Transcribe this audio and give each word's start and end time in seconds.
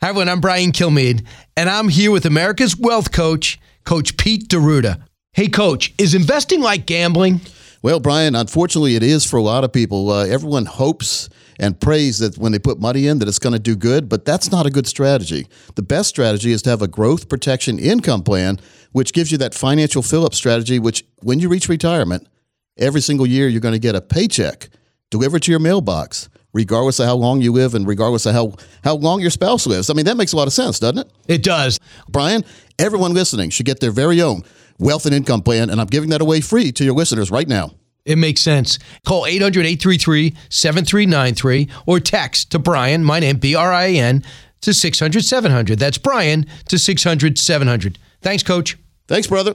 Hi, 0.00 0.10
everyone. 0.10 0.28
I'm 0.28 0.40
Brian 0.40 0.70
Kilmeade, 0.70 1.26
and 1.56 1.68
I'm 1.68 1.88
here 1.88 2.12
with 2.12 2.24
America's 2.24 2.76
wealth 2.76 3.10
coach, 3.10 3.58
Coach 3.82 4.16
Pete 4.16 4.46
D'Arruda. 4.48 5.02
Hey, 5.32 5.48
Coach, 5.48 5.92
is 5.98 6.14
investing 6.14 6.60
like 6.60 6.86
gambling? 6.86 7.40
Well, 7.82 7.98
Brian, 7.98 8.36
unfortunately, 8.36 8.94
it 8.94 9.02
is 9.02 9.24
for 9.24 9.38
a 9.38 9.42
lot 9.42 9.64
of 9.64 9.72
people. 9.72 10.08
Uh, 10.08 10.24
everyone 10.24 10.66
hopes 10.66 11.28
and 11.58 11.80
prays 11.80 12.20
that 12.20 12.38
when 12.38 12.52
they 12.52 12.60
put 12.60 12.78
money 12.78 13.08
in 13.08 13.18
that 13.18 13.26
it's 13.26 13.40
going 13.40 13.54
to 13.54 13.58
do 13.58 13.74
good, 13.74 14.08
but 14.08 14.24
that's 14.24 14.52
not 14.52 14.66
a 14.66 14.70
good 14.70 14.86
strategy. 14.86 15.48
The 15.74 15.82
best 15.82 16.10
strategy 16.10 16.52
is 16.52 16.62
to 16.62 16.70
have 16.70 16.80
a 16.80 16.86
growth 16.86 17.28
protection 17.28 17.80
income 17.80 18.22
plan, 18.22 18.60
which 18.92 19.12
gives 19.12 19.32
you 19.32 19.38
that 19.38 19.52
financial 19.52 20.02
fill-up 20.02 20.32
strategy. 20.32 20.78
Which, 20.78 21.04
when 21.22 21.40
you 21.40 21.48
reach 21.48 21.68
retirement, 21.68 22.28
every 22.76 23.00
single 23.00 23.26
year 23.26 23.48
you're 23.48 23.60
going 23.60 23.74
to 23.74 23.80
get 23.80 23.96
a 23.96 24.00
paycheck 24.00 24.68
delivered 25.10 25.42
to 25.42 25.50
your 25.50 25.58
mailbox 25.58 26.28
regardless 26.58 26.98
of 26.98 27.06
how 27.06 27.14
long 27.14 27.40
you 27.40 27.52
live 27.52 27.76
and 27.76 27.86
regardless 27.86 28.26
of 28.26 28.34
how, 28.34 28.52
how 28.82 28.96
long 28.96 29.20
your 29.20 29.30
spouse 29.30 29.64
lives. 29.64 29.90
I 29.90 29.94
mean, 29.94 30.06
that 30.06 30.16
makes 30.16 30.32
a 30.32 30.36
lot 30.36 30.48
of 30.48 30.52
sense, 30.52 30.80
doesn't 30.80 30.98
it? 30.98 31.12
It 31.28 31.44
does. 31.44 31.78
Brian, 32.08 32.44
everyone 32.80 33.14
listening 33.14 33.50
should 33.50 33.64
get 33.64 33.78
their 33.78 33.92
very 33.92 34.20
own 34.20 34.42
wealth 34.80 35.06
and 35.06 35.14
income 35.14 35.42
plan, 35.42 35.70
and 35.70 35.80
I'm 35.80 35.86
giving 35.86 36.10
that 36.10 36.20
away 36.20 36.40
free 36.40 36.72
to 36.72 36.84
your 36.84 36.94
listeners 36.94 37.30
right 37.30 37.46
now. 37.46 37.70
It 38.04 38.18
makes 38.18 38.40
sense. 38.40 38.80
Call 39.06 39.24
800 39.24 39.66
833 39.66 40.34
7393 40.50 41.68
or 41.86 42.00
text 42.00 42.50
to 42.50 42.58
Brian, 42.58 43.04
my 43.04 43.20
name, 43.20 43.36
B 43.36 43.54
R 43.54 43.72
I 43.72 43.90
N, 43.90 44.24
to 44.62 44.74
600 44.74 45.24
700. 45.24 45.78
That's 45.78 45.98
Brian 45.98 46.44
to 46.66 46.76
600 46.76 47.38
700. 47.38 47.98
Thanks, 48.20 48.42
Coach. 48.42 48.76
Thanks, 49.06 49.28
brother. 49.28 49.54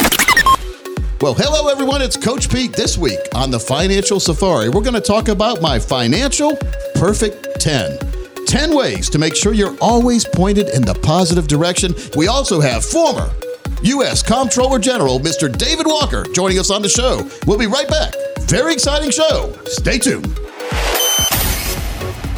Well, 1.21 1.35
hello 1.35 1.69
everyone. 1.69 2.01
It's 2.01 2.17
Coach 2.17 2.49
Pete 2.49 2.73
this 2.73 2.97
week 2.97 3.19
on 3.35 3.51
the 3.51 3.59
Financial 3.59 4.19
Safari. 4.19 4.69
We're 4.69 4.81
going 4.81 4.95
to 4.95 4.99
talk 4.99 5.27
about 5.27 5.61
my 5.61 5.77
financial 5.77 6.55
perfect 6.95 7.61
10. 7.61 7.99
10 8.47 8.75
ways 8.75 9.07
to 9.11 9.19
make 9.19 9.35
sure 9.35 9.53
you're 9.53 9.77
always 9.79 10.25
pointed 10.25 10.69
in 10.69 10.81
the 10.81 10.95
positive 10.95 11.47
direction. 11.47 11.93
We 12.17 12.27
also 12.27 12.59
have 12.59 12.83
former 12.83 13.29
U.S. 13.83 14.23
Comptroller 14.23 14.79
General 14.79 15.19
Mr. 15.19 15.55
David 15.55 15.85
Walker 15.85 16.25
joining 16.33 16.57
us 16.57 16.71
on 16.71 16.81
the 16.81 16.89
show. 16.89 17.29
We'll 17.45 17.59
be 17.59 17.67
right 17.67 17.87
back. 17.87 18.15
Very 18.49 18.73
exciting 18.73 19.11
show. 19.11 19.55
Stay 19.65 19.99
tuned. 19.99 20.40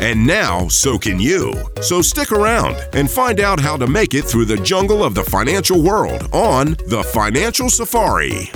and 0.00 0.26
now 0.26 0.66
so 0.68 0.98
can 0.98 1.20
you. 1.20 1.54
So 1.82 2.02
stick 2.02 2.32
around 2.32 2.76
and 2.94 3.10
find 3.10 3.38
out 3.38 3.60
how 3.60 3.76
to 3.76 3.86
make 3.86 4.14
it 4.14 4.24
through 4.24 4.46
the 4.46 4.56
jungle 4.56 5.04
of 5.04 5.14
the 5.14 5.22
financial 5.24 5.82
world 5.82 6.28
on 6.32 6.72
The 6.88 7.04
Financial 7.12 7.68
Safari. 7.68 8.50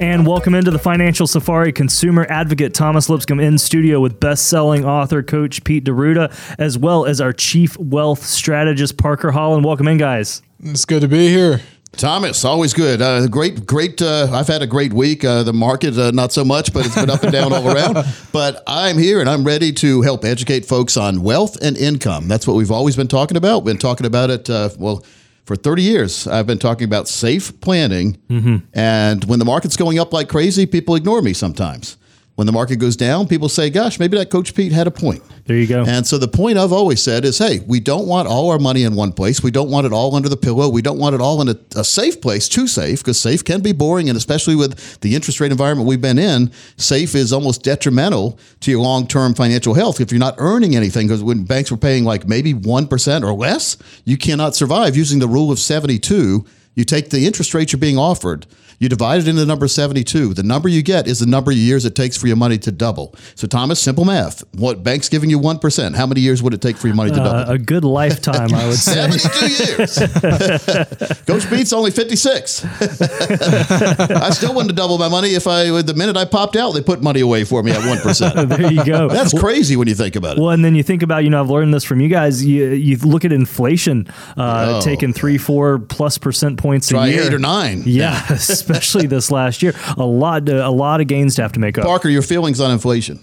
And 0.00 0.26
welcome 0.26 0.54
into 0.54 0.70
the 0.70 0.78
Financial 0.78 1.26
Safari 1.26 1.72
consumer 1.72 2.26
advocate 2.30 2.72
Thomas 2.72 3.10
Lipscomb 3.10 3.38
in 3.38 3.58
studio 3.58 4.00
with 4.00 4.18
best-selling 4.18 4.82
author 4.82 5.22
coach 5.22 5.62
Pete 5.62 5.84
D'Arruda, 5.84 6.34
as 6.58 6.78
well 6.78 7.04
as 7.04 7.20
our 7.20 7.34
chief 7.34 7.76
wealth 7.76 8.24
strategist 8.24 8.96
Parker 8.96 9.30
Holland. 9.30 9.62
Welcome 9.62 9.88
in, 9.88 9.98
guys. 9.98 10.40
It's 10.64 10.86
good 10.86 11.02
to 11.02 11.08
be 11.08 11.28
here. 11.28 11.60
Thomas, 11.92 12.44
always 12.44 12.72
good. 12.72 13.02
Uh, 13.02 13.26
great, 13.26 13.66
great. 13.66 14.00
Uh, 14.00 14.28
I've 14.32 14.46
had 14.46 14.62
a 14.62 14.66
great 14.66 14.92
week. 14.92 15.24
Uh, 15.24 15.42
the 15.42 15.52
market, 15.52 15.98
uh, 15.98 16.12
not 16.12 16.32
so 16.32 16.44
much, 16.44 16.72
but 16.72 16.86
it's 16.86 16.94
been 16.94 17.10
up 17.10 17.22
and 17.22 17.32
down 17.32 17.52
all 17.52 17.68
around. 17.68 18.04
But 18.32 18.62
I'm 18.66 18.96
here 18.96 19.20
and 19.20 19.28
I'm 19.28 19.44
ready 19.44 19.72
to 19.72 20.02
help 20.02 20.24
educate 20.24 20.64
folks 20.64 20.96
on 20.96 21.22
wealth 21.22 21.56
and 21.60 21.76
income. 21.76 22.28
That's 22.28 22.46
what 22.46 22.54
we've 22.56 22.70
always 22.70 22.94
been 22.94 23.08
talking 23.08 23.36
about. 23.36 23.64
Been 23.64 23.76
talking 23.76 24.06
about 24.06 24.30
it. 24.30 24.48
Uh, 24.48 24.70
well, 24.78 25.04
for 25.44 25.56
30 25.56 25.82
years, 25.82 26.26
I've 26.28 26.46
been 26.46 26.60
talking 26.60 26.84
about 26.84 27.08
safe 27.08 27.60
planning. 27.60 28.18
Mm-hmm. 28.30 28.58
And 28.72 29.24
when 29.24 29.40
the 29.40 29.44
market's 29.44 29.76
going 29.76 29.98
up 29.98 30.12
like 30.12 30.28
crazy, 30.28 30.64
people 30.64 30.94
ignore 30.94 31.22
me 31.22 31.32
sometimes. 31.32 31.96
When 32.36 32.46
the 32.46 32.52
market 32.52 32.76
goes 32.76 32.96
down, 32.96 33.26
people 33.26 33.48
say, 33.48 33.68
gosh, 33.68 33.98
maybe 33.98 34.16
that 34.16 34.30
Coach 34.30 34.54
Pete 34.54 34.70
had 34.70 34.86
a 34.86 34.92
point. 34.92 35.22
There 35.46 35.56
you 35.56 35.66
go. 35.66 35.84
And 35.84 36.06
so 36.06 36.18
the 36.18 36.28
point 36.28 36.58
I've 36.58 36.72
always 36.72 37.02
said 37.02 37.24
is, 37.24 37.38
hey, 37.38 37.60
we 37.66 37.80
don't 37.80 38.06
want 38.06 38.28
all 38.28 38.50
our 38.50 38.58
money 38.58 38.84
in 38.84 38.94
one 38.94 39.12
place. 39.12 39.42
We 39.42 39.50
don't 39.50 39.70
want 39.70 39.86
it 39.86 39.92
all 39.92 40.14
under 40.14 40.28
the 40.28 40.36
pillow. 40.36 40.68
We 40.68 40.82
don't 40.82 40.98
want 40.98 41.14
it 41.14 41.20
all 41.20 41.40
in 41.40 41.48
a, 41.48 41.56
a 41.76 41.84
safe 41.84 42.20
place, 42.20 42.48
too 42.48 42.66
safe, 42.66 43.00
because 43.00 43.20
safe 43.20 43.44
can 43.44 43.60
be 43.60 43.72
boring. 43.72 44.08
And 44.08 44.16
especially 44.16 44.54
with 44.54 45.00
the 45.00 45.14
interest 45.14 45.40
rate 45.40 45.52
environment 45.52 45.88
we've 45.88 46.00
been 46.00 46.18
in, 46.18 46.52
safe 46.76 47.14
is 47.14 47.32
almost 47.32 47.62
detrimental 47.62 48.38
to 48.60 48.70
your 48.70 48.80
long 48.80 49.06
term 49.06 49.34
financial 49.34 49.74
health. 49.74 50.00
If 50.00 50.12
you're 50.12 50.18
not 50.18 50.34
earning 50.38 50.76
anything, 50.76 51.08
because 51.08 51.22
when 51.22 51.44
banks 51.44 51.70
were 51.70 51.76
paying 51.76 52.04
like 52.04 52.26
maybe 52.26 52.54
1% 52.54 53.22
or 53.22 53.32
less, 53.32 53.76
you 54.04 54.16
cannot 54.16 54.54
survive 54.54 54.96
using 54.96 55.18
the 55.18 55.28
rule 55.28 55.50
of 55.50 55.58
72. 55.58 56.44
You 56.74 56.84
take 56.84 57.10
the 57.10 57.26
interest 57.26 57.52
rate 57.54 57.72
you're 57.72 57.80
being 57.80 57.98
offered, 57.98 58.46
you 58.80 58.88
divide 58.88 59.20
it 59.20 59.28
into 59.28 59.40
the 59.40 59.46
number 59.46 59.68
72. 59.68 60.34
The 60.34 60.42
number 60.42 60.68
you 60.68 60.82
get 60.82 61.06
is 61.06 61.20
the 61.20 61.26
number 61.26 61.52
of 61.52 61.56
years 61.56 61.84
it 61.84 61.94
takes 61.94 62.16
for 62.16 62.26
your 62.26 62.36
money 62.36 62.58
to 62.58 62.72
double. 62.72 63.14
So, 63.36 63.46
Thomas, 63.46 63.78
simple 63.78 64.04
math. 64.04 64.42
What 64.56 64.82
bank's 64.82 65.08
giving 65.08 65.30
you 65.30 65.38
1%? 65.38 65.94
How 65.94 66.06
many 66.06 66.20
years 66.22 66.42
would 66.42 66.54
it 66.54 66.60
take 66.60 66.76
for 66.76 66.88
your 66.88 66.96
money 66.96 67.10
to 67.10 67.16
double? 67.16 67.30
Uh, 67.50 67.54
a 67.54 67.58
good 67.58 67.84
lifetime, 67.84 68.52
I 68.54 68.66
would 68.66 68.76
say. 68.78 69.10
72 69.10 69.72
years. 69.76 69.98
Coach 71.26 71.48
Pete's 71.48 71.72
only 71.72 71.90
56. 71.92 72.64
I 73.20 74.30
still 74.30 74.54
wouldn't 74.54 74.74
double 74.76 74.98
my 74.98 75.08
money 75.08 75.34
if 75.34 75.46
I, 75.46 75.82
the 75.82 75.94
minute 75.94 76.16
I 76.16 76.24
popped 76.24 76.56
out, 76.56 76.72
they 76.72 76.82
put 76.82 77.02
money 77.02 77.20
away 77.20 77.44
for 77.44 77.62
me 77.62 77.72
at 77.72 77.80
1%. 77.80 78.48
there 78.58 78.72
you 78.72 78.84
go. 78.84 79.08
That's 79.08 79.38
crazy 79.38 79.76
when 79.76 79.88
you 79.88 79.94
think 79.94 80.16
about 80.16 80.38
it. 80.38 80.40
Well, 80.40 80.50
and 80.50 80.64
then 80.64 80.74
you 80.74 80.82
think 80.82 81.02
about, 81.02 81.22
you 81.24 81.30
know, 81.30 81.40
I've 81.42 81.50
learned 81.50 81.74
this 81.74 81.84
from 81.84 82.00
you 82.00 82.08
guys. 82.08 82.44
You, 82.44 82.68
you 82.70 82.96
look 82.98 83.24
at 83.24 83.32
inflation, 83.32 84.06
uh, 84.36 84.58
Oh. 84.70 84.80
taking 84.82 85.12
three, 85.12 85.38
four 85.38 85.78
plus 85.78 86.16
percent 86.18 86.58
points 86.58 86.88
Try 86.88 87.08
a 87.08 87.10
year. 87.10 87.22
eight 87.24 87.34
or 87.34 87.38
nine. 87.38 87.82
Yeah, 87.86 88.36
especially 88.70 89.06
this 89.06 89.30
last 89.30 89.62
year, 89.62 89.74
a 89.96 90.04
lot, 90.04 90.48
uh, 90.48 90.54
a 90.54 90.70
lot 90.70 91.00
of 91.00 91.06
gains 91.06 91.34
to 91.36 91.42
have 91.42 91.52
to 91.52 91.60
make 91.60 91.78
up. 91.78 91.84
Parker, 91.84 92.08
your 92.08 92.22
feelings 92.22 92.60
on 92.60 92.70
inflation? 92.70 93.20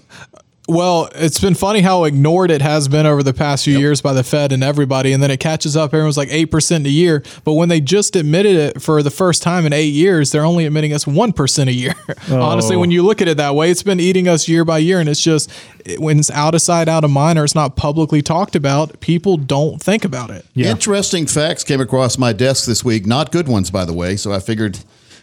Well, 0.70 1.08
it's 1.16 1.40
been 1.40 1.56
funny 1.56 1.80
how 1.80 2.04
ignored 2.04 2.52
it 2.52 2.62
has 2.62 2.90
been 2.90 3.06
over 3.06 3.24
the 3.24 3.34
past 3.34 3.64
few 3.64 3.80
years 3.80 4.02
by 4.02 4.12
the 4.12 4.24
Fed 4.24 4.52
and 4.52 4.62
everybody, 4.62 5.14
and 5.14 5.24
then 5.24 5.32
it 5.32 5.40
catches 5.40 5.78
up. 5.78 5.94
Everyone's 5.94 6.18
like 6.18 6.28
eight 6.30 6.48
percent 6.48 6.86
a 6.86 6.90
year, 6.90 7.24
but 7.46 7.54
when 7.54 7.70
they 7.70 7.80
just 7.80 8.18
admitted 8.18 8.58
it 8.58 8.82
for 8.82 9.02
the 9.02 9.10
first 9.10 9.42
time 9.42 9.66
in 9.66 9.72
eight 9.72 9.94
years, 9.94 10.34
they're 10.34 10.44
only 10.44 10.66
admitting 10.66 10.92
us 10.92 11.08
one 11.08 11.32
percent 11.32 11.70
a 11.70 11.74
year. 11.74 11.96
Honestly, 12.30 12.76
oh. 12.76 12.80
when 12.80 12.92
you 12.92 13.02
look 13.02 13.22
at 13.22 13.30
it 13.30 13.38
that 13.38 13.56
way, 13.56 13.72
it's 13.72 13.82
been 13.82 14.02
eating 14.02 14.28
us 14.28 14.50
year 14.50 14.66
by 14.66 14.80
year, 14.80 15.00
and 15.00 15.08
it's 15.08 15.22
just 15.22 15.50
it- 15.86 16.02
when 16.02 16.20
it's 16.20 16.32
out 16.32 16.54
of 16.54 16.62
sight, 16.62 16.90
out 16.90 17.06
of 17.06 17.12
mind, 17.12 17.40
or 17.40 17.46
it's 17.46 17.56
not 17.56 17.78
publicly 17.78 18.22
talked 18.22 18.54
about, 18.54 19.00
people 19.00 19.38
don't 19.38 19.82
think 19.82 20.04
about 20.04 20.32
it. 20.32 20.46
Yeah. 20.54 20.70
Interesting 20.70 21.28
facts 21.28 21.64
came 21.64 21.80
across 21.80 22.18
my 22.18 22.34
desk 22.34 22.66
this 22.66 22.84
week. 22.84 23.06
Not 23.06 23.32
good 23.32 23.48
ones, 23.48 23.72
by 23.72 23.86
the 23.86 23.94
way. 23.94 24.18
So 24.18 24.34
I 24.34 24.40
figured 24.40 24.80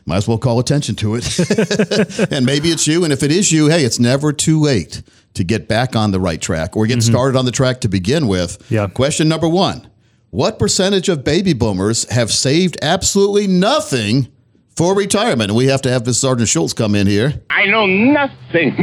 might 0.07 0.17
as 0.19 0.29
well 0.29 0.39
call 0.39 0.59
attention 0.59 0.95
to 0.97 1.15
it. 1.17 2.29
and 2.33 2.45
maybe 2.45 2.69
it's 2.69 2.87
you. 2.87 3.05
And 3.05 3.13
if 3.13 3.23
it 3.23 3.31
is 3.31 3.51
you, 3.51 3.69
hey, 3.69 3.85
it's 3.85 3.99
never 3.99 4.33
too 4.33 4.61
late 4.61 5.03
to 5.35 5.45
get 5.45 5.67
back 5.69 5.97
on 5.97 6.11
the 6.11 6.21
right 6.21 6.41
track 6.41 6.77
or 6.77 6.87
get 6.87 6.99
mm-hmm. 6.99 7.13
started 7.13 7.39
on 7.39 7.45
the 7.45 7.51
track 7.51 7.81
to 7.83 7.89
begin 7.89 8.29
with. 8.29 8.65
Yeah. 8.71 8.87
Question 8.89 9.29
number 9.29 9.49
one 9.49 9.89
What 10.31 10.59
percentage 10.59 11.09
of 11.09 11.25
baby 11.25 11.53
boomers 11.53 12.09
have 12.11 12.31
saved 12.31 12.77
absolutely 12.83 13.47
nothing 13.47 14.29
for 14.77 14.95
retirement? 14.95 15.51
And 15.51 15.57
we 15.57 15.67
have 15.67 15.83
to 15.83 15.91
have 15.91 16.07
Ms. 16.07 16.21
Sergeant 16.21 16.49
Schultz 16.49 16.73
come 16.73 16.95
in 16.95 17.07
here. 17.07 17.43
I 17.51 17.67
know 17.67 17.87
nothing. 17.87 18.75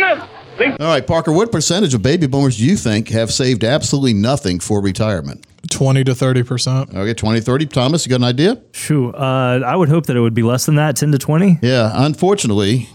Nothing. 0.00 0.72
All 0.78 0.86
right, 0.86 1.06
Parker, 1.06 1.32
what 1.32 1.50
percentage 1.50 1.94
of 1.94 2.02
baby 2.02 2.26
boomers 2.26 2.58
do 2.58 2.64
you 2.64 2.76
think 2.76 3.08
have 3.08 3.32
saved 3.32 3.64
absolutely 3.64 4.12
nothing 4.12 4.60
for 4.60 4.82
retirement? 4.82 5.46
20 5.68 6.04
to 6.04 6.12
30%. 6.12 6.94
Okay, 6.94 7.14
20, 7.14 7.40
30. 7.40 7.66
Thomas, 7.66 8.06
you 8.06 8.10
got 8.10 8.16
an 8.16 8.24
idea? 8.24 8.60
Shoo, 8.72 9.10
uh, 9.12 9.60
I 9.64 9.76
would 9.76 9.88
hope 9.88 10.06
that 10.06 10.16
it 10.16 10.20
would 10.20 10.34
be 10.34 10.42
less 10.42 10.66
than 10.66 10.76
that, 10.76 10.96
10 10.96 11.12
to 11.12 11.18
20. 11.18 11.58
Yeah, 11.62 11.90
unfortunately, 11.94 12.88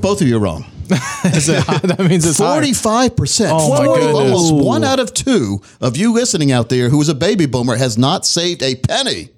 both 0.00 0.20
of 0.20 0.26
you 0.28 0.36
are 0.36 0.40
wrong. 0.40 0.64
Is 1.24 1.48
it 1.48 1.62
high? 1.62 1.78
that 1.78 2.00
means 2.00 2.26
it's. 2.26 2.38
Forty-five 2.38 3.16
percent. 3.16 3.52
Oh, 3.54 3.70
my 3.70 3.84
goodness. 3.86 4.14
Almost 4.14 4.54
one 4.66 4.84
out 4.84 5.00
of 5.00 5.14
two 5.14 5.60
of 5.80 5.96
you 5.96 6.12
listening 6.12 6.52
out 6.52 6.68
there 6.68 6.90
who 6.90 7.00
is 7.00 7.08
a 7.08 7.14
baby 7.14 7.46
boomer 7.46 7.76
has 7.76 7.96
not 7.96 8.26
saved 8.26 8.62
a 8.62 8.74
penny 8.74 9.30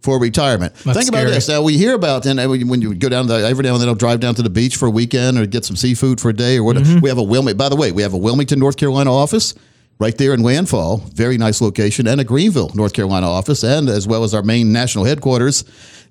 for 0.00 0.18
retirement. 0.18 0.74
That's 0.74 0.96
Think 0.96 1.08
about 1.08 1.18
scary. 1.18 1.30
this. 1.30 1.48
Now 1.48 1.62
we 1.62 1.76
hear 1.76 1.94
about 1.94 2.26
and 2.26 2.38
when 2.68 2.80
you 2.80 2.94
go 2.94 3.08
down 3.08 3.26
the 3.26 3.34
every 3.34 3.62
now 3.62 3.72
and 3.72 3.80
then 3.80 3.88
I'll 3.88 3.94
drive 3.94 4.20
down 4.20 4.34
to 4.36 4.42
the 4.42 4.50
beach 4.50 4.76
for 4.76 4.86
a 4.86 4.90
weekend 4.90 5.38
or 5.38 5.46
get 5.46 5.64
some 5.64 5.76
seafood 5.76 6.20
for 6.20 6.30
a 6.30 6.32
day 6.32 6.56
or 6.56 6.64
whatever. 6.64 6.86
Mm-hmm. 6.86 7.00
We 7.00 7.08
have 7.08 7.18
a 7.18 7.22
Wilmington. 7.22 7.58
By 7.58 7.68
the 7.68 7.76
way, 7.76 7.92
we 7.92 8.02
have 8.02 8.14
a 8.14 8.18
Wilmington, 8.18 8.58
North 8.58 8.76
Carolina 8.76 9.12
office. 9.12 9.54
Right 10.00 10.16
there 10.16 10.32
in 10.32 10.42
Landfall, 10.42 10.96
very 11.12 11.36
nice 11.36 11.60
location, 11.60 12.06
and 12.06 12.22
a 12.22 12.24
Greenville, 12.24 12.70
North 12.74 12.94
Carolina 12.94 13.28
office, 13.28 13.62
and 13.62 13.86
as 13.90 14.06
well 14.06 14.24
as 14.24 14.32
our 14.32 14.42
main 14.42 14.72
national 14.72 15.04
headquarters 15.04 15.62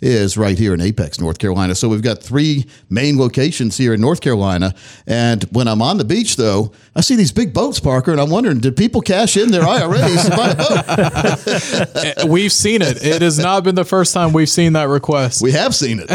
is 0.02 0.38
right 0.38 0.58
here 0.58 0.74
in 0.74 0.82
Apex, 0.82 1.20
North 1.20 1.40
Carolina. 1.40 1.76
So 1.76 1.90
we've 1.90 2.02
got 2.02 2.24
three 2.24 2.66
main 2.90 3.18
locations 3.18 3.78
here 3.78 3.94
in 3.94 4.02
North 4.02 4.22
Carolina. 4.22 4.74
And 5.06 5.44
when 5.52 5.68
I'm 5.68 5.82
on 5.82 5.98
the 5.98 6.06
beach, 6.06 6.38
though, 6.38 6.72
I 6.96 7.02
see 7.02 7.16
these 7.16 7.32
big 7.32 7.54
boats, 7.54 7.80
Parker, 7.80 8.12
and 8.12 8.22
I'm 8.22 8.30
wondering, 8.30 8.60
did 8.60 8.78
people 8.78 9.02
cash 9.02 9.36
in 9.36 9.52
their 9.52 9.64
IRAs 9.64 10.26
to 10.26 10.30
buy 10.30 10.52
a 10.52 10.56
boat? 10.56 11.96
Eh, 12.00 12.26
we've 12.28 12.52
seen 12.52 12.82
it. 12.82 13.04
It 13.04 13.22
has 13.22 13.40
not 13.40 13.64
been 13.64 13.76
the 13.76 13.84
first 13.84 14.14
time 14.14 14.32
we've 14.32 14.50
seen 14.50 14.74
that 14.74 14.88
request. 14.88 15.42
We 15.42 15.52
have 15.52 15.76
seen 15.76 16.00
it. 16.00 16.10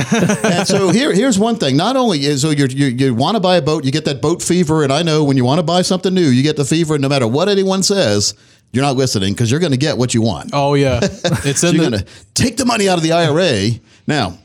and 0.45 0.67
so 0.67 0.91
here, 0.91 1.13
here's 1.13 1.39
one 1.39 1.57
thing. 1.57 1.77
Not 1.77 1.97
only 1.97 2.25
is 2.25 2.43
so 2.43 2.51
you're, 2.51 2.69
you 2.69 2.87
you 2.87 3.15
want 3.15 3.37
to 3.37 3.41
buy 3.41 3.57
a 3.57 3.63
boat, 3.63 3.85
you 3.85 3.91
get 3.91 4.05
that 4.07 4.23
boat 4.23 4.43
fever, 4.43 4.83
and 4.83 4.93
I 4.93 5.03
know 5.03 5.25
when 5.25 5.37
you 5.37 5.45
want 5.45 5.59
to 5.59 5.63
buy 5.63 5.83
something 5.83 6.15
new, 6.15 6.29
you 6.29 6.43
get 6.43 6.57
the 6.57 6.65
fever. 6.65 6.99
No 6.99 7.09
matter 7.09 7.27
what 7.27 7.49
anyone 7.65 7.83
says, 7.83 8.35
you're 8.73 8.83
not 8.85 8.97
listening 8.97 9.33
because 9.33 9.51
you're 9.51 9.61
going 9.61 9.73
to 9.73 9.79
get 9.79 9.97
what 9.97 10.15
you 10.15 10.23
want. 10.23 10.51
oh, 10.53 10.75
yeah. 10.75 11.01
It's 11.03 11.61
So 11.61 11.69
in 11.69 11.75
you're 11.77 11.85
the. 11.85 11.91
going 11.91 12.03
to 12.05 12.13
take 12.35 12.57
the 12.57 12.65
money 12.65 12.89
out 12.89 12.99
of 12.99 13.03
the 13.05 13.13
IRA. 13.13 13.79
Now, 14.07 14.37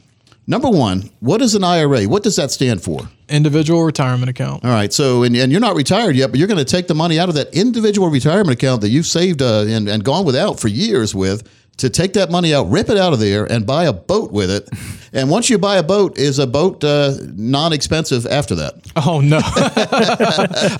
number 0.47 0.69
one, 0.69 1.09
what 1.19 1.41
is 1.41 1.55
an 1.55 1.63
IRA? 1.63 2.03
What 2.05 2.23
does 2.23 2.35
that 2.37 2.51
stand 2.51 2.81
for? 2.81 3.09
individual 3.27 3.83
retirement 3.83 4.27
account. 4.27 4.65
All 4.65 4.71
right. 4.71 4.91
So, 4.91 5.21
and, 5.21 5.35
and 5.35 5.51
you're 5.51 5.61
not 5.61 5.75
retired 5.75 6.15
yet, 6.15 6.31
but 6.31 6.39
you're 6.39 6.47
going 6.47 6.57
to 6.57 6.65
take 6.65 6.87
the 6.87 6.95
money 6.95 7.19
out 7.19 7.29
of 7.29 7.35
that 7.35 7.53
individual 7.53 8.09
retirement 8.09 8.49
account 8.57 8.81
that 8.81 8.89
you've 8.89 9.05
saved 9.05 9.43
uh, 9.43 9.65
and, 9.67 9.87
and 9.87 10.03
gone 10.03 10.25
without 10.25 10.59
for 10.59 10.67
years 10.67 11.13
with 11.13 11.47
to 11.77 11.91
take 11.91 12.13
that 12.13 12.31
money 12.31 12.55
out, 12.55 12.63
rip 12.71 12.89
it 12.89 12.97
out 12.97 13.13
of 13.13 13.19
there, 13.19 13.45
and 13.45 13.67
buy 13.67 13.83
a 13.85 13.93
boat 13.93 14.31
with 14.31 14.49
it. 14.49 14.67
And 15.13 15.29
once 15.29 15.49
you 15.49 15.57
buy 15.57 15.77
a 15.77 15.83
boat, 15.83 16.17
is 16.17 16.39
a 16.39 16.47
boat 16.47 16.83
uh, 16.83 17.13
non 17.35 17.73
expensive 17.73 18.25
after 18.25 18.55
that? 18.55 18.75
Oh 18.95 19.21
no! 19.21 19.39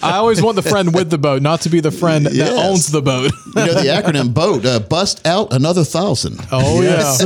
I 0.02 0.18
always 0.18 0.42
want 0.42 0.56
the 0.56 0.62
friend 0.62 0.94
with 0.94 1.10
the 1.10 1.18
boat, 1.18 1.42
not 1.42 1.62
to 1.62 1.70
be 1.70 1.80
the 1.80 1.92
friend 1.92 2.26
that 2.26 2.52
owns 2.52 2.88
the 2.92 3.02
boat. 3.02 3.32
You 3.48 3.66
know, 3.66 3.74
the 3.74 3.90
acronym 3.90 4.34
BOAT, 4.40 4.66
uh, 4.66 4.80
bust 4.80 5.26
out 5.26 5.54
another 5.54 5.84
thousand. 5.84 6.40
Oh 6.52 6.82
yeah! 6.82 7.18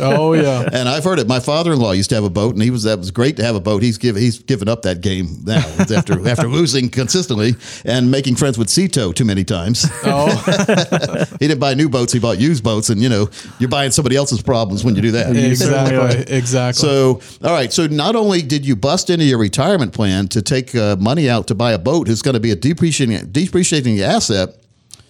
Oh 0.00 0.32
yeah! 0.34 0.68
And 0.72 0.88
I've 0.88 1.04
heard 1.04 1.18
it. 1.18 1.26
My 1.26 1.40
father-in-law 1.40 1.92
used 1.92 2.10
to 2.10 2.14
have 2.14 2.24
a 2.24 2.30
boat, 2.30 2.54
and 2.54 2.62
he 2.62 2.70
was 2.70 2.84
that 2.84 2.98
was 2.98 3.10
great 3.10 3.36
to 3.36 3.44
have 3.44 3.54
a 3.54 3.60
boat. 3.60 3.82
He's 3.82 3.98
given 3.98 4.22
he's 4.22 4.38
given 4.38 4.68
up 4.68 4.82
that 4.82 5.00
game 5.00 5.28
now 5.44 5.66
after 5.78 6.28
after 6.28 6.46
losing 6.46 6.88
consistently 6.88 7.54
and 7.84 8.10
making 8.10 8.36
friends 8.36 8.58
with 8.58 8.70
Sea 8.70 8.88
Tow 8.88 9.12
too 9.12 9.24
many 9.24 9.44
times. 9.44 9.86
Oh 10.04 10.28
He 11.40 11.48
didn't 11.48 11.60
buy 11.60 11.74
new 11.74 11.88
boats; 11.88 12.12
he 12.12 12.18
bought 12.18 12.38
used 12.38 12.62
boats, 12.62 12.90
and 12.90 13.02
you 13.02 13.08
know 13.08 13.28
you're 13.58 13.68
buying 13.68 13.90
somebody 13.90 14.16
else's 14.16 14.42
problems 14.42 14.84
when 14.84 14.94
you 14.94 15.02
do 15.02 15.10
that. 15.12 15.36
exactly! 15.36 16.24
Exactly. 16.44 16.80
So, 16.80 17.20
all 17.42 17.52
right. 17.52 17.72
So, 17.72 17.86
not 17.86 18.16
only 18.16 18.42
did 18.42 18.66
you 18.66 18.76
bust 18.76 19.08
into 19.08 19.24
your 19.24 19.38
retirement 19.38 19.92
plan 19.94 20.28
to 20.28 20.42
take 20.42 20.74
uh, 20.74 20.96
money 20.96 21.28
out 21.28 21.46
to 21.48 21.54
buy 21.54 21.72
a 21.72 21.78
boat, 21.78 22.06
who's 22.06 22.22
going 22.22 22.34
to 22.34 22.40
be 22.40 22.50
a 22.50 22.56
depreciating 22.56 23.30
depreciating 23.32 24.00
asset, 24.00 24.50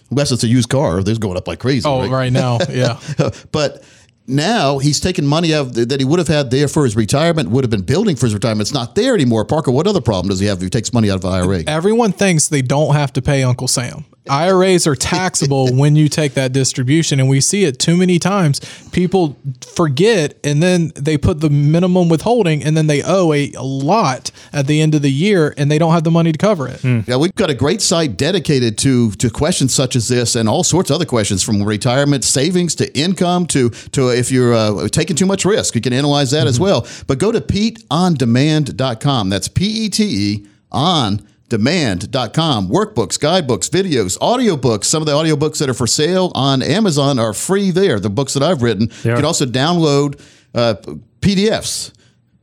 unless 0.09 0.31
it's 0.31 0.43
a 0.43 0.47
used 0.47 0.69
car, 0.69 1.03
they're 1.03 1.15
going 1.15 1.37
up 1.37 1.47
like 1.47 1.59
crazy. 1.59 1.87
oh, 1.87 2.09
right 2.09 2.31
now, 2.31 2.59
yeah. 2.69 2.99
but 3.51 3.83
now 4.27 4.79
he's 4.79 4.99
taking 4.99 5.25
money 5.25 5.53
out 5.53 5.73
that 5.73 5.99
he 5.99 6.05
would 6.05 6.19
have 6.19 6.27
had 6.27 6.51
there 6.51 6.67
for 6.67 6.83
his 6.83 6.95
retirement, 6.95 7.49
would 7.49 7.63
have 7.63 7.71
been 7.71 7.83
building 7.83 8.15
for 8.15 8.25
his 8.25 8.33
retirement. 8.33 8.61
It's 8.61 8.73
not 8.73 8.95
there 8.95 9.13
anymore. 9.13 9.45
Parker, 9.45 9.71
what 9.71 9.87
other 9.87 10.01
problem 10.01 10.29
does 10.29 10.39
he 10.39 10.47
have 10.47 10.57
if 10.57 10.63
he 10.63 10.69
takes 10.69 10.93
money 10.93 11.11
out 11.11 11.23
of 11.23 11.25
IRA? 11.25 11.63
Everyone 11.67 12.11
thinks 12.11 12.47
they 12.47 12.61
don't 12.61 12.95
have 12.95 13.13
to 13.13 13.21
pay 13.21 13.43
Uncle 13.43 13.67
Sam. 13.67 14.05
IRAs 14.29 14.87
are 14.87 14.95
taxable 14.95 15.73
when 15.75 15.95
you 15.95 16.09
take 16.09 16.33
that 16.33 16.51
distribution, 16.51 17.19
and 17.19 17.29
we 17.29 17.41
see 17.41 17.63
it 17.63 17.79
too 17.79 17.95
many 17.95 18.19
times. 18.19 18.59
People 18.91 19.37
forget, 19.73 20.37
and 20.43 20.61
then 20.63 20.91
they 20.95 21.17
put 21.17 21.41
the 21.41 21.49
minimum 21.49 22.09
withholding, 22.09 22.63
and 22.63 22.75
then 22.75 22.87
they 22.87 23.03
owe 23.03 23.33
a, 23.33 23.51
a 23.53 23.63
lot 23.63 24.31
at 24.51 24.67
the 24.67 24.81
end 24.81 24.95
of 24.95 25.01
the 25.01 25.11
year, 25.11 25.53
and 25.57 25.69
they 25.69 25.77
don't 25.77 25.93
have 25.93 26.03
the 26.03 26.11
money 26.11 26.31
to 26.31 26.37
cover 26.37 26.67
it. 26.67 26.83
Yeah, 26.83 27.17
we've 27.17 27.35
got 27.35 27.49
a 27.49 27.53
great 27.53 27.81
site 27.81 28.17
dedicated 28.17 28.77
to 28.79 29.11
to 29.11 29.29
questions 29.29 29.73
such 29.73 29.95
as 29.95 30.07
this 30.07 30.35
and 30.35 30.49
all 30.49 30.63
sorts 30.63 30.89
of 30.89 30.95
other 30.95 31.05
questions 31.05 31.43
from 31.43 31.61
retirement 31.63 32.23
savings 32.23 32.75
to 32.75 32.97
income 32.97 33.45
to 33.47 33.69
to 33.91 34.09
if 34.09 34.31
you're 34.31 34.53
uh, 34.53 34.87
taking 34.89 35.15
too 35.15 35.25
much 35.25 35.45
risk, 35.45 35.75
you 35.75 35.81
can 35.81 35.93
analyze 35.93 36.31
that 36.31 36.47
as 36.47 36.59
well. 36.59 36.87
But 37.07 37.19
go 37.19 37.31
to 37.31 37.41
PeteOnDemand.com. 37.41 39.29
That's 39.29 39.47
P 39.47 39.85
E 39.85 39.89
T 39.89 40.03
E 40.03 40.47
on 40.71 41.25
demand.com 41.49 42.67
workbooks 42.69 43.19
guidebooks 43.19 43.69
videos 43.69 44.17
audiobooks. 44.19 44.85
Some 44.85 45.01
of 45.01 45.05
the 45.05 45.13
audiobooks 45.13 45.59
that 45.59 45.69
are 45.69 45.73
for 45.75 45.87
sale 45.87 46.31
on 46.35 46.61
amazon 46.63 47.19
are 47.19 47.33
free 47.33 47.71
there 47.71 47.99
the 47.99 48.09
books 48.09 48.33
that 48.33 48.43
i've 48.43 48.61
written. 48.63 48.89
You 49.03 49.15
can 49.15 49.25
also 49.25 49.45
download 49.45 50.19
uh, 50.53 50.75
pdfs 51.21 51.91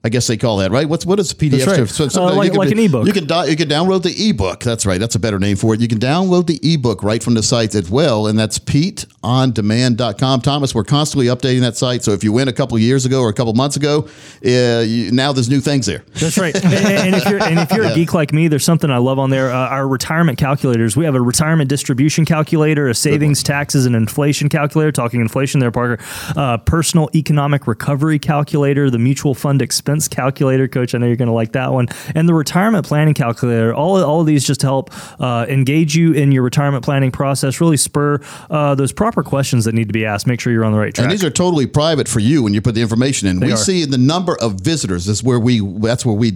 I 0.05 0.09
guess 0.09 0.27
they 0.27 0.37
call 0.37 0.57
that 0.57 0.73
right. 0.73 0.89
What's 0.89 1.07
what 1.07 1.21
is 1.21 1.31
a 1.31 1.35
PDF? 1.37 1.67
Right. 1.67 1.89
So- 1.89 2.05
Uh, 2.25 2.35
like- 2.35 2.51
can- 2.51 2.59
like 2.59 2.71
an 2.73 2.79
ebook. 2.81 3.07
You 3.07 3.13
can 3.13 3.25
do- 3.27 3.49
you 3.49 3.57
can 3.57 3.69
download 3.69 4.03
the 4.03 4.29
ebook. 4.29 4.61
That's 4.65 4.85
right. 4.85 4.99
That's 4.99 5.15
a 5.15 5.21
better 5.21 5.39
name 5.39 5.57
for 5.57 5.75
it. 5.75 5.81
You 5.81 5.87
can 5.87 5.99
download 6.01 6.47
the 6.49 6.59
ebook 6.63 7.05
right 7.05 7.23
from 7.23 7.35
the 7.35 7.43
site 7.43 7.75
as 7.77 7.89
well, 7.89 8.27
and 8.27 8.37
that's 8.37 8.59
PeteOnDemand.com. 8.59 10.41
Thomas, 10.41 10.75
we're 10.75 10.83
constantly 10.83 11.27
updating 11.27 11.61
that 11.61 11.77
site. 11.77 12.03
So 12.03 12.11
if 12.13 12.25
you 12.25 12.33
went 12.33 12.49
a 12.51 12.53
couple 12.53 12.77
of 12.77 12.83
years 12.83 13.07
ago 13.07 13.21
or 13.21 13.29
a 13.29 13.33
couple 13.33 13.51
of 13.51 13.57
months 13.57 13.77
ago, 13.77 14.09
uh, 14.45 14.81
you, 14.81 15.13
now 15.13 15.33
there's 15.33 15.49
new 15.49 15.61
things 15.61 15.87
there. 15.87 16.03
That's 16.15 16.37
right. 16.37 16.55
and, 16.65 16.75
and 16.75 17.15
if 17.15 17.25
you're 17.29 17.41
and 17.43 17.61
if 17.61 17.71
you're 17.71 17.85
a 17.87 17.95
geek 17.95 18.13
like 18.13 18.33
me, 18.33 18.49
there's 18.49 18.65
something 18.65 18.91
I 18.91 18.97
love 18.99 19.21
on 19.21 19.31
there. 19.31 19.51
Uh, 19.53 19.69
our 19.69 19.87
retirement 19.87 20.37
calculators. 20.39 20.97
We 20.97 21.05
have 21.05 21.15
a 21.15 21.21
retirement 21.21 21.69
distribution 21.71 22.25
calculator, 22.25 22.89
a 22.89 22.95
savings, 22.95 23.43
taxes, 23.45 23.87
and 23.87 23.95
inflation 23.95 24.49
calculator. 24.49 24.91
Talking 24.91 25.21
inflation 25.21 25.61
there, 25.61 25.71
Parker. 25.71 26.03
Uh, 26.37 26.59
personal 26.59 27.09
economic 27.15 27.69
recovery 27.69 28.19
calculator, 28.19 28.91
the 28.91 28.99
mutual 28.99 29.35
fund 29.35 29.63
expense 29.63 29.92
calculator. 30.09 30.69
Coach, 30.69 30.95
I 30.95 30.99
know 30.99 31.07
you're 31.07 31.17
going 31.17 31.29
to 31.29 31.35
like 31.35 31.53
that 31.53 31.73
one, 31.73 31.89
and 32.15 32.29
the 32.29 32.35
retirement 32.35 32.87
planning 32.87 33.15
calculator. 33.15 33.75
All 33.75 34.03
all 34.03 34.21
of 34.21 34.27
these 34.27 34.45
just 34.45 34.63
help 34.63 34.91
uh, 35.21 35.47
engage 35.49 35.95
you 35.95 36.13
in 36.13 36.33
your 36.33 36.43
retirement 36.43 36.85
planning 36.85 37.11
process. 37.11 37.61
Really 37.61 37.77
spur 37.77 38.21
uh, 38.51 38.75
those 38.75 38.93
proper 38.93 39.23
questions 39.23 39.65
that 39.65 39.75
need 39.75 39.89
to 39.89 39.93
be 39.93 40.05
asked. 40.05 40.27
Make 40.27 40.41
sure 40.41 40.53
you're 40.53 40.65
on 40.65 40.73
the 40.73 40.79
right 40.79 40.95
track. 40.95 41.05
And 41.05 41.13
these 41.13 41.25
are 41.25 41.31
totally 41.31 41.67
private 41.67 42.09
for 42.09 42.21
you 42.21 42.43
when 42.43 42.55
you 42.55 42.61
put 42.61 42.75
the 42.75 42.83
information 42.83 43.29
in. 43.29 43.41
we 43.41 43.53
are. 43.53 43.57
see 43.57 43.85
the 43.85 43.99
number 43.99 44.37
of 44.41 44.55
visitors 44.61 45.09
is 45.09 45.23
where 45.23 45.41
we 45.41 45.61
that's 45.79 46.05
where 46.05 46.15
we 46.15 46.33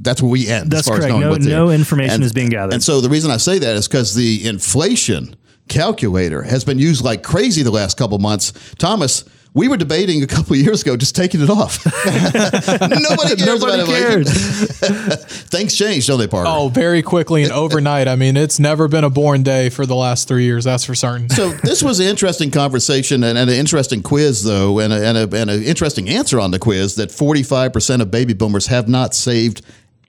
that's 0.00 0.22
where 0.22 0.30
we 0.30 0.48
end. 0.48 0.70
That's 0.70 0.88
as 0.88 0.88
far 0.88 0.98
correct. 0.98 1.14
As 1.14 1.46
No- 1.46 1.66
no 1.66 1.70
information 1.70 2.22
is 2.22 2.32
being 2.32 2.48
gathered. 2.50 2.74
And 2.74 2.82
so 2.82 3.00
the 3.00 3.08
reason 3.08 3.30
I 3.30 3.36
say 3.36 3.58
that 3.58 3.76
is 3.76 3.88
because 3.88 4.14
the 4.14 4.46
inflation 4.46 5.36
calculator 5.68 6.42
has 6.42 6.64
been 6.64 6.78
used 6.78 7.04
like 7.04 7.22
crazy 7.22 7.62
the 7.62 7.70
last 7.70 7.96
couple 7.96 8.18
months. 8.18 8.52
Thomas. 8.78 9.24
We 9.58 9.66
were 9.66 9.76
debating 9.76 10.22
a 10.22 10.28
couple 10.28 10.52
of 10.52 10.60
years 10.60 10.82
ago 10.82 10.96
just 10.96 11.16
taking 11.16 11.40
it 11.40 11.50
off. 11.50 11.84
Nobody 12.06 13.34
cares 13.34 13.44
Nobody 13.44 13.82
about 13.82 13.86
cares. 13.88 14.32
Things 15.50 15.74
change, 15.74 16.06
don't 16.06 16.20
they, 16.20 16.28
Parker? 16.28 16.48
Oh, 16.48 16.68
very 16.68 17.02
quickly 17.02 17.42
and 17.42 17.50
overnight. 17.64 18.06
I 18.06 18.14
mean, 18.14 18.36
it's 18.36 18.60
never 18.60 18.86
been 18.86 19.02
a 19.02 19.10
boring 19.10 19.42
day 19.42 19.68
for 19.68 19.84
the 19.84 19.96
last 19.96 20.28
three 20.28 20.44
years. 20.44 20.62
That's 20.62 20.84
for 20.84 20.94
certain. 20.94 21.28
So 21.28 21.48
this 21.50 21.82
was 21.82 21.98
an 21.98 22.06
interesting 22.06 22.52
conversation 22.52 23.24
and, 23.24 23.36
and 23.36 23.50
an 23.50 23.56
interesting 23.56 24.00
quiz, 24.00 24.44
though, 24.44 24.78
and, 24.78 24.92
a, 24.92 25.04
and, 25.04 25.18
a, 25.18 25.36
and 25.36 25.50
an 25.50 25.64
interesting 25.64 26.08
answer 26.08 26.38
on 26.38 26.52
the 26.52 26.60
quiz 26.60 26.94
that 26.94 27.08
45% 27.08 28.00
of 28.00 28.12
baby 28.12 28.34
boomers 28.34 28.68
have 28.68 28.88
not 28.88 29.12
saved 29.12 29.62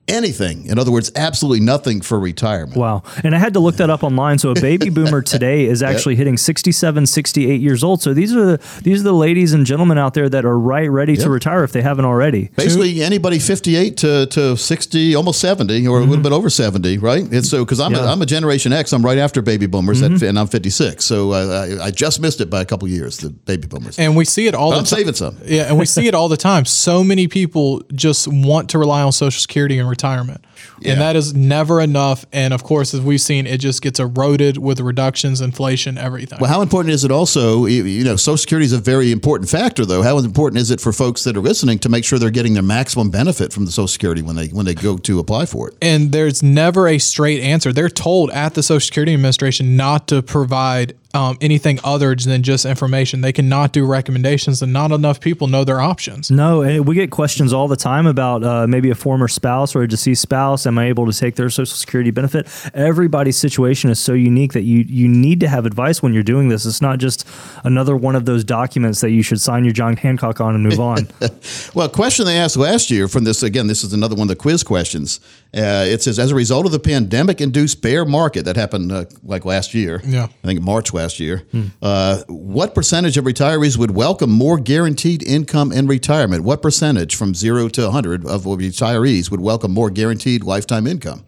anything. 0.10 0.66
In 0.66 0.78
other 0.80 0.92
words, 0.92 1.12
absolutely 1.16 1.60
nothing 1.66 2.02
for 2.02 2.20
retirement. 2.20 2.76
Wow. 2.78 3.04
And 3.24 3.36
I 3.36 3.40
had 3.40 3.54
to 3.54 3.60
look 3.60 3.76
that 3.78 3.90
up 3.90 4.04
online. 4.04 4.40
So 4.40 4.52
a 4.52 4.56
baby 4.56 4.90
boomer 4.98 5.22
today 5.22 5.66
is 5.66 5.82
actually 5.84 6.16
hitting 6.16 6.38
67, 6.38 7.06
68 7.06 7.62
years 7.62 7.84
old. 7.84 8.02
So 8.02 8.14
these 8.14 8.36
are 8.36 8.46
the 8.58 8.82
these 8.84 9.02
are 9.02 9.04
the 9.04 9.14
ladies 9.14 9.54
and 9.54 9.66
gentlemen 9.66 9.98
out 9.98 10.14
there 10.14 10.30
that 10.30 10.46
are 10.46 10.58
right 10.58 10.90
ready 10.90 11.16
to 11.18 11.30
retire 11.30 11.64
if 11.64 11.72
they 11.72 11.82
haven't 11.82 12.06
already. 12.06 12.50
Basically, 12.56 13.02
anybody 13.04 13.40
58 13.40 13.98
to, 13.98 14.26
to 14.28 14.58
60, 14.58 15.16
almost 15.16 15.40
70, 15.42 15.88
or 15.88 16.00
a 16.00 16.04
little 16.04 16.24
bit 16.24 16.32
over 16.32 16.50
70, 16.50 16.98
right? 16.98 17.32
It's 17.32 17.50
so 17.50 17.64
because 17.64 17.80
I'm, 17.80 17.94
a, 17.94 17.98
Yeah. 18.00 18.12
I'm 18.12 18.22
a 18.22 18.26
Generation 18.26 18.74
X. 18.74 18.92
I'm 18.94 19.04
right 19.06 19.18
after 19.18 19.42
baby 19.42 19.66
boomers, 19.68 20.02
at, 20.02 20.22
and 20.22 20.38
I'm 20.40 20.48
56. 20.48 21.04
So 21.06 21.32
uh, 21.34 21.78
I, 21.80 21.86
I 21.86 21.92
just 21.92 22.20
missed 22.22 22.42
it 22.42 22.50
by 22.50 22.62
a 22.62 22.66
couple 22.66 22.88
years, 22.88 23.18
the 23.18 23.30
baby 23.30 23.68
boomers. 23.68 24.00
And 24.00 24.16
we 24.16 24.26
see 24.26 24.48
it 24.48 24.56
all 24.56 24.72
But 24.72 24.76
the 24.76 24.80
I'm 24.80 24.86
time. 24.86 24.98
saving 25.00 25.14
some. 25.16 25.38
Yeah, 25.46 25.64
and 25.64 25.78
we 25.78 25.86
see 25.86 26.08
it 26.08 26.16
all 26.16 26.28
the 26.30 26.38
time. 26.38 26.66
So 26.66 27.04
many 27.04 27.28
people 27.28 27.82
just 27.94 28.28
want 28.28 28.70
to 28.72 28.80
rely 28.80 29.02
on 29.04 29.12
Social 29.12 29.40
Security 29.40 29.78
and 29.78 29.88
retirement 29.90 29.99
retirement. 30.00 30.42
And 30.86 31.02
that 31.02 31.16
is 31.16 31.34
never 31.34 31.82
enough. 31.82 32.26
And 32.32 32.54
of 32.54 32.64
course, 32.64 32.94
as 32.94 33.02
we've 33.02 33.22
seen, 33.22 33.48
it 33.48 33.60
just 33.60 33.82
gets 33.82 34.00
eroded 34.00 34.58
with 34.58 34.80
reductions, 34.80 35.42
inflation, 35.42 35.98
everything. 35.98 36.40
Well, 36.40 36.50
how 36.50 36.62
important 36.62 36.94
is 36.94 37.04
it 37.04 37.12
also? 37.12 37.66
You 37.66 37.84
you 37.84 38.04
know, 38.04 38.16
Social 38.16 38.38
Security 38.38 38.66
is 38.66 38.74
a 38.74 38.80
very 38.80 39.12
important 39.12 39.50
factor, 39.50 39.86
though. 39.86 40.02
How 40.02 40.18
important 40.20 40.62
is 40.62 40.72
it 40.72 40.80
for 40.80 40.94
folks 40.94 41.24
that 41.24 41.36
are 41.36 41.42
listening 41.42 41.80
to 41.80 41.90
make 41.90 42.06
sure 42.06 42.20
they're 42.20 42.30
getting 42.30 42.54
their 42.54 42.64
maximum 42.64 43.10
benefit 43.10 43.52
from 43.52 43.66
the 43.66 43.72
Social 43.72 43.88
Security 43.88 44.22
when 44.22 44.36
they 44.36 44.48
when 44.48 44.66
they 44.66 44.76
go 44.76 44.98
to 44.98 45.20
apply 45.20 45.46
for 45.46 45.70
it? 45.70 45.76
and 45.82 46.12
there's 46.12 46.44
never 46.44 46.88
a 46.88 47.00
straight 47.00 47.42
answer. 47.42 47.74
They're 47.74 47.90
told 47.90 48.30
at 48.32 48.54
the 48.54 48.64
Social 48.64 48.86
Security 48.86 49.14
Administration 49.14 49.76
not 49.76 50.08
to 50.10 50.22
provide 50.22 50.96
um, 51.14 51.38
anything 51.42 51.80
other 51.84 52.16
than 52.16 52.44
just 52.44 52.66
information. 52.66 53.22
They 53.22 53.34
cannot 53.34 53.74
do 53.74 53.86
recommendations, 53.86 54.62
and 54.62 54.72
not 54.72 54.92
enough 54.92 55.20
people 55.20 55.48
know 55.48 55.64
their 55.64 55.82
options. 55.82 56.30
No, 56.30 56.82
we 56.84 56.96
get 56.96 57.10
questions 57.10 57.52
all 57.52 57.68
the 57.68 57.76
time 57.76 58.06
about 58.06 58.44
uh, 58.44 58.68
maybe 58.68 58.92
a 58.92 58.96
former 58.96 59.28
spouse 59.28 59.76
or 59.76 59.82
a 59.82 59.88
deceased 59.88 60.22
spouse. 60.22 60.49
Am 60.50 60.78
I 60.78 60.86
able 60.88 61.06
to 61.06 61.18
take 61.18 61.36
their 61.36 61.50
Social 61.50 61.76
Security 61.76 62.12
benefit? 62.12 62.48
Everybody's 62.74 63.38
situation 63.38 63.90
is 63.90 64.00
so 64.00 64.14
unique 64.14 64.54
that 64.54 64.64
you 64.64 64.80
you 64.88 65.08
need 65.08 65.40
to 65.42 65.48
have 65.48 65.66
advice 65.66 66.02
when 66.02 66.14
you're 66.14 66.24
doing 66.24 66.50
this. 66.50 66.66
It's 66.66 66.82
not 66.82 67.00
just 67.00 67.28
another 67.64 67.96
one 67.96 68.16
of 68.16 68.26
those 68.26 68.44
documents 68.44 69.02
that 69.02 69.12
you 69.12 69.22
should 69.22 69.40
sign 69.42 69.64
your 69.64 69.74
John 69.74 69.96
Hancock 69.98 70.42
on 70.42 70.56
and 70.56 70.64
move 70.64 70.80
on. 70.80 71.08
Well, 71.76 71.86
a 71.86 71.90
question 71.90 72.26
they 72.26 72.38
asked 72.38 72.58
last 72.58 72.90
year 72.90 73.08
from 73.08 73.24
this 73.24 73.44
again. 73.44 73.68
This 73.68 73.84
is 73.84 73.94
another 73.94 74.16
one 74.16 74.24
of 74.24 74.30
the 74.30 74.36
quiz 74.36 74.64
questions. 74.64 75.20
Uh, 75.56 75.86
it 75.88 76.02
says, 76.02 76.18
as 76.20 76.32
a 76.32 76.36
result 76.36 76.66
of 76.66 76.72
the 76.72 76.80
pandemic-induced 76.80 77.82
bear 77.82 78.06
market 78.06 78.46
that 78.46 78.56
happened 78.56 78.92
uh, 78.92 79.06
like 79.24 79.46
last 79.46 79.74
year, 79.74 80.02
Yeah. 80.06 80.26
I 80.44 80.48
think 80.48 80.62
March 80.62 80.94
last 80.94 81.20
year. 81.20 81.44
Uh, 81.82 82.24
what 82.28 82.74
percentage 82.76 83.18
of 83.18 83.26
retirees 83.26 83.78
would 83.78 83.92
welcome 83.92 84.32
more 84.32 84.58
guaranteed 84.60 85.24
income 85.24 85.72
in 85.72 85.88
retirement? 85.88 86.44
What 86.44 86.62
percentage, 86.62 87.16
from 87.16 87.34
zero 87.36 87.68
to 87.70 87.84
100, 87.84 88.26
of 88.26 88.44
retirees 88.46 89.30
would 89.32 89.42
welcome 89.42 89.72
more 89.72 89.90
guaranteed 89.90 90.39
lifetime 90.44 90.88
income? 90.88 91.26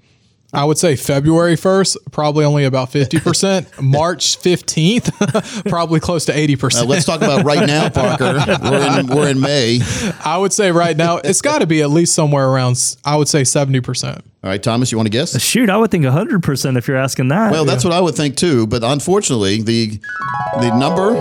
I 0.53 0.65
would 0.65 0.77
say 0.77 0.97
February 0.97 1.55
1st, 1.55 2.11
probably 2.11 2.43
only 2.43 2.65
about 2.65 2.91
50%. 2.91 3.81
March 3.81 4.37
15th, 4.39 5.69
probably 5.69 6.01
close 6.01 6.25
to 6.25 6.33
80%. 6.33 6.81
Uh, 6.81 6.85
let's 6.85 7.05
talk 7.05 7.21
about 7.21 7.45
right 7.45 7.65
now, 7.65 7.89
Parker. 7.89 8.37
We're 8.61 8.99
in, 8.99 9.07
we're 9.07 9.29
in 9.29 9.39
May. 9.39 9.79
I 10.25 10.37
would 10.37 10.51
say 10.51 10.71
right 10.71 10.97
now, 10.97 11.17
it's 11.17 11.41
got 11.41 11.59
to 11.59 11.67
be 11.67 11.81
at 11.81 11.89
least 11.89 12.13
somewhere 12.13 12.49
around, 12.49 12.97
I 13.05 13.15
would 13.15 13.29
say 13.29 13.43
70%. 13.43 14.17
All 14.17 14.49
right, 14.49 14.61
Thomas, 14.61 14.91
you 14.91 14.97
want 14.97 15.05
to 15.05 15.11
guess? 15.11 15.39
Shoot, 15.41 15.69
I 15.69 15.77
would 15.77 15.91
think 15.91 16.03
100% 16.03 16.77
if 16.77 16.87
you're 16.87 16.97
asking 16.97 17.29
that. 17.29 17.51
Well, 17.51 17.63
that's 17.63 17.85
what 17.85 17.93
I 17.93 18.01
would 18.01 18.15
think 18.15 18.35
too. 18.35 18.67
But 18.67 18.83
unfortunately, 18.83 19.61
the 19.61 19.99
the 20.59 20.75
number 20.77 21.13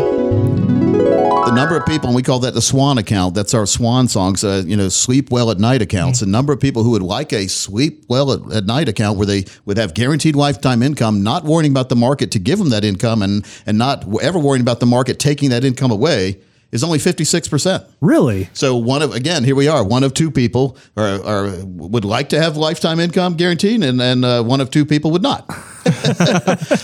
the 1.47 1.53
number 1.53 1.77
of 1.77 1.87
people, 1.87 2.09
and 2.09 2.17
we 2.17 2.23
call 2.23 2.41
that 2.41 2.55
the 2.55 2.63
Swan 2.63 2.99
account. 2.99 3.35
That's 3.35 3.55
our 3.55 3.67
Swan 3.67 4.09
songs. 4.09 4.45
Uh, 4.45 4.63
you 4.67 4.77
know, 4.77 4.89
sleep 4.89 5.31
well 5.31 5.51
at 5.51 5.59
night 5.59 5.83
accounts. 5.83 6.21
The 6.21 6.27
number 6.27 6.53
of 6.53 6.61
people 6.61 6.83
who 6.83 6.91
would 6.91 7.03
like 7.03 7.33
a 7.33 7.49
sleep 7.49 8.05
well 8.09 8.33
at, 8.33 8.53
at 8.53 8.67
night 8.67 8.89
account, 8.89 9.17
where 9.17 9.27
they 9.27 9.45
would 9.65 9.79
have 9.79 9.95
guaranteed 9.95 10.37
lifetime 10.37 10.83
income, 10.83 11.23
not 11.23 11.45
worrying 11.45 11.73
about 11.73 11.89
the 11.89 11.97
market 11.97 12.31
to 12.33 12.39
give 12.39 12.59
them 12.59 12.71
that 12.71 12.85
income, 12.85 13.23
and 13.23 13.47
and 13.67 13.79
not 13.79 14.05
ever 14.23 14.39
worrying 14.39 14.63
about 14.63 14.81
the 14.81 14.87
market 14.87 15.19
taking 15.19 15.51
that 15.51 15.65
income 15.65 15.91
away, 15.91 16.39
is 16.73 16.85
only 16.85 16.99
fifty 16.99 17.25
six 17.25 17.49
percent. 17.49 17.85
really? 18.01 18.49
So 18.53 18.77
one 18.77 19.03
of 19.03 19.15
again, 19.15 19.45
here 19.45 19.55
we 19.55 19.69
are. 19.69 19.85
One 19.85 20.05
of 20.05 20.15
two 20.15 20.31
people 20.31 20.77
are, 20.97 21.23
are 21.25 21.65
would 21.65 22.05
like 22.05 22.29
to 22.31 22.41
have 22.41 22.57
lifetime 22.57 23.01
income 23.01 23.35
guaranteed, 23.35 23.83
and 23.83 24.01
and 24.01 24.25
uh, 24.25 24.43
one 24.43 24.61
of 24.61 24.71
two 24.71 24.85
people 24.85 25.11
would 25.13 25.23
not. 25.23 25.49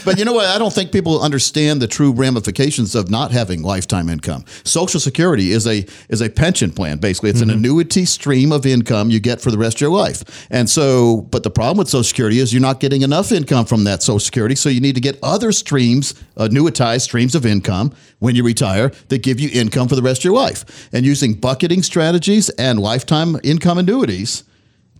but 0.04 0.14
you 0.16 0.24
know 0.24 0.32
what? 0.32 0.46
I 0.46 0.58
don't 0.58 0.72
think 0.72 0.90
people 0.90 1.20
understand 1.20 1.82
the 1.82 1.86
true 1.86 2.12
ramifications 2.12 2.94
of 2.94 3.10
not 3.10 3.30
having 3.30 3.62
lifetime 3.62 4.08
income. 4.08 4.44
Social 4.64 5.00
Security 5.00 5.52
is 5.52 5.66
a 5.66 5.84
is 6.08 6.22
a 6.22 6.30
pension 6.30 6.70
plan. 6.70 6.98
Basically, 6.98 7.30
it's 7.30 7.42
an 7.42 7.50
annuity 7.50 8.06
stream 8.06 8.52
of 8.52 8.64
income 8.64 9.10
you 9.10 9.20
get 9.20 9.40
for 9.40 9.50
the 9.50 9.58
rest 9.58 9.76
of 9.76 9.80
your 9.82 9.90
life. 9.90 10.46
And 10.50 10.68
so, 10.70 11.22
but 11.30 11.42
the 11.42 11.50
problem 11.50 11.76
with 11.76 11.88
Social 11.88 12.04
Security 12.04 12.38
is 12.38 12.54
you're 12.54 12.62
not 12.62 12.80
getting 12.80 13.02
enough 13.02 13.32
income 13.32 13.66
from 13.66 13.84
that 13.84 14.02
Social 14.02 14.18
Security. 14.18 14.54
So 14.54 14.70
you 14.70 14.80
need 14.80 14.94
to 14.94 15.00
get 15.00 15.18
other 15.22 15.52
streams, 15.52 16.14
annuitized 16.36 17.02
streams 17.02 17.34
of 17.34 17.44
income 17.44 17.92
when 18.18 18.34
you 18.34 18.44
retire 18.44 18.90
that 19.08 19.22
give 19.22 19.38
you 19.38 19.50
income 19.52 19.75
for 19.88 19.94
the 19.96 20.02
rest 20.02 20.20
of 20.20 20.24
your 20.24 20.34
life. 20.34 20.88
And 20.92 21.04
using 21.04 21.34
bucketing 21.34 21.82
strategies 21.82 22.48
and 22.50 22.78
lifetime 22.80 23.38
income 23.42 23.78
annuities 23.78 24.44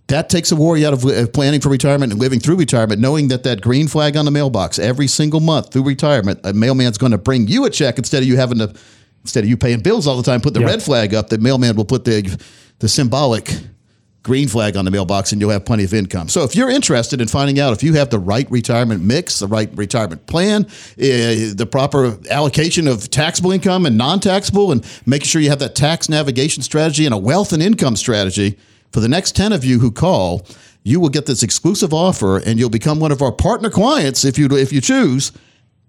that 0.07 0.29
takes 0.29 0.51
a 0.53 0.55
worry 0.55 0.85
out 0.85 0.93
of 0.93 1.03
uh, 1.05 1.27
planning 1.27 1.59
for 1.59 1.67
retirement 1.69 2.13
and 2.13 2.21
living 2.21 2.39
through 2.39 2.55
retirement, 2.55 3.01
knowing 3.01 3.27
that 3.27 3.43
that 3.43 3.59
green 3.61 3.89
flag 3.89 4.15
on 4.15 4.23
the 4.23 4.31
mailbox 4.31 4.79
every 4.79 5.05
single 5.07 5.41
month 5.41 5.73
through 5.73 5.83
retirement, 5.83 6.39
a 6.45 6.53
mailman's 6.53 6.97
going 6.97 7.11
to 7.11 7.17
bring 7.17 7.45
you 7.47 7.65
a 7.65 7.69
check 7.69 7.97
instead 7.97 8.23
of 8.23 8.29
you 8.29 8.37
having 8.37 8.57
to, 8.59 8.73
instead 9.23 9.43
of 9.43 9.49
you 9.49 9.57
paying 9.57 9.81
bills 9.81 10.07
all 10.07 10.15
the 10.15 10.23
time, 10.23 10.39
put 10.39 10.53
the 10.53 10.61
Yeah. 10.61 10.67
red 10.67 10.81
flag 10.81 11.13
up. 11.13 11.27
The 11.29 11.37
mailman 11.39 11.75
will 11.75 11.83
put 11.85 12.05
the 12.05 12.39
the 12.79 12.87
symbolic 12.87 13.53
green 14.27 14.47
flag 14.47 14.75
on 14.77 14.85
the 14.85 14.91
mailbox, 14.91 15.31
and 15.31 15.41
you'll 15.41 15.49
have 15.49 15.65
plenty 15.65 15.85
of 15.85 15.93
income. 15.93 16.27
So 16.27 16.43
if 16.43 16.55
you're 16.55 16.69
interested 16.69 17.21
in 17.21 17.29
finding 17.29 17.59
out 17.59 17.73
if 17.73 17.81
you 17.81 17.93
have 17.93 18.09
the 18.09 18.19
right 18.19 18.49
retirement 18.51 19.01
mix, 19.01 19.39
the 19.39 19.47
right 19.47 19.69
retirement 19.73 20.27
plan, 20.27 20.65
uh, 20.65 21.55
the 21.55 21.67
proper 21.71 22.19
allocation 22.29 22.87
of 22.87 23.09
taxable 23.09 23.51
income 23.51 23.85
and 23.85 23.97
non-taxable, 23.97 24.71
and 24.71 24.85
making 25.05 25.27
sure 25.27 25.41
you 25.41 25.49
have 25.49 25.59
that 25.59 25.75
tax 25.75 26.09
navigation 26.09 26.61
strategy 26.61 27.05
and 27.05 27.13
a 27.15 27.17
wealth 27.17 27.53
and 27.53 27.63
income 27.63 27.95
strategy 27.95 28.57
for 28.91 28.99
the 28.99 29.07
next 29.07 29.35
10 29.35 29.53
of 29.53 29.63
you 29.63 29.79
who 29.79 29.91
call, 29.91 30.45
you 30.83 30.99
will 30.99 31.09
get 31.09 31.25
this 31.25 31.41
exclusive 31.41 31.93
offer 31.93 32.37
and 32.37 32.59
you'll 32.59 32.69
become 32.69 32.99
one 32.99 33.11
of 33.11 33.21
our 33.21 33.31
partner 33.31 33.69
clients 33.69 34.25
if 34.25 34.37
you 34.37 34.47
if 34.51 34.71
you 34.73 34.81
choose. 34.81 35.31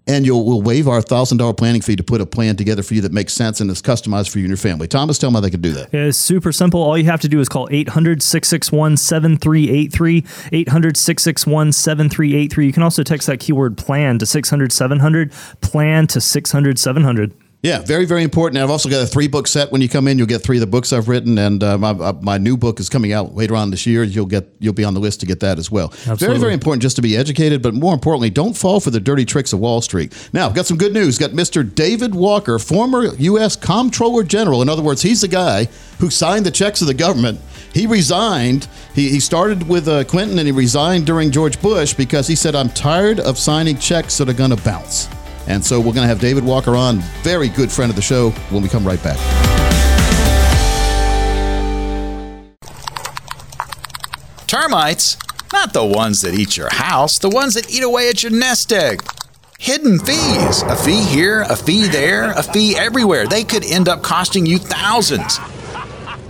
And 0.09 0.25
you'll 0.25 0.43
we'll 0.43 0.61
waive 0.61 0.87
our 0.87 1.01
thousand 1.01 1.37
dollar 1.37 1.53
planning 1.53 1.81
fee 1.81 1.95
to 1.95 2.03
put 2.03 2.19
a 2.19 2.25
plan 2.25 2.55
together 2.55 2.81
for 2.81 2.95
you 2.95 3.01
that 3.01 3.11
makes 3.11 3.33
sense 3.33 3.61
and 3.61 3.69
is 3.69 3.81
customized 3.81 4.29
for 4.29 4.39
you 4.39 4.45
and 4.45 4.49
your 4.49 4.57
family. 4.57 4.87
Thomas, 4.87 5.17
tell 5.17 5.29
them 5.29 5.35
how 5.35 5.41
they 5.41 5.51
can 5.51 5.61
do 5.61 5.71
that. 5.73 5.93
It's 5.93 6.17
super 6.17 6.51
simple. 6.51 6.81
All 6.81 6.97
you 6.97 7.05
have 7.05 7.21
to 7.21 7.27
do 7.27 7.39
is 7.39 7.47
call 7.47 7.67
800 7.71 8.23
661 8.23 8.97
7383. 8.97 10.25
800 10.51 10.97
661 10.97 11.71
7383. 11.71 12.65
You 12.65 12.73
can 12.73 12.83
also 12.83 13.03
text 13.03 13.27
that 13.27 13.39
keyword 13.39 13.77
plan 13.77 14.17
to 14.19 14.25
600 14.25 14.71
700. 14.71 15.31
Plan 15.61 16.07
to 16.07 16.19
600 16.19 16.79
700. 16.79 17.33
Yeah, 17.61 17.79
very, 17.79 18.05
very 18.05 18.23
important. 18.23 18.63
I've 18.63 18.69
also 18.69 18.87
got 18.87 19.03
a 19.03 19.05
three 19.05 19.27
book 19.27 19.45
set. 19.45 19.69
When 19.69 19.81
you 19.81 19.89
come 19.89 20.07
in, 20.07 20.17
you'll 20.17 20.27
get 20.27 20.41
three 20.41 20.55
of 20.55 20.61
the 20.61 20.67
books 20.67 20.93
I've 20.93 21.09
written, 21.09 21.37
and 21.37 21.61
uh, 21.61 21.77
my, 21.77 21.89
uh, 21.89 22.13
my 22.21 22.37
new 22.37 22.55
book 22.55 22.79
is 22.79 22.87
coming 22.87 23.11
out 23.11 23.35
later 23.35 23.53
on 23.53 23.69
this 23.69 23.85
year. 23.85 24.03
You'll 24.03 24.27
get 24.27 24.47
you'll 24.59 24.73
be 24.73 24.85
on 24.85 24.93
the 24.93 25.01
list 25.01 25.19
to 25.19 25.25
get 25.25 25.41
that 25.41 25.59
as 25.59 25.69
well. 25.69 25.89
Very, 25.89 26.37
very 26.37 26.53
important 26.53 26.81
just 26.81 26.95
to 26.95 27.01
be 27.01 27.17
educated, 27.17 27.61
but 27.61 27.73
more 27.73 27.93
importantly, 27.93 28.29
don't 28.29 28.55
fall 28.55 28.79
for 28.79 28.91
the 28.91 28.99
dirty 29.01 29.25
tricks 29.25 29.51
of 29.51 29.59
Wall 29.59 29.81
Street. 29.81 30.29
Now, 30.31 30.47
I've 30.47 30.55
got 30.55 30.67
some 30.67 30.77
good 30.77 30.93
news. 30.93 31.17
Got 31.17 31.31
Mr. 31.31 31.63
David 31.75 32.15
Walker, 32.15 32.59
former 32.59 33.13
U.S. 33.15 33.57
Comptroller 33.57 34.23
General. 34.23 34.61
In 34.61 34.69
other 34.69 34.81
words, 34.81 35.01
he's 35.01 35.19
the 35.19 35.27
guy 35.27 35.65
who 35.99 36.09
signed 36.09 36.45
the 36.45 36.51
checks 36.51 36.79
of 36.79 36.87
the 36.87 36.93
government. 36.93 37.41
He 37.73 37.87
resigned. 37.87 38.69
He, 38.95 39.09
he 39.09 39.19
started 39.19 39.67
with 39.67 39.89
uh, 39.89 40.05
Clinton 40.05 40.39
and 40.39 40.47
he 40.47 40.53
resigned 40.53 41.05
during 41.05 41.29
George 41.29 41.61
Bush 41.61 41.93
because 41.93 42.25
he 42.25 42.35
said, 42.35 42.55
"I'm 42.55 42.69
tired 42.69 43.19
of 43.19 43.37
signing 43.37 43.77
checks 43.77 44.17
that 44.19 44.29
are 44.29 44.33
going 44.33 44.55
to 44.55 44.63
bounce." 44.63 45.09
And 45.49 45.65
so 45.65 45.79
we're 45.79 45.93
going 45.93 46.03
to 46.03 46.07
have 46.07 46.19
David 46.19 46.45
Walker 46.45 46.75
on, 46.75 46.99
very 47.23 47.49
good 47.49 47.71
friend 47.71 47.89
of 47.89 47.95
the 47.95 48.01
show, 48.01 48.29
when 48.51 48.61
we 48.61 48.69
come 48.69 48.87
right 48.87 49.03
back. 49.03 49.17
Termites? 54.47 55.17
Not 55.51 55.73
the 55.73 55.85
ones 55.85 56.21
that 56.21 56.35
eat 56.35 56.55
your 56.55 56.69
house, 56.71 57.17
the 57.17 57.29
ones 57.29 57.55
that 57.55 57.69
eat 57.71 57.83
away 57.83 58.09
at 58.09 58.21
your 58.21 58.31
nest 58.31 58.71
egg. 58.71 59.01
Hidden 59.59 59.99
fees. 59.99 60.61
A 60.61 60.75
fee 60.75 61.03
here, 61.03 61.41
a 61.41 61.55
fee 61.55 61.87
there, 61.87 62.31
a 62.31 62.43
fee 62.43 62.75
everywhere. 62.77 63.27
They 63.27 63.43
could 63.43 63.65
end 63.65 63.89
up 63.89 64.03
costing 64.03 64.45
you 64.45 64.59
thousands. 64.59 65.39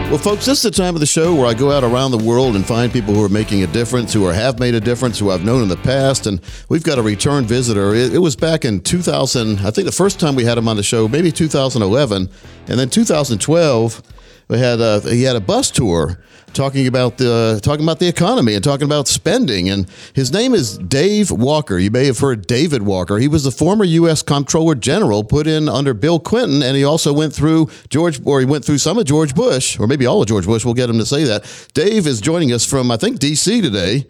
Well, 0.09 0.17
folks, 0.17 0.45
this 0.45 0.59
is 0.59 0.63
the 0.63 0.71
time 0.71 0.95
of 0.95 1.01
the 1.01 1.05
show 1.05 1.35
where 1.35 1.47
I 1.47 1.53
go 1.53 1.69
out 1.69 1.83
around 1.83 2.11
the 2.11 2.17
world 2.17 2.55
and 2.55 2.65
find 2.65 2.89
people 2.93 3.13
who 3.13 3.21
are 3.25 3.29
making 3.29 3.63
a 3.63 3.67
difference, 3.67 4.13
who 4.13 4.25
are, 4.25 4.31
have 4.31 4.57
made 4.57 4.73
a 4.73 4.79
difference, 4.79 5.19
who 5.19 5.31
I've 5.31 5.43
known 5.43 5.61
in 5.61 5.67
the 5.67 5.75
past. 5.75 6.27
And 6.27 6.39
we've 6.69 6.81
got 6.81 6.97
a 6.97 7.01
return 7.01 7.43
visitor. 7.43 7.93
It, 7.93 8.13
it 8.13 8.19
was 8.19 8.33
back 8.33 8.63
in 8.63 8.79
2000, 8.79 9.59
I 9.59 9.69
think 9.69 9.85
the 9.85 9.91
first 9.91 10.17
time 10.17 10.35
we 10.35 10.45
had 10.45 10.57
him 10.57 10.69
on 10.69 10.77
the 10.77 10.81
show, 10.81 11.09
maybe 11.09 11.29
2011. 11.29 12.29
And 12.69 12.79
then 12.79 12.89
2012, 12.89 14.01
we 14.47 14.59
had 14.59 14.79
a, 14.79 15.01
he 15.01 15.23
had 15.23 15.35
a 15.35 15.41
bus 15.41 15.71
tour 15.71 16.19
talking 16.53 16.87
about 16.87 17.17
the 17.17 17.59
talking 17.61 17.83
about 17.83 17.99
the 17.99 18.07
economy 18.07 18.55
and 18.55 18.63
talking 18.63 18.85
about 18.85 19.07
spending. 19.07 19.69
And 19.69 19.87
his 20.13 20.31
name 20.31 20.53
is 20.53 20.77
Dave 20.77 21.29
Walker. 21.29 21.77
You 21.77 21.91
may 21.91 22.05
have 22.05 22.19
heard 22.19 22.47
David 22.47 22.81
Walker. 22.81 23.17
He 23.17 23.27
was 23.27 23.43
the 23.43 23.51
former 23.51 23.83
U.S. 23.83 24.21
Comptroller 24.21 24.75
General 24.75 25.23
put 25.23 25.47
in 25.47 25.67
under 25.67 25.93
Bill 25.93 26.19
Clinton, 26.19 26.63
and 26.63 26.75
he 26.75 26.83
also 26.83 27.13
went 27.13 27.33
through 27.33 27.69
George, 27.89 28.19
or 28.25 28.39
he 28.39 28.45
went 28.45 28.65
through 28.65 28.77
some 28.79 28.97
of 28.97 29.05
George 29.05 29.35
Bush, 29.35 29.79
or 29.79 29.87
maybe 29.87 30.05
all 30.05 30.21
of 30.21 30.27
George 30.27 30.45
Bush. 30.45 30.65
We'll 30.65 30.73
get 30.73 30.89
him 30.89 30.97
to 30.97 31.05
say 31.05 31.25
that. 31.25 31.69
Dave 31.73 32.07
is 32.07 32.21
joining 32.21 32.53
us 32.53 32.65
from 32.65 32.89
I 32.89 32.97
think 32.97 33.19
D.C. 33.19 33.61
today. 33.61 34.07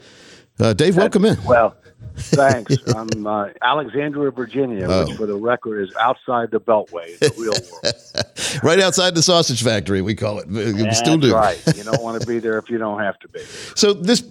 Uh, 0.60 0.74
Dave, 0.74 0.98
welcome 0.98 1.26
in. 1.26 1.38
Well, 1.44 1.76
Thanks. 2.18 2.76
I'm 2.96 3.28
uh, 3.28 3.50
Alexandria, 3.62 4.32
Virginia, 4.32 4.88
Oh. 4.90 5.06
which, 5.06 5.16
for 5.18 5.26
the 5.28 5.36
record, 5.36 5.82
is 5.88 5.96
outside 5.98 6.50
the 6.52 6.60
Beltway, 6.60 7.10
in 7.10 7.18
the 7.20 7.34
real 7.38 7.54
world. 7.72 8.64
right 8.64 8.80
outside 8.80 9.14
the 9.16 9.22
sausage 9.22 9.64
factory, 9.64 10.02
we 10.02 10.16
call 10.16 10.40
it. 10.40 10.48
We 10.48 10.72
That's 10.72 10.98
still 10.98 11.18
do. 11.18 11.34
right. 11.34 11.62
You 11.76 11.84
don't 11.84 12.02
want 12.02 12.20
to 12.22 12.28
be 12.28 12.40
there 12.40 12.58
if 12.58 12.70
you 12.70 12.78
don't 12.80 13.00
have 13.00 13.20
to 13.20 13.28
be. 13.28 13.40
So 13.76 13.94
this 13.94 14.24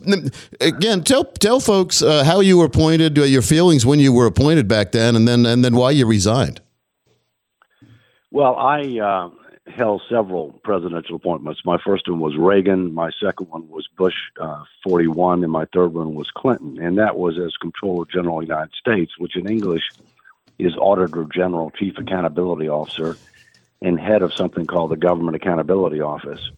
again, 0.60 1.04
tell 1.04 1.24
tell 1.24 1.60
folks 1.60 2.02
uh, 2.02 2.24
how 2.24 2.40
you 2.40 2.58
were 2.58 2.64
appointed, 2.66 3.18
uh, 3.18 3.22
your 3.22 3.42
feelings 3.42 3.86
when 3.86 4.00
you 4.00 4.12
were 4.12 4.26
appointed 4.26 4.66
back 4.66 4.90
then, 4.92 5.14
and 5.14 5.26
then 5.28 5.46
and 5.46 5.64
then 5.64 5.76
why 5.76 5.92
you 5.92 6.06
resigned. 6.06 6.60
Well, 8.32 8.56
I 8.56 8.80
uh, 8.98 9.30
held 9.66 10.02
several 10.08 10.52
presidential 10.62 11.16
appointments. 11.16 11.62
My 11.64 11.78
first 11.84 12.08
one 12.08 12.20
was 12.20 12.36
Reagan. 12.36 12.94
My 12.94 13.10
second 13.20 13.48
one 13.48 13.68
was 13.68 13.88
Bush 13.96 14.14
uh, 14.40 14.64
41, 14.84 15.42
and 15.42 15.52
my 15.52 15.66
third 15.72 15.92
one 15.92 16.14
was 16.14 16.30
Clinton. 16.30 16.78
And 16.80 16.98
that 16.98 17.16
was 17.16 17.38
as 17.38 17.56
Comptroller 17.56 18.06
General 18.06 18.38
of 18.38 18.46
the 18.46 18.52
United 18.52 18.74
States, 18.74 19.12
which 19.18 19.36
in 19.36 19.48
English 19.48 19.82
is 20.58 20.74
Auditor 20.76 21.26
General, 21.32 21.70
Chief 21.70 21.98
Accountability 21.98 22.68
Officer, 22.68 23.16
and 23.82 24.00
head 24.00 24.22
of 24.22 24.32
something 24.32 24.66
called 24.66 24.90
the 24.90 24.96
Government 24.96 25.36
Accountability 25.36 26.00
Office. 26.00 26.50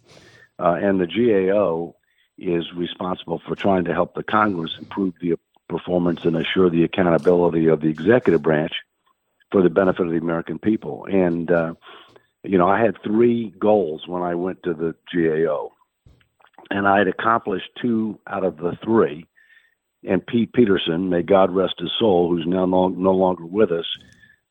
Uh, 0.58 0.76
and 0.80 1.00
the 1.00 1.06
GAO 1.06 1.94
is 2.36 2.72
responsible 2.74 3.40
for 3.46 3.56
trying 3.56 3.84
to 3.84 3.94
help 3.94 4.14
the 4.14 4.22
Congress 4.22 4.76
improve 4.78 5.14
the 5.20 5.36
performance 5.68 6.24
and 6.24 6.36
assure 6.36 6.70
the 6.70 6.84
accountability 6.84 7.66
of 7.66 7.80
the 7.80 7.88
executive 7.88 8.42
branch 8.42 8.72
for 9.50 9.62
the 9.62 9.70
benefit 9.70 10.06
of 10.06 10.12
the 10.12 10.18
American 10.18 10.58
people. 10.58 11.06
And, 11.06 11.50
uh, 11.50 11.74
you 12.44 12.58
know, 12.58 12.68
I 12.68 12.80
had 12.80 12.96
three 13.02 13.52
goals 13.58 14.06
when 14.06 14.22
I 14.22 14.34
went 14.34 14.62
to 14.64 14.74
the 14.74 14.94
GAO, 15.12 15.72
and 16.70 16.86
I 16.86 16.98
had 16.98 17.08
accomplished 17.08 17.70
two 17.80 18.18
out 18.26 18.44
of 18.44 18.56
the 18.56 18.76
three. 18.84 19.26
And 20.08 20.24
Pete 20.24 20.52
Peterson, 20.52 21.08
may 21.08 21.22
God 21.22 21.50
rest 21.50 21.74
his 21.78 21.90
soul, 21.98 22.30
who's 22.30 22.46
now 22.46 22.66
no, 22.66 22.88
no 22.88 23.12
longer 23.12 23.44
with 23.44 23.72
us, 23.72 23.86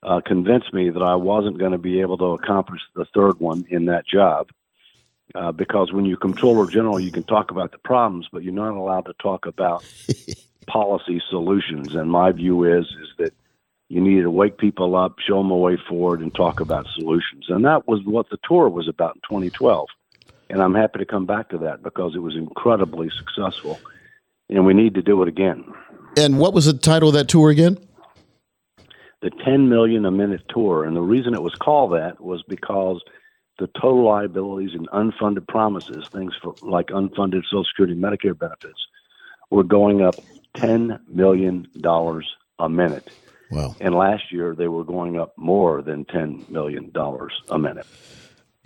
uh, 0.03 0.19
convinced 0.25 0.73
me 0.73 0.89
that 0.89 1.01
I 1.01 1.15
wasn't 1.15 1.57
going 1.57 1.71
to 1.71 1.77
be 1.77 2.01
able 2.01 2.17
to 2.17 2.33
accomplish 2.33 2.81
the 2.95 3.05
third 3.15 3.39
one 3.39 3.65
in 3.69 3.85
that 3.85 4.05
job. 4.05 4.49
Uh, 5.35 5.51
because 5.51 5.91
when 5.91 6.05
you're 6.05 6.17
comptroller 6.17 6.67
general, 6.67 6.99
you 6.99 7.11
can 7.11 7.23
talk 7.23 7.51
about 7.51 7.71
the 7.71 7.77
problems, 7.77 8.27
but 8.31 8.43
you're 8.43 8.53
not 8.53 8.73
allowed 8.73 9.05
to 9.05 9.13
talk 9.21 9.45
about 9.45 9.85
policy 10.67 11.21
solutions. 11.29 11.95
And 11.95 12.09
my 12.09 12.31
view 12.31 12.63
is 12.63 12.85
is 12.85 13.09
that 13.17 13.33
you 13.89 14.01
needed 14.01 14.23
to 14.23 14.31
wake 14.31 14.57
people 14.57 14.95
up, 14.95 15.15
show 15.19 15.37
them 15.37 15.51
a 15.51 15.57
way 15.57 15.77
forward, 15.87 16.19
and 16.19 16.33
talk 16.33 16.59
about 16.59 16.87
solutions. 16.95 17.45
And 17.49 17.63
that 17.65 17.87
was 17.87 18.01
what 18.03 18.29
the 18.29 18.37
tour 18.47 18.69
was 18.69 18.87
about 18.87 19.15
in 19.15 19.21
2012. 19.21 19.87
And 20.49 20.61
I'm 20.61 20.75
happy 20.75 20.99
to 20.99 21.05
come 21.05 21.25
back 21.25 21.49
to 21.49 21.57
that 21.59 21.83
because 21.83 22.15
it 22.15 22.19
was 22.19 22.35
incredibly 22.35 23.09
successful, 23.09 23.79
and 24.49 24.65
we 24.65 24.73
need 24.73 24.95
to 24.95 25.01
do 25.01 25.21
it 25.21 25.27
again. 25.27 25.63
And 26.17 26.39
what 26.39 26.53
was 26.53 26.65
the 26.65 26.73
title 26.73 27.09
of 27.09 27.13
that 27.15 27.27
tour 27.27 27.49
again? 27.49 27.77
The 29.21 29.29
10 29.29 29.69
million 29.69 30.05
a 30.05 30.11
minute 30.11 30.43
tour, 30.49 30.85
and 30.85 30.95
the 30.95 31.01
reason 31.01 31.33
it 31.33 31.41
was 31.41 31.55
called 31.55 31.93
that 31.93 32.21
was 32.21 32.43
because 32.43 33.01
the 33.57 33.67
total 33.67 34.03
liabilities 34.03 34.73
and 34.73 34.87
unfunded 34.89 35.47
promises, 35.47 36.07
things 36.09 36.33
for, 36.41 36.55
like 36.61 36.87
unfunded 36.87 37.43
Social 37.43 37.63
Security 37.65 37.93
and 37.93 38.03
Medicare 38.03 38.37
benefits, 38.37 38.87
were 39.49 39.63
going 39.63 40.01
up 40.01 40.15
$10 40.55 40.99
million 41.07 41.67
a 42.59 42.69
minute. 42.69 43.09
Wow. 43.49 43.75
And 43.79 43.95
last 43.95 44.31
year 44.31 44.55
they 44.55 44.67
were 44.67 44.83
going 44.83 45.19
up 45.19 45.37
more 45.37 45.81
than 45.81 46.05
$10 46.05 46.49
million 46.49 46.91
a 47.49 47.59
minute. 47.59 47.85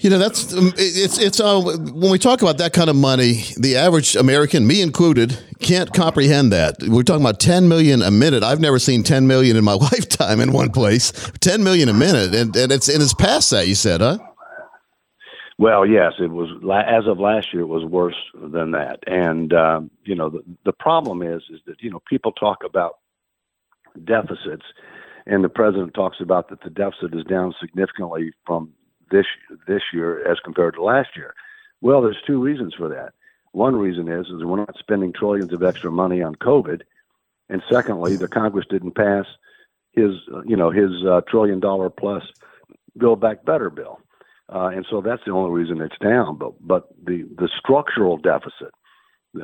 You 0.01 0.09
know, 0.09 0.17
that's 0.17 0.51
um, 0.51 0.73
it's 0.77 1.19
it's 1.19 1.39
uh, 1.39 1.61
when 1.61 2.09
we 2.09 2.17
talk 2.17 2.41
about 2.41 2.57
that 2.57 2.73
kind 2.73 2.89
of 2.89 2.95
money, 2.95 3.43
the 3.55 3.77
average 3.77 4.15
American, 4.15 4.65
me 4.65 4.81
included, 4.81 5.38
can't 5.59 5.93
comprehend 5.93 6.51
that. 6.53 6.77
We're 6.81 7.03
talking 7.03 7.21
about 7.21 7.39
10 7.39 7.67
million 7.67 8.01
a 8.01 8.09
minute. 8.09 8.41
I've 8.41 8.59
never 8.59 8.79
seen 8.79 9.03
10 9.03 9.27
million 9.27 9.55
in 9.55 9.63
my 9.63 9.73
lifetime 9.91 10.39
in 10.39 10.53
one 10.53 10.71
place. 10.71 11.11
10 11.41 11.63
million 11.63 11.88
a 11.88 11.93
minute, 11.93 12.33
and 12.33 12.55
and 12.55 12.71
it's 12.71 12.89
and 12.89 13.00
it's 13.03 13.13
past 13.13 13.51
that. 13.51 13.67
You 13.67 13.75
said, 13.75 14.01
huh? 14.01 14.17
Well, 15.59 15.85
yes, 15.85 16.13
it 16.17 16.31
was 16.31 16.50
as 16.88 17.05
of 17.05 17.19
last 17.19 17.53
year. 17.53 17.61
It 17.61 17.67
was 17.67 17.85
worse 17.85 18.17
than 18.33 18.71
that, 18.71 18.97
and 19.05 19.53
um, 19.53 19.91
you 20.03 20.15
know 20.15 20.31
the 20.31 20.43
the 20.65 20.73
problem 20.73 21.21
is 21.21 21.43
is 21.51 21.59
that 21.67 21.75
you 21.79 21.91
know 21.91 22.01
people 22.09 22.31
talk 22.31 22.63
about 22.65 22.97
deficits, 24.03 24.65
and 25.25 25.43
the 25.43 25.50
president 25.50 25.93
talks 25.93 26.17
about 26.19 26.50
that 26.50 26.62
the 26.63 26.69
deficit 26.69 27.13
is 27.13 27.24
down 27.25 27.53
significantly 27.60 28.31
from 28.45 28.71
this 29.12 29.25
this 29.67 29.81
year 29.93 30.29
as 30.29 30.38
compared 30.43 30.75
to 30.75 30.83
last 30.83 31.10
year. 31.15 31.33
Well, 31.81 32.01
there's 32.01 32.21
two 32.25 32.41
reasons 32.41 32.74
for 32.77 32.88
that. 32.89 33.13
One 33.51 33.75
reason 33.75 34.07
is 34.07 34.27
is 34.27 34.43
we're 34.43 34.57
not 34.57 34.75
spending 34.79 35.13
trillions 35.13 35.53
of 35.53 35.63
extra 35.63 35.91
money 35.91 36.21
on 36.21 36.36
COVID, 36.36 36.81
and 37.50 37.61
secondly, 37.72 38.15
the 38.15 38.27
Congress 38.27 38.65
didn't 38.70 38.96
pass 38.96 39.25
his 39.92 40.11
you 40.46 40.55
know 40.55 40.72
his 40.72 40.92
uh, 41.07 41.22
trillion 41.29 41.59
dollar 41.59 41.89
plus 41.89 42.24
Build 42.98 43.20
Back 43.22 43.46
Better 43.46 43.70
bill. 43.70 44.00
Uh, 44.53 44.68
and 44.68 44.85
so 44.89 45.01
that's 45.01 45.22
the 45.25 45.31
only 45.31 45.51
reason 45.51 45.81
it's 45.81 45.98
down. 46.01 46.37
But 46.37 46.53
but 46.65 46.87
the 47.03 47.24
the 47.37 47.50
structural 47.57 48.18
deficit, 48.18 48.74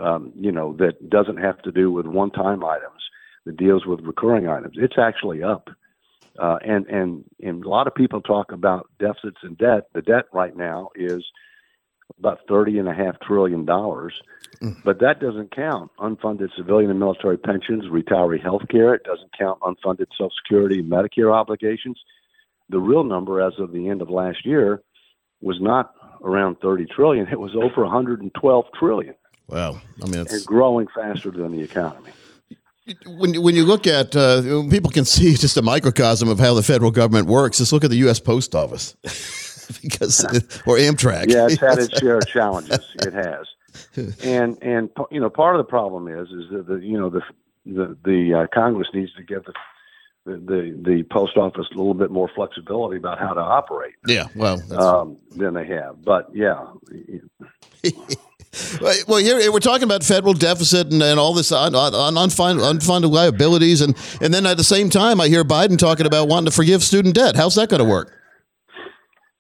um, 0.01 0.33
you 0.35 0.51
know, 0.51 0.75
that 0.77 1.09
doesn't 1.09 1.37
have 1.37 1.61
to 1.61 1.71
do 1.71 1.91
with 1.91 2.05
one 2.05 2.31
time 2.31 2.63
items, 2.63 3.01
that 3.47 3.57
deals 3.57 3.85
with 3.85 4.01
recurring 4.01 4.47
items. 4.47 4.75
It's 4.77 4.97
actually 4.97 5.43
up. 5.43 5.69
Uh, 6.39 6.59
and 6.63 6.85
and 6.85 7.23
and 7.41 7.65
a 7.65 7.69
lot 7.69 7.87
of 7.87 7.95
people 7.95 8.21
talk 8.21 8.51
about 8.51 8.87
deficits 8.99 9.39
and 9.41 9.57
debt. 9.57 9.87
The 9.93 10.03
debt 10.03 10.25
right 10.31 10.55
now 10.55 10.89
is 10.95 11.25
about 12.19 12.41
thirty 12.47 12.77
and 12.77 12.87
a 12.87 12.93
half 12.93 13.19
trillion 13.21 13.65
dollars, 13.65 14.13
but 14.83 14.99
that 14.99 15.19
doesn't 15.19 15.55
count 15.55 15.89
unfunded 15.97 16.49
civilian 16.55 16.91
and 16.91 16.99
military 16.99 17.39
pensions, 17.39 17.85
retiree 17.85 18.41
health 18.41 18.67
care. 18.69 18.93
It 18.93 19.03
doesn't 19.03 19.31
count 19.35 19.59
unfunded 19.61 20.07
Social 20.11 20.31
Security 20.43 20.79
and 20.79 20.91
Medicare 20.91 21.33
obligations. 21.33 21.99
The 22.69 22.79
real 22.79 23.03
number 23.03 23.41
as 23.41 23.53
of 23.57 23.71
the 23.71 23.89
end 23.89 24.03
of 24.03 24.09
last 24.11 24.45
year 24.45 24.83
was 25.41 25.59
not 25.59 25.95
around 26.23 26.57
30 26.61 26.85
trillion. 26.85 27.27
It 27.27 27.39
was 27.39 27.55
over 27.55 27.81
112 27.81 28.65
trillion 28.77 29.15
Wow. 29.47 29.79
I 30.01 30.05
mean, 30.05 30.19
and 30.19 30.27
it's, 30.27 30.45
growing 30.45 30.87
faster 30.93 31.31
than 31.31 31.51
the 31.51 31.61
economy. 31.61 32.11
When 33.05 33.33
you- 33.33 33.41
when 33.41 33.55
you 33.55 33.65
look 33.65 33.87
at 33.87 34.15
uh, 34.15 34.41
people 34.69 34.91
can 34.91 35.05
see 35.05 35.33
just 35.45 35.57
a 35.57 35.61
microcosm 35.61 36.29
of 36.29 36.39
how 36.39 36.53
the 36.53 36.63
federal 36.63 36.91
government 36.91 37.27
works. 37.27 37.57
Just 37.57 37.73
look 37.73 37.83
at 37.83 37.89
the 37.89 37.97
U.S. 37.97 38.19
Post 38.19 38.55
Office, 38.55 38.95
because 39.81 40.23
or 40.65 40.77
Amtrak. 40.77 41.29
Yeah, 41.29 41.47
it's 41.47 41.59
had 41.59 41.77
its 41.85 41.97
share 41.99 42.17
of 42.17 42.27
challenges. 42.27 42.79
It 43.01 43.13
has, 43.13 43.47
and 44.23 44.57
and 44.61 44.89
you 45.11 45.19
know 45.19 45.29
part 45.29 45.55
of 45.55 45.59
the 45.59 45.69
problem 45.69 46.07
is 46.07 46.29
is 46.29 46.49
that 46.51 46.67
the 46.67 46.75
you 46.77 46.97
know 46.99 47.09
the 47.09 47.21
the 47.65 47.97
the 48.03 48.33
uh, 48.33 48.47
Congress 48.53 48.87
needs 48.93 49.13
to 49.15 49.23
give 49.23 49.43
the, 49.45 49.53
the 50.25 50.77
the 50.83 51.03
post 51.11 51.37
office 51.37 51.67
a 51.71 51.77
little 51.77 51.93
bit 51.93 52.11
more 52.11 52.29
flexibility 52.33 52.97
about 52.97 53.19
how 53.19 53.33
to 53.33 53.41
operate 53.41 53.93
Yeah. 54.05 54.27
Well, 54.35 54.57
that's, 54.57 54.71
um, 54.81 55.17
than 55.35 55.53
they 55.53 55.65
have. 55.67 56.03
But 56.03 56.29
yeah, 56.33 56.65
Well, 59.07 59.19
here 59.19 59.51
we're 59.51 59.59
talking 59.59 59.83
about 59.83 60.03
federal 60.03 60.33
deficit 60.33 60.91
and, 60.91 61.03
and 61.03 61.19
all 61.19 61.33
this 61.33 61.51
un, 61.51 61.75
un, 61.75 61.93
unfunded, 62.15 62.61
unfunded 62.61 63.11
liabilities, 63.11 63.81
and 63.81 63.95
and 64.21 64.33
then 64.33 64.45
at 64.45 64.57
the 64.57 64.63
same 64.63 64.89
time, 64.89 65.21
I 65.21 65.27
hear 65.27 65.43
Biden 65.43 65.77
talking 65.77 66.05
about 66.05 66.27
wanting 66.27 66.45
to 66.45 66.51
forgive 66.51 66.83
student 66.83 67.15
debt. 67.15 67.35
How's 67.35 67.55
that 67.55 67.69
going 67.69 67.83
to 67.83 67.89
work? 67.89 68.13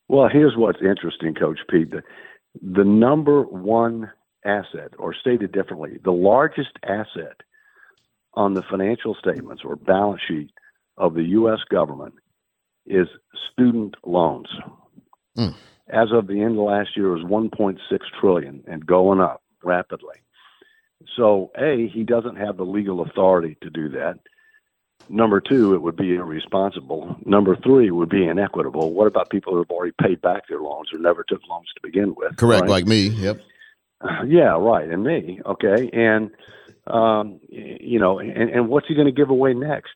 Well, 0.07 0.29
here's 0.31 0.55
what's 0.55 0.79
interesting, 0.81 1.33
Coach 1.33 1.59
Pete. 1.69 1.91
The, 1.91 2.03
the 2.61 2.83
number 2.83 3.43
one 3.43 4.11
asset, 4.45 4.93
or 4.97 5.13
stated 5.13 5.51
differently, 5.51 5.99
the 6.03 6.11
largest 6.11 6.71
asset 6.83 7.41
on 8.33 8.53
the 8.53 8.63
financial 8.69 9.15
statements 9.15 9.63
or 9.65 9.75
balance 9.75 10.21
sheet 10.27 10.51
of 10.97 11.13
the 11.13 11.23
U.S. 11.23 11.59
government 11.69 12.15
is 12.85 13.07
student 13.51 13.95
loans. 14.05 14.47
Mm. 15.37 15.55
As 15.89 16.11
of 16.11 16.27
the 16.27 16.41
end 16.41 16.57
of 16.57 16.65
last 16.65 16.95
year, 16.95 17.09
was 17.09 17.23
1.6 17.23 17.79
trillion 18.19 18.63
and 18.67 18.85
going 18.85 19.21
up 19.21 19.41
rapidly. 19.63 20.15
So, 21.15 21.51
a 21.57 21.87
he 21.87 22.03
doesn't 22.03 22.37
have 22.37 22.57
the 22.57 22.65
legal 22.65 23.01
authority 23.01 23.57
to 23.61 23.69
do 23.69 23.89
that. 23.89 24.19
Number 25.09 25.39
two, 25.39 25.73
it 25.73 25.81
would 25.81 25.95
be 25.95 26.15
irresponsible. 26.15 27.15
Number 27.25 27.55
three, 27.55 27.87
it 27.87 27.91
would 27.91 28.09
be 28.09 28.27
inequitable. 28.27 28.93
What 28.93 29.07
about 29.07 29.29
people 29.29 29.53
who 29.53 29.59
have 29.59 29.69
already 29.69 29.93
paid 30.01 30.21
back 30.21 30.47
their 30.47 30.59
loans 30.59 30.89
or 30.93 30.99
never 30.99 31.23
took 31.23 31.41
loans 31.49 31.67
to 31.75 31.81
begin 31.81 32.13
with? 32.15 32.35
Correct, 32.35 32.61
right? 32.61 32.69
like 32.69 32.85
me. 32.85 33.07
Yep. 33.09 33.41
Yeah, 34.27 34.55
right. 34.59 34.87
And 34.87 35.03
me. 35.03 35.41
Okay. 35.43 35.89
And, 35.91 36.29
um, 36.85 37.39
you 37.49 37.99
know, 37.99 38.19
and, 38.19 38.51
and 38.51 38.69
what's 38.69 38.87
he 38.87 38.93
going 38.93 39.07
to 39.07 39.11
give 39.11 39.31
away 39.31 39.55
next? 39.55 39.95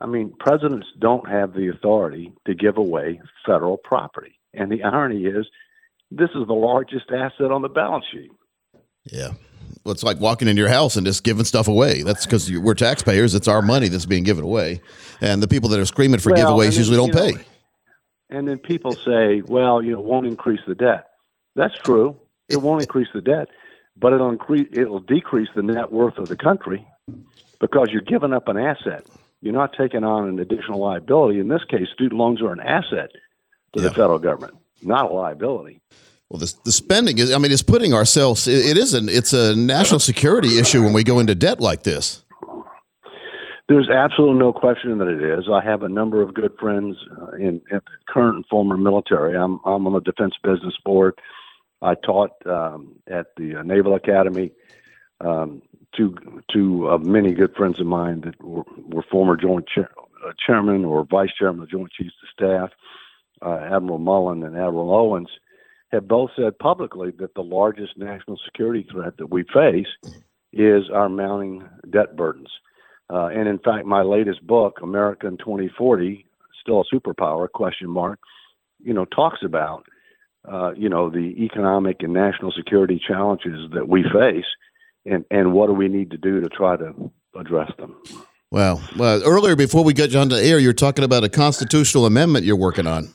I 0.00 0.06
mean, 0.06 0.32
presidents 0.38 0.86
don't 0.98 1.28
have 1.28 1.52
the 1.52 1.68
authority 1.68 2.32
to 2.46 2.54
give 2.54 2.78
away 2.78 3.20
federal 3.44 3.76
property. 3.76 4.35
And 4.56 4.70
the 4.70 4.82
irony 4.82 5.24
is, 5.26 5.46
this 6.10 6.30
is 6.34 6.46
the 6.46 6.54
largest 6.54 7.10
asset 7.10 7.50
on 7.50 7.62
the 7.62 7.68
balance 7.68 8.04
sheet. 8.12 8.30
Yeah. 9.04 9.32
Well, 9.84 9.92
it's 9.92 10.02
like 10.02 10.18
walking 10.18 10.48
into 10.48 10.60
your 10.60 10.68
house 10.68 10.96
and 10.96 11.06
just 11.06 11.22
giving 11.22 11.44
stuff 11.44 11.68
away. 11.68 12.02
That's 12.02 12.26
because 12.26 12.50
we're 12.50 12.74
taxpayers. 12.74 13.34
It's 13.34 13.48
our 13.48 13.62
money 13.62 13.88
that's 13.88 14.06
being 14.06 14.24
given 14.24 14.42
away, 14.42 14.80
and 15.20 15.42
the 15.42 15.48
people 15.48 15.68
that 15.70 15.78
are 15.78 15.86
screaming 15.86 16.18
for 16.18 16.32
Well, 16.32 16.56
giveaways 16.56 16.70
then, 16.70 16.78
usually 16.78 16.96
don't 16.96 17.14
know, 17.14 17.32
pay. 17.32 17.44
And 18.30 18.48
then 18.48 18.58
people 18.58 18.92
say, 18.92 19.42
well, 19.46 19.82
you 19.82 19.92
know, 19.92 20.00
it 20.00 20.04
won't 20.04 20.26
increase 20.26 20.60
the 20.66 20.74
debt. 20.74 21.06
That's 21.54 21.74
true. 21.84 22.16
It 22.48 22.56
won't 22.62 22.82
increase 22.82 23.08
the 23.14 23.20
debt, 23.20 23.48
but 23.96 24.12
it'll 24.12 24.30
increase, 24.30 24.68
it'll 24.72 25.00
decrease 25.00 25.48
the 25.54 25.62
net 25.62 25.92
worth 25.92 26.18
of 26.18 26.28
the 26.28 26.36
country. 26.36 26.84
because 27.60 27.88
you're 27.90 28.02
giving 28.02 28.32
up 28.32 28.48
an 28.48 28.56
asset. 28.56 29.06
You're 29.40 29.54
not 29.54 29.74
taking 29.78 30.04
on 30.04 30.28
an 30.28 30.38
additional 30.38 30.80
liability. 30.80 31.38
In 31.38 31.48
this 31.48 31.64
case, 31.64 31.88
student 31.92 32.18
loans 32.18 32.42
are 32.42 32.52
an 32.52 32.60
asset 32.60 33.10
to 33.76 33.82
Yeah. 33.82 33.88
the 33.88 33.94
federal 33.94 34.18
government, 34.18 34.54
not 34.82 35.10
a 35.10 35.14
liability. 35.14 35.80
Well, 36.28 36.40
the, 36.40 36.52
the 36.64 36.72
spending 36.72 37.18
is, 37.18 37.32
I 37.32 37.38
mean, 37.38 37.52
it's 37.52 37.62
putting 37.62 37.94
ourselves, 37.94 38.48
it, 38.48 38.66
it 38.66 38.76
is 38.76 38.94
an, 38.94 39.08
it's 39.08 39.32
a 39.32 39.54
national 39.54 40.00
security 40.00 40.58
issue 40.58 40.82
when 40.82 40.92
we 40.92 41.04
go 41.04 41.20
into 41.20 41.34
debt 41.36 41.60
like 41.60 41.84
this. 41.84 42.24
There's 43.68 43.88
absolutely 43.88 44.38
no 44.38 44.52
question 44.52 44.98
that 44.98 45.08
it 45.08 45.22
is. 45.22 45.46
I 45.52 45.62
have 45.64 45.82
a 45.82 45.88
number 45.88 46.22
of 46.22 46.34
good 46.34 46.52
friends 46.58 46.96
uh, 47.20 47.32
in, 47.36 47.60
in 47.70 47.80
current 48.08 48.36
and 48.36 48.46
former 48.46 48.76
military. 48.76 49.36
I'm 49.36 49.58
I'm 49.64 49.86
on 49.88 49.92
the 49.92 50.00
Defense 50.00 50.34
Business 50.42 50.74
Board. 50.84 51.14
I 51.82 51.94
taught 51.96 52.30
um, 52.46 52.92
at 53.08 53.26
the 53.36 53.56
uh, 53.56 53.62
Naval 53.62 53.94
Academy. 53.96 54.52
Um, 55.20 55.62
two 55.96 56.14
two 56.52 56.86
of 56.86 57.04
many 57.04 57.32
good 57.34 57.56
friends 57.56 57.80
of 57.80 57.86
mine 57.86 58.20
that 58.20 58.40
were, 58.40 58.62
were 58.86 59.02
former 59.10 59.36
Joint 59.36 59.66
chair, 59.68 59.90
uh, 60.24 60.32
Chairman 60.46 60.84
or 60.84 61.04
Vice 61.04 61.30
Chairman 61.36 61.62
of 61.62 61.68
the 61.68 61.76
Joint 61.76 61.90
Chiefs 61.90 62.14
of 62.22 62.28
Staff, 62.34 62.70
uh, 63.42 63.58
Admiral 63.72 63.98
Mullen 63.98 64.42
and 64.42 64.56
Admiral 64.56 64.94
Owens, 64.94 65.28
have 65.92 66.08
both 66.08 66.30
said 66.36 66.58
publicly 66.58 67.12
that 67.18 67.34
the 67.34 67.42
largest 67.42 67.96
national 67.96 68.38
security 68.44 68.86
threat 68.90 69.16
that 69.18 69.30
we 69.30 69.44
face 69.54 69.86
is 70.52 70.84
our 70.92 71.08
mounting 71.08 71.68
debt 71.90 72.16
burdens. 72.16 72.50
Uh, 73.08 73.26
and 73.26 73.48
in 73.48 73.58
fact, 73.58 73.86
my 73.86 74.02
latest 74.02 74.44
book, 74.44 74.78
America 74.82 75.26
in 75.26 75.36
2040, 75.38 76.26
still 76.60 76.82
a 76.82 76.94
superpower? 76.94 77.50
Question 77.50 77.88
mark. 77.88 78.18
You 78.82 78.94
know, 78.94 79.04
talks 79.04 79.38
about 79.44 79.86
uh, 80.50 80.72
you 80.76 80.88
know 80.88 81.10
the 81.10 81.34
economic 81.44 82.02
and 82.02 82.12
national 82.12 82.52
security 82.52 83.00
challenges 83.06 83.70
that 83.74 83.88
we 83.88 84.02
face, 84.12 84.44
and 85.04 85.24
and 85.30 85.52
what 85.52 85.68
do 85.68 85.72
we 85.72 85.88
need 85.88 86.10
to 86.10 86.16
do 86.16 86.40
to 86.40 86.48
try 86.48 86.76
to 86.76 87.10
address 87.36 87.70
them. 87.78 87.96
Well, 88.50 88.82
well, 88.96 89.22
earlier 89.24 89.56
before 89.56 89.82
we 89.82 89.92
got 89.92 90.10
you 90.10 90.18
on 90.18 90.28
the 90.28 90.42
air, 90.42 90.58
you're 90.58 90.72
talking 90.72 91.04
about 91.04 91.24
a 91.24 91.28
constitutional 91.28 92.06
amendment 92.06 92.44
you're 92.44 92.56
working 92.56 92.86
on. 92.86 93.08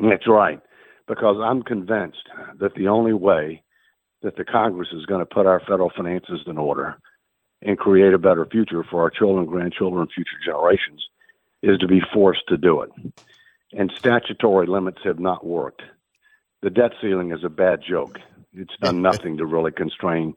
That's 0.00 0.28
right, 0.28 0.60
because 1.08 1.36
I'm 1.42 1.62
convinced 1.62 2.28
that 2.58 2.74
the 2.74 2.88
only 2.88 3.12
way 3.12 3.62
that 4.22 4.36
the 4.36 4.44
Congress 4.44 4.88
is 4.92 5.06
going 5.06 5.20
to 5.20 5.26
put 5.26 5.46
our 5.46 5.60
federal 5.60 5.90
finances 5.94 6.40
in 6.46 6.58
order 6.58 6.96
and 7.62 7.78
create 7.78 8.14
a 8.14 8.18
better 8.18 8.46
future 8.46 8.84
for 8.84 9.02
our 9.02 9.10
children, 9.10 9.46
grandchildren, 9.46 10.02
and 10.02 10.12
future 10.12 10.38
generations 10.44 11.04
is 11.62 11.78
to 11.78 11.86
be 11.86 12.00
forced 12.12 12.46
to 12.48 12.56
do 12.56 12.82
it. 12.82 12.90
And 13.72 13.92
statutory 13.96 14.66
limits 14.66 14.98
have 15.04 15.18
not 15.18 15.46
worked. 15.46 15.82
The 16.62 16.70
debt 16.70 16.92
ceiling 17.00 17.32
is 17.32 17.44
a 17.44 17.48
bad 17.48 17.80
joke. 17.88 18.18
It's 18.52 18.76
done 18.80 19.02
nothing 19.10 19.36
to 19.38 19.46
really 19.46 19.72
constrain 19.72 20.34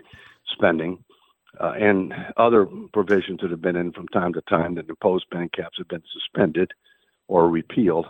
spending. 0.51 1.03
Uh, 1.60 1.73
and 1.79 2.13
other 2.36 2.67
provisions 2.91 3.39
that 3.41 3.49
have 3.49 3.62
been 3.62 3.77
in 3.77 3.91
from 3.93 4.08
time 4.10 4.34
to 4.34 4.41
time 4.41 4.75
that 4.75 4.89
impose 4.89 5.21
spending 5.21 5.49
caps 5.49 5.77
have 5.77 5.88
been 5.88 6.03
suspended 6.13 6.71
or 7.27 7.49
repealed. 7.49 8.08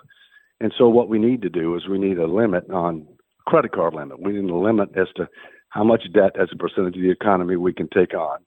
And 0.59 0.73
so, 0.77 0.87
what 0.87 1.09
we 1.09 1.19
need 1.19 1.41
to 1.41 1.49
do 1.49 1.75
is 1.75 1.87
we 1.87 1.99
need 1.99 2.17
a 2.17 2.27
limit 2.27 2.69
on 2.69 3.07
credit 3.45 3.71
card 3.71 3.93
limit. 3.93 4.21
We 4.21 4.33
need 4.33 4.49
a 4.49 4.55
limit 4.55 4.89
as 4.95 5.07
to 5.17 5.27
how 5.69 5.83
much 5.83 6.03
debt 6.13 6.39
as 6.39 6.47
a 6.51 6.57
percentage 6.57 6.95
of 6.95 7.01
the 7.01 7.11
economy 7.11 7.57
we 7.57 7.73
can 7.73 7.89
take 7.89 8.13
on, 8.13 8.39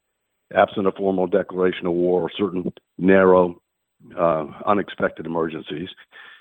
absent 0.55 0.87
a 0.87 0.93
formal 0.93 1.27
declaration 1.27 1.87
of 1.87 1.93
war 1.93 2.23
or 2.23 2.31
certain 2.37 2.73
narrow, 2.97 3.61
uh, 4.19 4.47
unexpected 4.67 5.27
emergencies. 5.27 5.89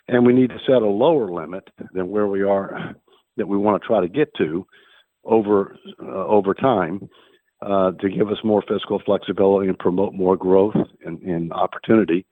And 0.08 0.26
we 0.26 0.34
need 0.34 0.50
to 0.52 0.60
set 0.66 0.82
a 0.82 0.88
lower 0.88 1.30
limit 1.30 1.68
than 1.94 2.10
where 2.10 2.28
we 2.28 2.42
are, 2.44 2.96
that 3.36 3.48
we 3.48 3.58
want 3.58 3.82
to 3.82 3.88
try 3.88 4.00
to 4.00 4.08
get 4.08 4.34
to 4.36 4.66
over 5.26 5.76
uh, 6.02 6.26
over 6.26 6.54
time, 6.54 7.10
uh, 7.62 7.92
to 7.92 8.10
give 8.10 8.30
us 8.30 8.38
more 8.44 8.64
fiscal 8.68 9.02
flexibility 9.06 9.68
and 9.68 9.78
promote 9.78 10.14
more 10.14 10.38
growth 10.38 10.76
and, 11.06 11.22
and 11.24 11.52
opportunity. 11.52 12.26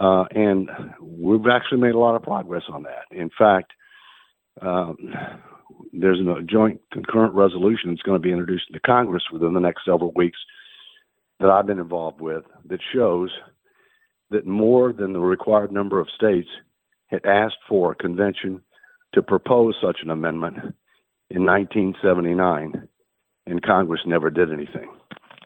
Uh, 0.00 0.24
and 0.30 0.70
we've 1.00 1.46
actually 1.50 1.80
made 1.80 1.94
a 1.94 1.98
lot 1.98 2.14
of 2.14 2.22
progress 2.22 2.62
on 2.72 2.84
that. 2.84 3.04
In 3.10 3.30
fact, 3.36 3.72
um, 4.62 4.96
there's 5.92 6.20
a 6.20 6.42
joint 6.42 6.80
concurrent 6.92 7.34
resolution 7.34 7.90
that's 7.90 8.02
going 8.02 8.20
to 8.20 8.22
be 8.22 8.30
introduced 8.30 8.66
to 8.72 8.80
Congress 8.80 9.24
within 9.32 9.54
the 9.54 9.60
next 9.60 9.84
several 9.84 10.12
weeks 10.14 10.38
that 11.40 11.50
I've 11.50 11.66
been 11.66 11.80
involved 11.80 12.20
with 12.20 12.44
that 12.68 12.80
shows 12.94 13.30
that 14.30 14.46
more 14.46 14.92
than 14.92 15.12
the 15.12 15.20
required 15.20 15.72
number 15.72 16.00
of 16.00 16.08
states 16.14 16.48
had 17.06 17.24
asked 17.24 17.58
for 17.68 17.92
a 17.92 17.96
convention 17.96 18.60
to 19.14 19.22
propose 19.22 19.74
such 19.82 19.98
an 20.02 20.10
amendment 20.10 20.56
in 21.30 21.44
1979, 21.44 22.88
and 23.46 23.62
Congress 23.62 24.00
never 24.06 24.30
did 24.30 24.52
anything. 24.52 24.90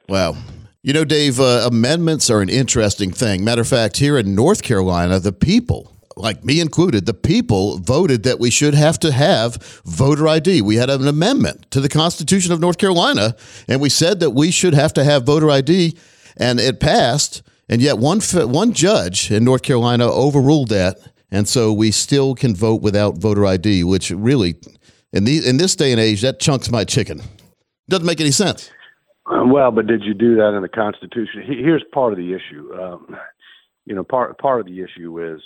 Wow. 0.08 0.36
You 0.84 0.92
know, 0.92 1.04
Dave, 1.04 1.38
uh, 1.38 1.62
amendments 1.64 2.28
are 2.28 2.40
an 2.40 2.48
interesting 2.48 3.12
thing. 3.12 3.44
Matter 3.44 3.60
of 3.60 3.68
fact, 3.68 3.98
here 3.98 4.18
in 4.18 4.34
North 4.34 4.64
Carolina, 4.64 5.20
the 5.20 5.32
people, 5.32 5.92
like 6.16 6.44
me 6.44 6.58
included, 6.60 7.06
the 7.06 7.14
people 7.14 7.78
voted 7.78 8.24
that 8.24 8.40
we 8.40 8.50
should 8.50 8.74
have 8.74 8.98
to 8.98 9.12
have 9.12 9.82
voter 9.84 10.26
ID. 10.26 10.60
We 10.60 10.74
had 10.74 10.90
an 10.90 11.06
amendment 11.06 11.70
to 11.70 11.80
the 11.80 11.88
Constitution 11.88 12.50
of 12.50 12.58
North 12.58 12.78
Carolina, 12.78 13.36
and 13.68 13.80
we 13.80 13.90
said 13.90 14.18
that 14.18 14.30
we 14.30 14.50
should 14.50 14.74
have 14.74 14.92
to 14.94 15.04
have 15.04 15.22
voter 15.22 15.48
ID, 15.50 15.96
and 16.36 16.58
it 16.58 16.80
passed. 16.80 17.42
And 17.68 17.80
yet, 17.80 17.98
one 17.98 18.20
one 18.20 18.72
judge 18.72 19.30
in 19.30 19.44
North 19.44 19.62
Carolina 19.62 20.10
overruled 20.10 20.70
that, 20.70 20.98
and 21.30 21.48
so 21.48 21.72
we 21.72 21.92
still 21.92 22.34
can 22.34 22.56
vote 22.56 22.82
without 22.82 23.18
voter 23.18 23.46
ID. 23.46 23.84
Which 23.84 24.10
really, 24.10 24.56
in 25.12 25.22
the 25.22 25.48
in 25.48 25.58
this 25.58 25.76
day 25.76 25.92
and 25.92 26.00
age, 26.00 26.22
that 26.22 26.40
chunks 26.40 26.72
my 26.72 26.82
chicken. 26.82 27.22
Doesn't 27.88 28.04
make 28.04 28.20
any 28.20 28.32
sense. 28.32 28.68
Well, 29.46 29.70
but 29.70 29.86
did 29.86 30.02
you 30.04 30.14
do 30.14 30.36
that 30.36 30.54
in 30.54 30.62
the 30.62 30.68
Constitution? 30.68 31.42
Here's 31.46 31.84
part 31.92 32.12
of 32.12 32.18
the 32.18 32.32
issue. 32.34 32.72
Um, 32.74 33.16
you 33.86 33.94
know, 33.94 34.04
part 34.04 34.38
part 34.38 34.60
of 34.60 34.66
the 34.66 34.80
issue 34.82 35.34
is, 35.34 35.40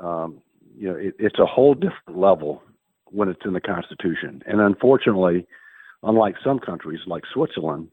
um, 0.00 0.38
you 0.76 0.88
know, 0.88 0.96
it, 0.96 1.14
it's 1.18 1.38
a 1.38 1.46
whole 1.46 1.74
different 1.74 2.16
level 2.18 2.62
when 3.06 3.28
it's 3.28 3.40
in 3.44 3.52
the 3.52 3.60
Constitution, 3.60 4.42
and 4.46 4.60
unfortunately, 4.60 5.46
unlike 6.02 6.36
some 6.44 6.58
countries 6.58 7.00
like 7.06 7.24
Switzerland, 7.32 7.88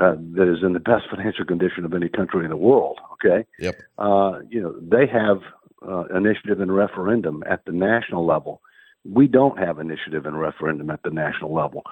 uh, 0.00 0.14
that 0.34 0.50
is 0.50 0.62
in 0.64 0.72
the 0.72 0.80
best 0.80 1.04
financial 1.10 1.44
condition 1.44 1.84
of 1.84 1.92
any 1.92 2.08
country 2.08 2.44
in 2.44 2.50
the 2.50 2.56
world. 2.56 2.98
Okay, 3.14 3.44
Yep. 3.58 3.80
uh, 3.98 4.40
you 4.48 4.60
know, 4.60 4.74
they 4.80 5.06
have 5.06 5.38
uh, 5.86 6.04
initiative 6.16 6.60
and 6.60 6.74
referendum 6.74 7.42
at 7.48 7.64
the 7.64 7.72
national 7.72 8.24
level. 8.24 8.60
We 9.04 9.26
don't 9.26 9.58
have 9.58 9.78
initiative 9.78 10.24
and 10.24 10.38
referendum 10.40 10.88
at 10.90 11.02
the 11.02 11.10
national 11.10 11.52
level. 11.52 11.82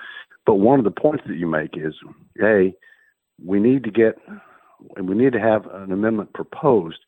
But 0.47 0.55
one 0.55 0.79
of 0.79 0.85
the 0.85 0.91
points 0.91 1.25
that 1.27 1.37
you 1.37 1.47
make 1.47 1.77
is, 1.77 1.95
hey, 2.37 2.75
we 3.45 3.61
need 3.61 3.85
to 3.85 3.91
get, 3.91 4.17
and 4.97 5.09
we 5.09 5.15
need 5.15 5.33
to 5.33 5.41
have 5.41 5.67
an 5.67 5.93
amendment 5.93 6.33
proposed. 6.33 6.99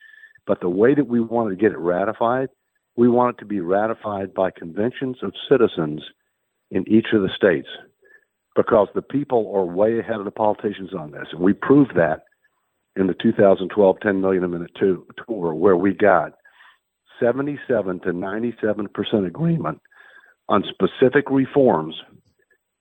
But 0.47 0.61
the 0.61 0.69
way 0.69 0.95
that 0.95 1.09
we 1.09 1.21
want 1.21 1.51
to 1.51 1.57
get 1.57 1.73
it 1.73 1.79
ratified, 1.79 2.49
we 2.97 3.09
want 3.09 3.37
it 3.37 3.41
to 3.41 3.47
be 3.47 3.61
ratified 3.61 4.35
by 4.35 4.51
conventions 4.51 5.17
of 5.23 5.33
citizens 5.49 6.03
in 6.71 6.89
each 6.89 7.07
of 7.13 7.23
the 7.23 7.31
states, 7.35 7.69
because 8.55 8.89
the 8.95 9.03
people 9.03 9.53
are 9.55 9.65
way 9.65 9.99
ahead 9.99 10.17
of 10.17 10.25
the 10.25 10.31
politicians 10.31 10.91
on 10.95 11.11
this, 11.11 11.27
and 11.33 11.41
we 11.41 11.53
proved 11.53 11.95
that 11.97 12.25
in 12.97 13.07
the 13.09 13.15
2012 13.15 13.97
10 14.01 14.21
million 14.21 14.45
a 14.45 14.49
minute 14.49 14.71
tour, 14.77 15.55
where 15.55 15.77
we 15.77 15.93
got 15.93 16.33
77 17.21 18.01
to 18.01 18.13
97 18.13 18.89
percent 18.89 19.27
agreement 19.27 19.81
on 20.49 20.65
specific 20.69 21.31
reforms 21.31 21.95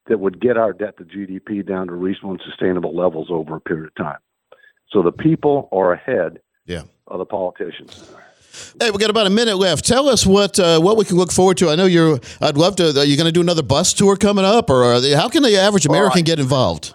that 0.07 0.19
would 0.19 0.41
get 0.41 0.57
our 0.57 0.73
debt 0.73 0.97
to 0.97 1.03
GDP 1.05 1.65
down 1.65 1.87
to 1.87 1.93
reasonable 1.93 2.31
and 2.31 2.41
sustainable 2.45 2.95
levels 2.95 3.27
over 3.29 3.55
a 3.55 3.61
period 3.61 3.87
of 3.87 3.95
time. 3.95 4.19
So 4.89 5.01
the 5.01 5.11
people 5.11 5.69
are 5.71 5.93
ahead 5.93 6.39
Yeah. 6.65 6.83
of 7.07 7.19
the 7.19 7.25
politicians. 7.25 8.11
Hey, 8.79 8.91
we 8.91 8.99
got 8.99 9.09
about 9.09 9.25
a 9.25 9.31
minute 9.31 9.57
left. 9.57 9.85
Tell 9.85 10.07
us 10.07 10.27
what 10.27 10.59
uh, 10.59 10.79
what 10.79 10.95
we 10.95 11.05
can 11.05 11.17
look 11.17 11.31
forward 11.31 11.57
to. 11.57 11.69
I 11.69 11.75
know 11.75 11.85
you're. 11.85 12.19
I'd 12.39 12.55
love 12.55 12.75
to. 12.75 12.99
Are 12.99 13.03
you 13.03 13.17
going 13.17 13.25
to 13.25 13.31
do 13.31 13.41
another 13.41 13.63
bus 13.63 13.93
tour 13.93 14.15
coming 14.15 14.45
up, 14.45 14.69
or 14.69 14.83
are 14.83 15.01
they, 15.01 15.13
how 15.13 15.27
can 15.27 15.41
the 15.41 15.57
average 15.57 15.87
American 15.87 16.19
right. 16.19 16.25
get 16.25 16.39
involved? 16.39 16.93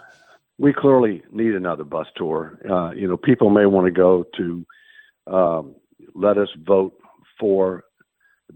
We 0.57 0.71
clearly 0.71 1.21
need 1.33 1.55
another 1.55 1.83
bus 1.83 2.07
tour. 2.15 2.57
Uh, 2.69 2.91
you 2.91 3.07
know, 3.09 3.17
people 3.17 3.49
may 3.49 3.65
want 3.65 3.87
to 3.87 3.91
go 3.91 4.25
to 4.37 4.65
um, 5.27 5.75
let 6.15 6.37
us 6.37 6.49
vote 6.65 6.93
for 7.37 7.83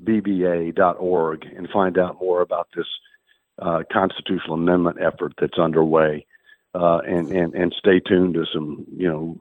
BBA.org 0.01 1.45
and 1.55 1.67
find 1.69 1.97
out 1.97 2.19
more 2.19 2.41
about 2.41 2.67
this 2.75 2.85
uh, 3.61 3.83
constitutional 3.91 4.55
amendment 4.55 4.97
effort 5.01 5.33
that's 5.39 5.59
underway. 5.59 6.25
Uh, 6.75 6.97
and, 7.05 7.31
and, 7.31 7.53
and 7.53 7.75
stay 7.77 7.99
tuned 7.99 8.33
to 8.33 8.45
some, 8.51 8.83
you 8.97 9.07
know, 9.07 9.37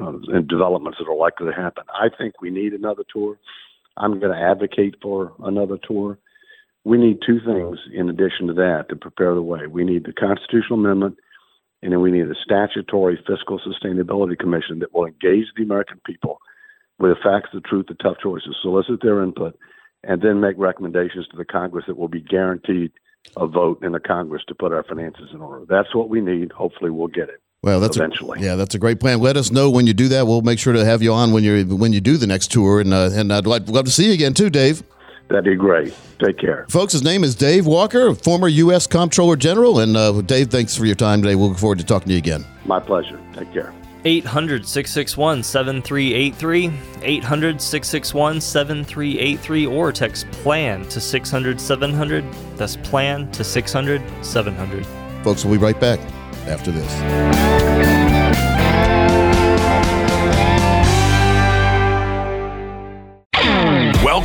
uh, 0.00 0.40
developments 0.42 0.98
that 1.00 1.10
are 1.10 1.16
likely 1.16 1.48
to 1.48 1.52
happen. 1.52 1.82
I 1.92 2.06
think 2.16 2.40
we 2.40 2.48
need 2.48 2.74
another 2.74 3.02
tour. 3.12 3.36
I'm 3.96 4.20
going 4.20 4.32
to 4.32 4.40
advocate 4.40 4.94
for 5.02 5.32
another 5.40 5.78
tour. 5.82 6.16
We 6.84 6.96
need 6.96 7.18
two 7.26 7.40
things 7.44 7.80
in 7.92 8.08
addition 8.08 8.46
to 8.46 8.52
that 8.54 8.86
to 8.90 8.94
prepare 8.94 9.34
the 9.34 9.42
way. 9.42 9.66
We 9.66 9.82
need 9.82 10.04
the 10.04 10.12
constitutional 10.12 10.78
amendment, 10.78 11.16
and 11.82 11.90
then 11.90 12.00
we 12.00 12.12
need 12.12 12.30
a 12.30 12.34
statutory 12.44 13.18
fiscal 13.26 13.58
sustainability 13.58 14.38
commission 14.38 14.78
that 14.78 14.94
will 14.94 15.06
engage 15.06 15.46
the 15.56 15.64
American 15.64 16.00
people 16.06 16.38
with 17.00 17.10
the 17.10 17.20
facts, 17.20 17.50
the 17.52 17.60
truth, 17.60 17.86
the 17.88 17.94
tough 17.94 18.18
choices, 18.22 18.56
solicit 18.62 19.00
their 19.02 19.24
input, 19.24 19.58
and 20.04 20.22
then 20.22 20.40
make 20.40 20.56
recommendations 20.56 21.26
to 21.28 21.36
the 21.36 21.44
Congress 21.44 21.86
that 21.88 21.98
will 21.98 22.06
be 22.06 22.20
guaranteed 22.20 22.92
a 23.36 23.46
vote 23.46 23.82
in 23.82 23.92
the 23.92 24.00
Congress 24.00 24.42
to 24.48 24.54
put 24.54 24.72
our 24.72 24.82
finances 24.84 25.30
in 25.32 25.40
order. 25.40 25.64
That's 25.68 25.94
what 25.94 26.08
we 26.08 26.20
need. 26.20 26.52
Hopefully, 26.52 26.90
we'll 26.90 27.08
get 27.08 27.28
it. 27.28 27.40
Well, 27.62 27.80
that's 27.80 27.96
eventually. 27.96 28.40
A, 28.40 28.42
yeah, 28.42 28.54
that's 28.54 28.74
a 28.74 28.78
great 28.78 29.00
plan. 29.00 29.20
Let 29.20 29.36
us 29.36 29.50
know 29.50 29.70
when 29.70 29.86
you 29.86 29.94
do 29.94 30.08
that. 30.08 30.26
We'll 30.26 30.42
make 30.42 30.58
sure 30.58 30.72
to 30.72 30.84
have 30.84 31.02
you 31.02 31.12
on 31.12 31.32
when 31.32 31.42
you 31.42 31.64
when 31.64 31.92
you 31.92 32.00
do 32.00 32.16
the 32.16 32.26
next 32.26 32.52
tour, 32.52 32.80
and 32.80 32.92
uh, 32.92 33.10
and 33.12 33.32
I'd 33.32 33.46
like, 33.46 33.68
love 33.68 33.86
to 33.86 33.90
see 33.90 34.06
you 34.06 34.12
again 34.12 34.34
too, 34.34 34.50
Dave. 34.50 34.82
That'd 35.28 35.44
be 35.44 35.56
great. 35.56 35.92
Take 36.22 36.38
care, 36.38 36.66
folks. 36.68 36.92
His 36.92 37.02
name 37.02 37.24
is 37.24 37.34
Dave 37.34 37.66
Walker, 37.66 38.14
former 38.14 38.46
U.S. 38.46 38.86
Comptroller 38.86 39.36
General, 39.36 39.80
and 39.80 39.96
uh, 39.96 40.20
Dave, 40.22 40.50
thanks 40.50 40.76
for 40.76 40.86
your 40.86 40.94
time 40.94 41.22
today. 41.22 41.34
We'll 41.34 41.48
look 41.48 41.58
forward 41.58 41.78
to 41.78 41.84
talking 41.84 42.08
to 42.08 42.12
you 42.12 42.18
again. 42.18 42.44
My 42.64 42.78
pleasure. 42.78 43.20
Take 43.34 43.52
care. 43.52 43.74
800 44.06 44.64
661 44.64 45.42
7383, 45.42 46.72
800 47.02 47.60
661 47.60 48.40
7383, 48.40 49.66
or 49.66 49.90
text 49.90 50.30
PLAN 50.30 50.84
to 50.88 51.00
600 51.00 51.60
700. 51.60 52.24
That's 52.56 52.76
PLAN 52.76 53.32
to 53.32 53.42
600 53.42 54.02
700. 54.24 54.86
Folks, 55.24 55.44
we'll 55.44 55.58
be 55.58 55.64
right 55.64 55.80
back 55.80 55.98
after 56.46 56.70
this. 56.70 58.15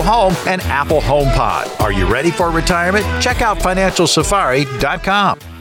Home, 0.00 0.34
and 0.46 0.60
Apple 0.62 1.00
HomePod. 1.00 1.80
Are 1.80 1.92
you 1.92 2.06
ready 2.06 2.30
for 2.30 2.50
retirement? 2.50 3.04
Check 3.22 3.42
out 3.42 3.58
financialsafari.com. 3.58 5.51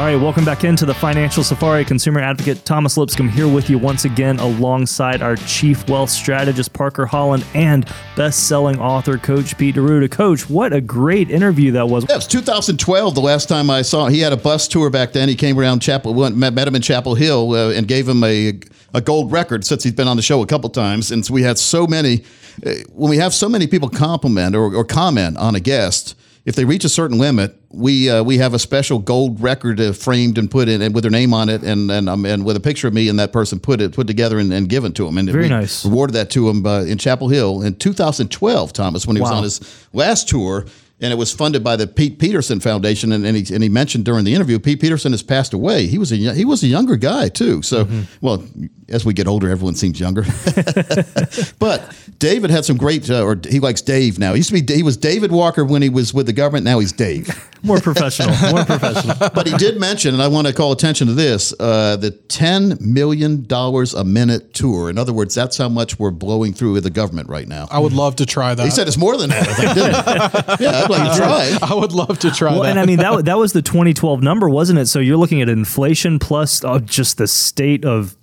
All 0.00 0.06
right, 0.06 0.16
welcome 0.16 0.46
back 0.46 0.64
into 0.64 0.86
the 0.86 0.94
Financial 0.94 1.44
Safari. 1.44 1.84
Consumer 1.84 2.20
advocate 2.20 2.64
Thomas 2.64 2.96
Lipscomb 2.96 3.28
here 3.28 3.46
with 3.46 3.68
you 3.68 3.76
once 3.76 4.06
again, 4.06 4.38
alongside 4.38 5.20
our 5.20 5.36
chief 5.36 5.86
wealth 5.90 6.08
strategist 6.08 6.72
Parker 6.72 7.04
Holland 7.04 7.44
and 7.52 7.86
best-selling 8.16 8.80
author 8.80 9.18
Coach 9.18 9.58
Pete 9.58 9.74
D'Arruda. 9.74 10.10
Coach, 10.10 10.48
what 10.48 10.72
a 10.72 10.80
great 10.80 11.30
interview 11.30 11.72
that 11.72 11.90
was. 11.90 12.06
Yeah, 12.08 12.14
it 12.14 12.16
was 12.16 12.26
2012. 12.28 13.14
The 13.14 13.20
last 13.20 13.46
time 13.46 13.68
I 13.68 13.82
saw 13.82 14.06
him. 14.06 14.14
he 14.14 14.20
had 14.20 14.32
a 14.32 14.38
bus 14.38 14.68
tour 14.68 14.88
back 14.88 15.12
then. 15.12 15.28
He 15.28 15.34
came 15.34 15.60
around 15.60 15.80
Chapel, 15.80 16.14
went, 16.14 16.34
met, 16.34 16.66
him 16.66 16.74
in 16.74 16.80
Chapel 16.80 17.14
Hill, 17.14 17.52
uh, 17.52 17.72
and 17.72 17.86
gave 17.86 18.08
him 18.08 18.24
a 18.24 18.58
a 18.94 19.02
gold 19.02 19.30
record 19.30 19.66
since 19.66 19.84
he's 19.84 19.92
been 19.92 20.08
on 20.08 20.16
the 20.16 20.22
show 20.22 20.40
a 20.40 20.46
couple 20.46 20.70
times. 20.70 21.10
And 21.10 21.26
so 21.26 21.34
we 21.34 21.42
had 21.42 21.58
so 21.58 21.86
many. 21.86 22.24
Uh, 22.64 22.72
when 22.94 23.10
we 23.10 23.18
have 23.18 23.34
so 23.34 23.50
many 23.50 23.66
people 23.66 23.90
compliment 23.90 24.56
or, 24.56 24.74
or 24.74 24.82
comment 24.82 25.36
on 25.36 25.54
a 25.54 25.60
guest 25.60 26.16
if 26.50 26.56
they 26.56 26.64
reach 26.64 26.84
a 26.84 26.88
certain 26.88 27.16
limit, 27.16 27.56
we 27.70 28.10
uh, 28.10 28.24
we 28.24 28.38
have 28.38 28.54
a 28.54 28.58
special 28.58 28.98
gold 28.98 29.40
record 29.40 29.80
uh, 29.80 29.92
framed 29.92 30.36
and 30.36 30.50
put 30.50 30.68
in 30.68 30.82
and 30.82 30.92
with 30.92 31.04
their 31.04 31.10
name 31.10 31.32
on 31.32 31.48
it 31.48 31.62
and 31.62 31.88
and 31.92 32.08
um, 32.08 32.26
and 32.26 32.44
with 32.44 32.56
a 32.56 32.60
picture 32.60 32.88
of 32.88 32.92
me 32.92 33.08
and 33.08 33.20
that 33.20 33.32
person 33.32 33.60
put 33.60 33.80
it 33.80 33.92
put 33.92 34.08
together 34.08 34.40
and, 34.40 34.52
and 34.52 34.68
given 34.68 34.92
to 34.92 35.06
him 35.06 35.16
and 35.16 35.30
very 35.30 35.48
nice 35.48 35.84
rewarded 35.84 36.16
that 36.16 36.28
to 36.30 36.48
him 36.48 36.66
uh, 36.66 36.82
in 36.82 36.98
Chapel 36.98 37.28
Hill 37.28 37.62
in 37.62 37.76
2012. 37.76 38.72
Thomas 38.72 39.06
when 39.06 39.14
he 39.14 39.22
was 39.22 39.30
wow. 39.30 39.36
on 39.36 39.44
his 39.44 39.86
last 39.92 40.28
tour 40.28 40.66
and 41.00 41.12
it 41.12 41.16
was 41.16 41.32
funded 41.32 41.64
by 41.64 41.76
the 41.76 41.86
Pete 41.86 42.18
Peterson 42.18 42.60
Foundation. 42.60 43.12
And, 43.12 43.24
and, 43.24 43.36
he, 43.36 43.54
and 43.54 43.62
he 43.62 43.70
mentioned 43.70 44.04
during 44.04 44.24
the 44.24 44.34
interview, 44.34 44.58
Pete 44.58 44.80
Peterson 44.80 45.12
has 45.12 45.22
passed 45.22 45.54
away. 45.54 45.86
He 45.86 45.96
was 45.96 46.12
a 46.12 46.16
he 46.16 46.44
was 46.44 46.62
a 46.62 46.66
younger 46.66 46.96
guy 46.96 47.28
too. 47.28 47.62
So, 47.62 47.84
mm-hmm. 47.86 48.02
well, 48.20 48.44
as 48.90 49.04
we 49.04 49.14
get 49.14 49.26
older, 49.26 49.48
everyone 49.48 49.74
seems 49.74 50.00
younger. 50.00 50.22
but 51.58 51.96
David 52.18 52.50
had 52.50 52.64
some 52.64 52.76
great, 52.76 53.08
uh, 53.08 53.24
or 53.24 53.38
he 53.48 53.60
likes 53.60 53.80
Dave 53.80 54.18
now. 54.18 54.32
He 54.32 54.38
used 54.38 54.54
to 54.54 54.60
be 54.60 54.74
he 54.74 54.82
was 54.82 54.96
David 54.96 55.32
Walker 55.32 55.64
when 55.64 55.82
he 55.82 55.88
was 55.88 56.12
with 56.12 56.26
the 56.26 56.32
government. 56.32 56.64
Now 56.64 56.78
he's 56.78 56.92
Dave. 56.92 57.28
more 57.62 57.80
professional, 57.80 58.34
more 58.52 58.64
professional. 58.64 59.16
but 59.34 59.46
he 59.46 59.56
did 59.56 59.78
mention, 59.78 60.14
and 60.14 60.22
I 60.22 60.28
want 60.28 60.46
to 60.46 60.52
call 60.52 60.72
attention 60.72 61.06
to 61.06 61.14
this: 61.14 61.54
uh, 61.58 61.96
the 61.96 62.10
ten 62.10 62.76
million 62.80 63.46
dollars 63.46 63.94
a 63.94 64.04
minute 64.04 64.54
tour. 64.54 64.90
In 64.90 64.98
other 64.98 65.12
words, 65.12 65.34
that's 65.34 65.56
how 65.56 65.68
much 65.68 65.98
we're 65.98 66.10
blowing 66.10 66.52
through 66.52 66.74
with 66.74 66.84
the 66.84 66.90
government 66.90 67.28
right 67.28 67.48
now. 67.48 67.68
I 67.70 67.78
would 67.78 67.92
love 67.92 68.16
to 68.16 68.26
try 68.26 68.54
that. 68.54 68.64
He 68.64 68.70
said 68.70 68.86
it's 68.86 68.98
more 68.98 69.16
than 69.16 69.30
that. 69.30 69.48
I 69.48 69.54
think, 69.54 69.74
didn't 69.74 70.58
he? 70.58 70.64
Yeah, 70.64 70.82
I'd 70.82 70.90
like 70.90 71.12
to 71.12 71.16
try. 71.16 71.58
I 71.62 71.74
would 71.74 71.92
love 71.92 72.18
to 72.20 72.30
try 72.30 72.52
well, 72.52 72.62
that. 72.62 72.70
And 72.70 72.80
I 72.80 72.86
mean 72.86 72.98
that 72.98 73.24
that 73.24 73.38
was 73.38 73.52
the 73.52 73.62
2012 73.62 74.22
number, 74.22 74.48
wasn't 74.48 74.78
it? 74.78 74.86
So 74.86 74.98
you're 74.98 75.16
looking 75.16 75.40
at 75.40 75.48
inflation 75.48 76.18
plus 76.18 76.64
uh, 76.64 76.80
just 76.80 77.18
the 77.18 77.26
state 77.26 77.84
of 77.84 78.16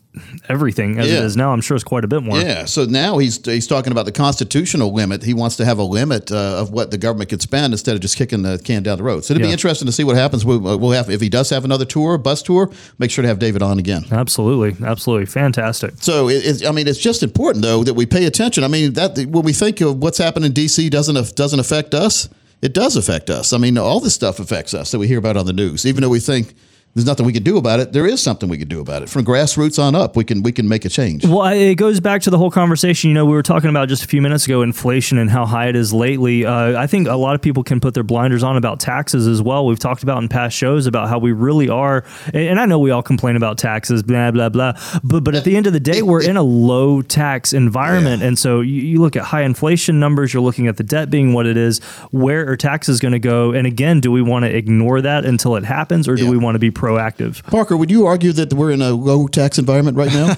everything 0.50 1.00
as 1.00 1.08
yeah. 1.08 1.18
it 1.18 1.24
is 1.24 1.38
now. 1.38 1.52
I'm 1.52 1.62
sure 1.62 1.76
it's 1.76 1.84
quite 1.84 2.04
a 2.04 2.08
bit 2.08 2.24
more. 2.24 2.38
Yeah. 2.38 2.66
So 2.66 2.86
now 2.86 3.18
he's 3.18 3.44
he's 3.46 3.68
talking 3.68 3.92
about 3.92 4.06
the 4.06 4.12
constitutional 4.12 4.94
limit. 4.94 5.24
He 5.24 5.34
wants 5.34 5.56
to 5.58 5.66
have 5.66 5.80
a 5.80 5.84
limit 5.84 6.32
uh, 6.32 6.62
of 6.62 6.72
what 6.72 6.92
the 6.92 6.98
government 6.98 7.30
could 7.30 7.42
spend 7.42 7.74
instead 7.74 7.96
of 7.96 8.02
just 8.02 8.18
kicking 8.18 8.42
the 8.42 8.60
can 8.60 8.84
down 8.84 8.98
the 8.98 9.04
road. 9.04 9.26
So 9.26 9.34
it'd 9.34 9.42
yeah. 9.42 9.48
be 9.48 9.52
interesting 9.52 9.86
to 9.86 9.92
see 9.92 10.04
what 10.04 10.16
happens. 10.16 10.46
We'll, 10.46 10.60
we'll, 10.60 10.92
have 10.92 11.10
if 11.10 11.22
he 11.22 11.30
does 11.30 11.50
have 11.50 11.66
another 11.66 11.86
tour, 11.86 12.18
bus 12.18 12.42
tour. 12.42 12.72
Make 12.98 13.12
sure 13.12 13.22
to 13.22 13.28
have 13.28 13.40
David 13.40 13.62
on 13.62 13.80
again. 13.80 14.06
Absolutely, 14.12 14.86
absolutely, 14.86 15.26
fantastic. 15.26 15.94
So 16.00 16.30
it, 16.30 16.66
I 16.66 16.72
mean, 16.72 16.88
it's 16.88 17.00
just 17.00 17.24
important 17.24 17.64
though 17.64 17.84
that 17.84 17.94
we 17.94 18.06
pay 18.06 18.26
attention. 18.26 18.64
I 18.64 18.68
mean, 18.68 18.94
that 18.94 19.18
when 19.18 19.44
we 19.44 19.54
think 19.54 19.82
of 19.82 19.98
what's 19.98 20.18
happening 20.18 20.48
in 20.48 20.54
D.C. 20.54 20.90
doesn't 20.90 21.36
doesn't 21.36 21.60
affect 21.60 21.94
us. 21.94 22.30
It 22.60 22.74
does 22.74 22.96
affect 22.98 23.30
us. 23.30 23.54
I 23.54 23.60
mean, 23.60 23.78
all 23.78 24.00
this 24.00 24.16
stuff 24.16 24.40
affects 24.40 24.74
us 24.74 24.90
that 24.92 24.98
we 24.98 25.08
hear 25.08 25.20
about 25.20 25.38
on 25.38 25.46
the 25.46 25.54
news, 25.54 25.86
even 25.86 26.02
though 26.02 26.10
we 26.10 26.20
think 26.20 26.56
there's 26.98 27.06
nothing 27.06 27.28
we 27.28 27.34
can 27.34 27.44
do 27.44 27.58
about 27.58 27.80
it. 27.80 27.94
There 27.94 28.08
is 28.08 28.24
something 28.24 28.50
we 28.50 28.58
can 28.58 28.68
do 28.68 28.80
about 28.80 29.04
it. 29.04 29.10
From 29.10 29.24
grassroots 29.24 29.78
on 29.78 29.94
up, 29.94 30.16
we 30.16 30.24
can 30.24 30.42
we 30.42 30.52
can 30.52 30.68
make 30.68 30.84
a 30.84 30.90
change. 30.90 31.24
Well, 31.24 31.46
it 31.46 31.76
goes 31.76 32.00
back 32.00 32.24
to 32.24 32.32
the 32.32 32.40
whole 32.40 32.50
conversation. 32.50 33.12
You 33.12 33.14
know, 33.14 33.24
we 33.24 33.34
were 33.34 33.44
talking 33.44 33.70
about 33.70 33.88
just 33.88 34.04
a 34.04 34.08
few 34.08 34.20
minutes 34.20 34.48
ago 34.48 34.64
inflation 34.64 35.20
and 35.20 35.30
how 35.30 35.46
high 35.46 35.68
it 35.68 35.76
is 35.76 35.94
lately. 35.94 36.44
Uh, 36.44 36.82
I 36.82 36.88
think 36.88 37.08
a 37.08 37.14
lot 37.14 37.36
of 37.36 37.42
people 37.44 37.62
can 37.62 37.80
put 37.80 37.94
their 37.94 38.02
blinders 38.02 38.42
on 38.42 38.58
about 38.58 38.80
taxes 38.80 39.28
as 39.28 39.44
well. 39.44 39.68
We've 39.68 39.78
talked 39.78 40.02
about 40.02 40.24
in 40.24 40.28
past 40.28 40.58
shows 40.58 40.88
about 40.88 41.08
how 41.08 41.20
we 41.20 41.34
really 41.34 41.70
are, 41.70 42.04
and 42.34 42.60
I 42.60 42.66
know 42.66 42.80
we 42.80 42.90
all 42.90 43.04
complain 43.04 43.36
about 43.36 43.60
taxes, 43.60 44.02
blah 44.02 44.32
blah 44.32 44.50
blah. 44.50 44.74
But 45.04 45.24
but 45.24 45.36
at 45.36 45.44
the 45.44 45.56
end 45.56 45.68
of 45.68 45.74
the 45.74 45.80
day, 45.80 46.02
we're 46.02 46.24
in 46.24 46.36
a 46.36 46.42
low 46.42 47.04
tax 47.04 47.54
environment, 47.54 48.24
yeah. 48.24 48.30
and 48.30 48.40
so 48.40 48.62
you, 48.62 48.82
you 48.82 49.02
look 49.02 49.16
at 49.16 49.22
high 49.22 49.44
inflation 49.44 50.00
numbers. 50.00 50.34
You're 50.34 50.42
looking 50.42 50.66
at 50.66 50.78
the 50.78 50.84
debt 50.84 51.12
being 51.12 51.34
what 51.34 51.46
it 51.46 51.58
is. 51.58 51.78
Where 52.10 52.50
are 52.50 52.58
taxes 52.58 53.00
going 53.00 53.12
to 53.12 53.20
go? 53.20 53.52
And 53.52 53.68
again, 53.68 54.02
do 54.02 54.12
we 54.12 54.24
want 54.24 54.46
to 54.46 54.56
ignore 54.56 55.00
that 55.02 55.26
until 55.26 55.56
it 55.58 55.64
happens, 55.64 56.08
or 56.08 56.16
do 56.16 56.24
yeah. 56.24 56.32
we 56.32 56.38
want 56.38 56.56
to 56.56 56.60
be 56.60 56.72
pro 56.72 56.87
proactive. 56.88 57.44
Parker, 57.44 57.78
would 57.78 57.92
you 57.92 58.06
argue 58.06 58.32
that 58.34 58.54
we're 58.54 58.72
in 58.72 58.82
a 58.82 58.92
low 58.92 59.28
tax 59.28 59.58
environment 59.58 59.98
right 59.98 60.14
now? 60.14 60.36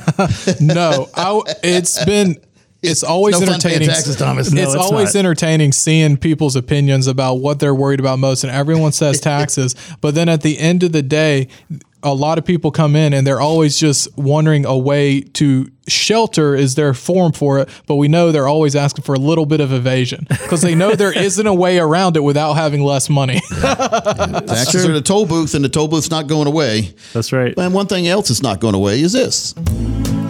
no, 0.59 1.07
I, 1.15 1.41
it's 1.63 2.03
been 2.05 2.37
it's 2.81 3.03
always 3.03 3.39
no 3.39 3.47
entertaining. 3.47 3.89
Taxes, 3.89 4.15
Thomas. 4.15 4.51
No, 4.51 4.61
it's, 4.61 4.73
it's, 4.73 4.81
always 4.81 5.13
not. 5.13 5.19
entertaining 5.19 5.73
seeing 5.73 6.15
people's 6.15 6.55
opinions 6.55 7.07
about 7.07 7.35
what 7.35 7.59
they're 7.59 7.75
worried 7.75 7.99
about 7.99 8.19
most, 8.19 8.43
and 8.43 8.51
everyone 8.51 8.93
says 8.93 9.19
taxes. 9.21 9.75
but 10.01 10.15
then 10.15 10.29
at 10.29 10.41
the 10.41 10.57
end 10.57 10.83
of 10.83 10.93
the 10.93 11.01
day, 11.01 11.49
a 12.03 12.13
lot 12.13 12.37
of 12.37 12.45
people 12.45 12.71
come 12.71 12.95
in 12.95 13.13
and 13.13 13.25
they're 13.27 13.41
always 13.41 13.77
just 13.77 14.07
wondering 14.17 14.65
a 14.65 14.77
way 14.77 15.21
to 15.21 15.69
shelter 15.87 16.55
is 16.55 16.75
their 16.75 16.93
form 16.93 17.33
for 17.33 17.59
it, 17.59 17.69
but 17.87 17.95
we 17.95 18.07
know 18.07 18.31
they're 18.31 18.47
always 18.47 18.75
asking 18.75 19.03
for 19.03 19.15
a 19.15 19.19
little 19.19 19.45
bit 19.45 19.59
of 19.59 19.73
evasion 19.73 20.25
because 20.29 20.61
they 20.61 20.75
know 20.75 20.95
there 20.95 21.17
isn't 21.17 21.45
a 21.45 21.53
way 21.53 21.79
around 21.79 22.15
it 22.15 22.23
without 22.23 22.53
having 22.53 22.83
less 22.83 23.09
money. 23.09 23.41
yeah. 23.61 23.73
Taxes 24.45 24.85
are 24.85 24.93
the 24.93 25.01
toll 25.01 25.25
booth, 25.25 25.53
and 25.55 25.65
the 25.65 25.69
toll 25.69 25.87
booth's 25.87 26.11
not 26.11 26.27
going 26.27 26.47
away. 26.47 26.93
That's 27.13 27.33
right. 27.33 27.53
And 27.57 27.73
one 27.73 27.87
thing 27.87 28.07
else 28.07 28.29
that's 28.29 28.41
not 28.41 28.59
going 28.59 28.75
away 28.75 29.01
is 29.01 29.13
this. 29.13 29.53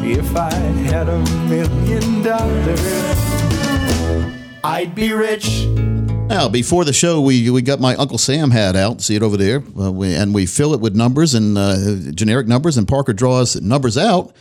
If 0.02 0.36
I 0.36 0.54
had 0.54 1.08
a 1.10 1.20
million 1.48 2.24
dollars, 2.24 2.80
I'd 4.64 4.96
be 4.96 5.14
rich. 5.14 5.68
Now, 6.30 6.48
before 6.48 6.86
the 6.86 6.94
show, 6.94 7.22
we, 7.22 7.50
we 7.50 7.64
got 7.64 7.80
my 7.80 7.96
Uncle 7.96 8.20
Sam 8.20 8.52
hat 8.52 8.76
out. 8.76 9.02
See 9.02 9.16
it 9.16 9.24
over 9.24 9.36
there? 9.36 9.64
Uh, 9.78 9.92
we, 9.92 10.14
and 10.14 10.32
we 10.32 10.46
fill 10.46 10.76
it 10.76 10.80
with 10.80 10.96
numbers 10.96 11.34
and 11.34 11.58
uh, 11.58 12.12
generic 12.14 12.48
numbers, 12.48 12.78
and 12.78 12.88
Parker 12.88 13.14
draws 13.14 13.60
numbers 13.60 13.98
out, 13.98 14.36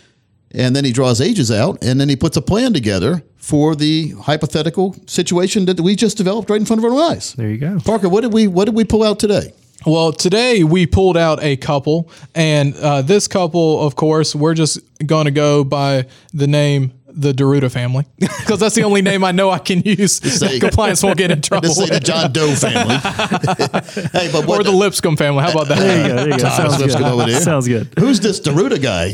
and 0.50 0.76
then 0.76 0.84
he 0.84 0.92
draws 0.92 1.18
ages 1.18 1.50
out, 1.50 1.82
and 1.82 1.98
then 1.98 2.10
he 2.10 2.14
puts 2.14 2.36
a 2.36 2.42
plan 2.42 2.74
together 2.74 3.22
for 3.36 3.74
the 3.74 4.10
hypothetical 4.10 4.96
situation 5.06 5.64
that 5.64 5.80
we 5.80 5.96
just 5.96 6.18
developed 6.18 6.50
right 6.50 6.60
in 6.60 6.66
front 6.66 6.84
of 6.84 6.92
our 6.92 7.10
eyes. 7.10 7.32
There 7.32 7.48
you 7.48 7.56
go. 7.56 7.78
Parker, 7.82 8.10
what 8.10 8.20
did 8.20 8.34
we 8.34 8.48
what 8.48 8.66
did 8.66 8.74
we 8.74 8.84
pull 8.84 9.02
out 9.02 9.18
today? 9.18 9.54
Well, 9.86 10.12
today 10.12 10.64
we 10.64 10.86
pulled 10.86 11.16
out 11.16 11.42
a 11.42 11.56
couple, 11.56 12.10
and 12.34 12.74
uh, 12.76 13.00
this 13.00 13.28
couple, 13.28 13.80
of 13.80 13.96
course, 13.96 14.34
we're 14.34 14.54
just 14.54 14.80
going 15.06 15.24
to 15.24 15.30
go 15.30 15.64
by 15.64 16.06
the 16.34 16.46
name 16.48 16.92
the 17.10 17.32
D'Arruda 17.32 17.70
family 17.70 18.04
because 18.18 18.60
that's 18.60 18.74
the 18.74 18.84
only 18.84 19.02
name 19.02 19.24
I 19.24 19.32
know 19.32 19.50
I 19.50 19.58
can 19.58 19.80
use. 19.80 20.16
Say, 20.16 20.60
Compliance 20.60 21.02
won't 21.02 21.16
get 21.16 21.30
in 21.30 21.40
trouble. 21.42 21.70
say 21.70 21.86
the 21.86 22.00
John 22.00 22.32
Doe 22.32 22.54
family. 22.54 22.96
hey, 24.12 24.30
but 24.30 24.48
or 24.48 24.62
the 24.62 24.72
Lipscomb 24.72 25.16
family. 25.16 25.42
How 25.42 25.50
about 25.52 25.68
that? 25.68 25.78
There 25.78 26.02
you 26.02 26.08
go. 26.08 26.16
There 26.16 26.28
you 26.28 26.38
go. 26.38 26.48
Sounds, 26.48 26.78
Lipscomb 26.78 27.02
good. 27.02 27.12
Over 27.12 27.30
there. 27.30 27.40
Sounds 27.40 27.66
good. 27.66 27.88
Who's 27.98 28.20
this 28.20 28.40
D'Arruda 28.40 28.80
guy? 28.82 29.06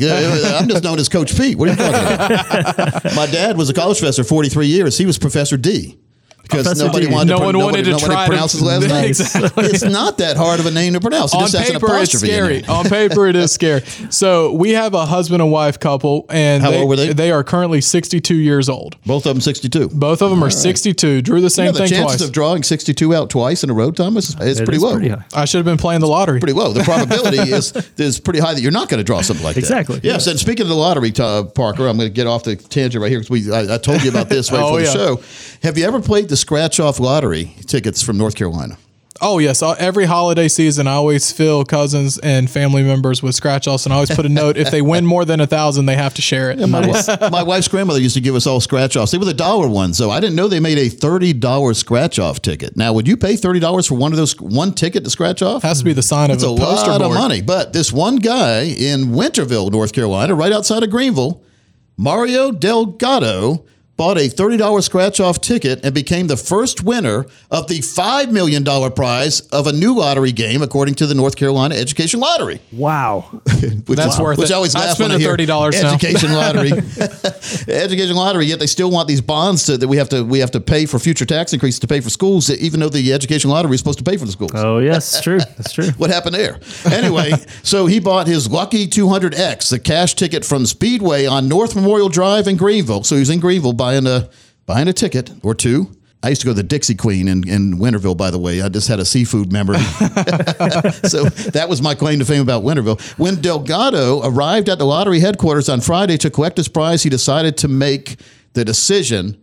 I'm 0.58 0.68
just 0.68 0.84
known 0.84 0.98
as 0.98 1.08
Coach 1.08 1.36
Pete. 1.36 1.56
What 1.56 1.68
are 1.68 1.72
you 1.72 1.76
talking 1.78 1.94
about? 1.94 3.14
My 3.14 3.26
dad 3.26 3.56
was 3.56 3.70
a 3.70 3.74
college 3.74 3.98
professor 3.98 4.24
43 4.24 4.66
years. 4.66 4.98
He 4.98 5.06
was 5.06 5.18
Professor 5.18 5.56
D. 5.56 5.98
because 6.44 6.62
Professor 6.66 6.86
nobody 6.86 7.06
D. 7.06 7.12
wanted 7.12 7.30
No 7.30 7.38
to, 7.38 7.44
one 7.44 7.52
nobody, 7.54 7.64
wanted 7.64 7.84
to 7.86 7.90
nobody 7.90 8.06
try 8.06 8.24
to- 8.24 8.28
pronounce 8.30 8.52
his 8.52 8.62
last 8.62 8.82
name. 8.88 9.04
Exactly. 9.06 9.64
It's 9.66 9.82
not 9.82 10.18
that 10.18 10.36
hard 10.36 10.60
of 10.60 10.66
a 10.66 10.70
name 10.70 10.92
to 10.92 11.00
pronounce. 11.00 11.34
It 11.34 11.36
on 11.38 11.42
just 11.42 11.56
has 11.56 11.68
an 11.70 11.74
paper, 11.80 11.96
it's 11.98 12.18
scary. 12.18 12.56
it. 12.58 12.68
on 12.68 12.84
paper, 12.88 13.26
it 13.26 13.34
is 13.36 13.50
scary. 13.52 13.82
So 14.10 14.52
we 14.52 14.70
have 14.70 14.94
a 14.94 15.04
husband 15.06 15.42
and 15.42 15.50
wife 15.50 15.80
couple, 15.80 16.26
and 16.28 16.62
How 16.62 16.72
old 16.72 16.88
were 16.88 16.96
they? 16.96 17.12
They 17.12 17.30
are 17.32 17.42
currently 17.42 17.80
62 17.80 18.34
years 18.34 18.68
old. 18.68 18.96
Both 19.04 19.26
of 19.26 19.34
them 19.34 19.40
62. 19.40 19.88
Both 19.88 20.22
of 20.22 20.30
them 20.30 20.42
are 20.44 20.50
62. 20.50 21.22
Drew 21.22 21.40
the 21.40 21.50
same 21.50 21.66
Yeah, 21.66 21.72
the 21.72 21.78
thing 21.80 21.88
chances 21.88 22.18
twice. 22.20 22.28
of 22.28 22.32
drawing 22.32 22.62
62 22.62 23.14
out 23.14 23.30
twice 23.30 23.64
in 23.64 23.70
a 23.70 23.74
row, 23.74 23.90
Thomas, 23.90 24.28
is, 24.30 24.40
is 24.40 24.60
It 24.60 24.64
pretty 24.64 24.76
is 24.76 24.82
low. 24.82 24.96
pretty. 24.98 25.14
I 25.34 25.44
should 25.46 25.58
have 25.58 25.64
been 25.64 25.78
playing 25.78 26.00
the 26.00 26.06
lottery. 26.06 26.38
Pretty 26.40 26.52
low. 26.54 26.72
The 26.72 26.84
probability 26.84 27.38
is 27.52 27.72
is 27.98 28.20
pretty 28.20 28.38
high 28.40 28.54
that 28.54 28.60
you're 28.60 28.70
not 28.72 28.88
going 28.88 28.98
to 28.98 29.04
draw 29.04 29.20
something 29.22 29.44
like 29.44 29.56
Exactly. 29.56 29.96
that. 29.96 29.98
Exactly. 30.04 30.10
Yes. 30.10 30.26
And 30.26 30.38
speaking 30.38 30.62
of 30.62 30.68
the 30.68 30.74
lottery, 30.76 31.12
uh, 31.18 31.44
Parker, 31.44 31.88
I'm 31.88 31.96
going 31.96 32.08
to 32.08 32.14
get 32.14 32.26
off 32.26 32.44
the 32.44 32.56
tangent 32.56 33.00
right 33.02 33.10
here 33.10 33.20
because 33.20 33.30
we 33.30 33.52
I, 33.52 33.74
I 33.74 33.78
told 33.78 34.02
you 34.02 34.10
about 34.10 34.28
this 34.28 34.52
right 34.52 34.60
Oh, 34.62 34.66
before 34.76 34.80
the 34.80 34.84
yeah. 34.86 34.92
show. 34.92 35.22
Have 35.62 35.78
you 35.78 35.84
ever 35.86 36.00
played 36.00 36.28
the 36.28 36.33
scratch 36.36 36.80
off 36.80 36.98
lottery 37.00 37.54
tickets 37.66 38.02
from 38.02 38.18
North 38.18 38.34
Carolina? 38.34 38.78
Oh 39.20 39.38
yes, 39.38 39.62
uh, 39.62 39.76
every 39.78 40.06
holiday 40.06 40.48
season, 40.48 40.88
I 40.88 40.94
always 40.94 41.30
fill 41.30 41.64
cousins 41.64 42.18
and 42.18 42.50
family 42.50 42.82
members 42.82 43.22
with 43.22 43.36
scratch 43.36 43.68
offs, 43.68 43.86
and 43.86 43.92
I 43.92 43.96
always 43.96 44.10
put 44.10 44.26
a 44.26 44.28
note: 44.28 44.56
if 44.56 44.72
they 44.72 44.82
win 44.82 45.06
more 45.06 45.24
than 45.24 45.38
a 45.40 45.46
thousand, 45.46 45.86
they 45.86 45.94
have 45.94 46.14
to 46.14 46.20
share 46.22 46.50
it. 46.50 46.58
My, 46.68 46.80
wi- 46.84 47.28
my 47.30 47.44
wife's 47.44 47.68
grandmother 47.68 48.00
used 48.00 48.16
to 48.16 48.20
give 48.20 48.34
us 48.34 48.44
all 48.44 48.60
scratch 48.60 48.96
offs. 48.96 49.12
They 49.12 49.18
were 49.18 49.24
the 49.24 49.32
dollar 49.32 49.68
ones, 49.68 49.96
so 49.96 50.10
I 50.10 50.18
didn't 50.18 50.34
know 50.34 50.48
they 50.48 50.58
made 50.58 50.78
a 50.78 50.88
thirty 50.88 51.32
dollars 51.32 51.78
scratch 51.78 52.18
off 52.18 52.42
ticket. 52.42 52.76
Now, 52.76 52.92
would 52.92 53.06
you 53.06 53.16
pay 53.16 53.36
thirty 53.36 53.60
dollars 53.60 53.86
for 53.86 53.94
one 53.94 54.10
of 54.12 54.18
those 54.18 54.38
one 54.40 54.72
ticket 54.72 55.04
to 55.04 55.10
scratch 55.10 55.42
off? 55.42 55.62
has 55.62 55.78
to 55.78 55.84
be 55.84 55.92
the 55.92 56.02
sign 56.02 56.32
of 56.32 56.40
That's 56.40 56.50
a 56.50 56.52
a 56.52 56.58
poster 56.58 56.90
lot 56.90 57.00
board. 57.00 57.12
of 57.12 57.16
money. 57.22 57.40
But 57.40 57.72
this 57.72 57.92
one 57.92 58.16
guy 58.16 58.62
in 58.62 59.06
Winterville, 59.12 59.70
North 59.70 59.92
Carolina, 59.92 60.34
right 60.34 60.52
outside 60.52 60.82
of 60.82 60.90
Greenville, 60.90 61.40
Mario 61.96 62.50
Delgado, 62.50 63.64
bought 63.96 64.18
a 64.18 64.28
$30 64.28 64.82
scratch 64.82 65.20
off 65.20 65.40
ticket 65.40 65.84
and 65.84 65.94
became 65.94 66.26
the 66.26 66.36
first 66.36 66.82
winner 66.82 67.26
of 67.50 67.68
the 67.68 67.78
$5 67.78 68.30
million 68.30 68.64
prize 68.92 69.40
of 69.52 69.66
a 69.66 69.72
new 69.72 69.94
lottery 69.94 70.32
game, 70.32 70.62
according 70.62 70.94
to 70.96 71.06
the 71.06 71.14
North 71.14 71.36
Carolina 71.36 71.74
Education 71.74 72.20
Lottery. 72.20 72.60
Wow. 72.72 73.20
Which 73.86 73.98
That's 73.98 74.14
is, 74.14 74.20
worth 74.20 74.38
which 74.38 74.50
it. 74.50 74.52
I 74.52 74.56
always 74.56 74.74
I'd 74.74 74.80
laugh 74.80 74.96
spend 74.96 75.12
when 75.12 75.20
I 75.20 75.24
hear 75.24 75.36
$30 75.36 75.82
now. 75.82 75.94
Education 75.94 76.32
lottery, 76.34 76.72
education 77.68 78.16
lottery. 78.16 78.46
Yet 78.46 78.58
they 78.58 78.66
still 78.66 78.90
want 78.90 79.08
these 79.08 79.20
bonds 79.20 79.64
to, 79.66 79.76
that 79.76 79.88
we 79.88 79.96
have 79.96 80.08
to 80.10 80.22
we 80.24 80.38
have 80.38 80.50
to 80.52 80.60
pay 80.60 80.86
for 80.86 80.98
future 80.98 81.24
tax 81.24 81.52
increases 81.52 81.80
to 81.80 81.86
pay 81.86 82.00
for 82.00 82.10
schools, 82.10 82.50
even 82.50 82.80
though 82.80 82.88
the 82.88 83.12
education 83.12 83.50
lottery 83.50 83.74
is 83.74 83.80
supposed 83.80 83.98
to 83.98 84.04
pay 84.04 84.16
for 84.16 84.24
the 84.26 84.32
schools. 84.32 84.52
Oh 84.54 84.78
yes, 84.78 85.14
it's 85.14 85.22
true. 85.22 85.38
That's 85.38 85.72
true. 85.72 85.90
What 85.92 86.10
happened 86.10 86.34
there? 86.34 86.58
Anyway, 86.90 87.32
so 87.62 87.86
he 87.86 88.00
bought 88.00 88.26
his 88.26 88.50
Lucky 88.50 88.86
200X, 88.86 89.70
the 89.70 89.78
cash 89.78 90.14
ticket 90.14 90.44
from 90.44 90.66
Speedway 90.66 91.26
on 91.26 91.48
North 91.48 91.74
Memorial 91.74 92.08
Drive 92.08 92.48
in 92.48 92.56
Greenville. 92.56 93.04
So 93.04 93.14
he 93.16 93.20
was 93.20 93.30
in 93.30 93.40
Greenville 93.40 93.72
buying 93.84 94.06
a 94.06 94.30
buying 94.64 94.88
a 94.88 94.94
ticket 94.94 95.30
or 95.42 95.54
two. 95.54 95.90
I 96.22 96.30
used 96.30 96.40
to 96.40 96.46
go 96.46 96.52
to 96.52 96.56
the 96.56 96.62
Dixie 96.62 96.94
Queen 96.94 97.28
in, 97.28 97.46
in 97.46 97.74
Winterville, 97.74 98.16
by 98.16 98.30
the 98.30 98.38
way. 98.38 98.62
I 98.62 98.70
just 98.70 98.88
had 98.88 98.98
a 98.98 99.04
seafood 99.04 99.52
memory. 99.52 99.76
so 101.04 101.24
that 101.52 101.66
was 101.68 101.82
my 101.82 101.94
claim 101.94 102.18
to 102.20 102.24
fame 102.24 102.40
about 102.40 102.62
Winterville. 102.62 102.98
When 103.18 103.42
Delgado 103.42 104.22
arrived 104.24 104.70
at 104.70 104.78
the 104.78 104.86
lottery 104.86 105.20
headquarters 105.20 105.68
on 105.68 105.82
Friday 105.82 106.16
to 106.16 106.30
collect 106.30 106.56
his 106.56 106.66
prize, 106.66 107.02
he 107.02 107.10
decided 107.10 107.58
to 107.58 107.68
make 107.68 108.16
the 108.54 108.64
decision 108.64 109.36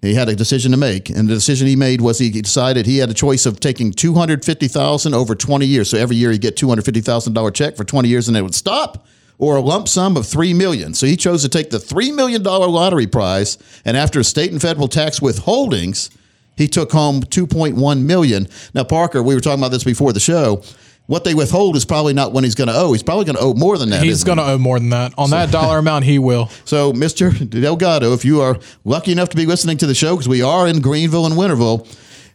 he 0.00 0.14
had 0.14 0.30
a 0.30 0.34
decision 0.34 0.72
to 0.72 0.78
make, 0.78 1.10
and 1.10 1.28
the 1.28 1.34
decision 1.34 1.68
he 1.68 1.76
made 1.76 2.00
was 2.00 2.18
he 2.18 2.30
decided 2.30 2.86
he 2.86 2.96
had 2.96 3.10
a 3.10 3.14
choice 3.14 3.46
of 3.46 3.60
taking 3.60 3.92
two 3.92 4.14
hundred 4.14 4.44
fifty 4.44 4.68
thousand 4.68 5.14
over 5.14 5.36
twenty 5.36 5.66
years. 5.66 5.90
So 5.90 5.98
every 5.98 6.16
year 6.16 6.32
he'd 6.32 6.40
get 6.40 6.56
two 6.56 6.68
hundred 6.68 6.86
fifty 6.86 7.02
thousand 7.02 7.34
dollar 7.34 7.52
check 7.52 7.76
for 7.76 7.84
twenty 7.84 8.08
years, 8.08 8.26
and 8.26 8.36
it 8.36 8.42
would 8.42 8.54
stop, 8.54 9.06
or 9.42 9.56
a 9.56 9.60
lump 9.60 9.88
sum 9.88 10.16
of 10.16 10.24
three 10.24 10.54
million. 10.54 10.94
So 10.94 11.04
he 11.04 11.16
chose 11.16 11.42
to 11.42 11.48
take 11.48 11.70
the 11.70 11.80
three 11.80 12.12
million 12.12 12.44
dollar 12.44 12.68
lottery 12.68 13.08
prize, 13.08 13.58
and 13.84 13.96
after 13.96 14.22
state 14.22 14.52
and 14.52 14.62
federal 14.62 14.86
tax 14.86 15.18
withholdings, 15.18 16.10
he 16.56 16.68
took 16.68 16.92
home 16.92 17.22
two 17.22 17.48
point 17.48 17.74
one 17.74 18.06
million. 18.06 18.46
Now, 18.72 18.84
Parker, 18.84 19.20
we 19.20 19.34
were 19.34 19.40
talking 19.40 19.58
about 19.58 19.72
this 19.72 19.82
before 19.82 20.12
the 20.12 20.20
show. 20.20 20.62
What 21.06 21.24
they 21.24 21.34
withhold 21.34 21.74
is 21.74 21.84
probably 21.84 22.14
not 22.14 22.32
what 22.32 22.44
he's 22.44 22.54
going 22.54 22.68
to 22.68 22.74
owe. 22.74 22.92
He's 22.92 23.02
probably 23.02 23.24
going 23.24 23.34
to 23.34 23.42
owe 23.42 23.54
more 23.54 23.76
than 23.76 23.90
that. 23.90 24.04
He's 24.04 24.22
going 24.22 24.38
to 24.38 24.44
owe 24.44 24.58
more 24.58 24.78
than 24.78 24.90
that. 24.90 25.12
On 25.18 25.30
that 25.30 25.50
dollar 25.50 25.78
amount, 25.80 26.04
he 26.04 26.20
will. 26.20 26.46
So, 26.64 26.92
Mr. 26.92 27.50
Delgado, 27.50 28.14
if 28.14 28.24
you 28.24 28.40
are 28.40 28.60
lucky 28.84 29.10
enough 29.10 29.30
to 29.30 29.36
be 29.36 29.44
listening 29.44 29.76
to 29.78 29.86
the 29.88 29.94
show, 29.96 30.14
because 30.14 30.28
we 30.28 30.42
are 30.42 30.68
in 30.68 30.80
Greenville 30.80 31.26
and 31.26 31.34
Winterville, 31.34 31.84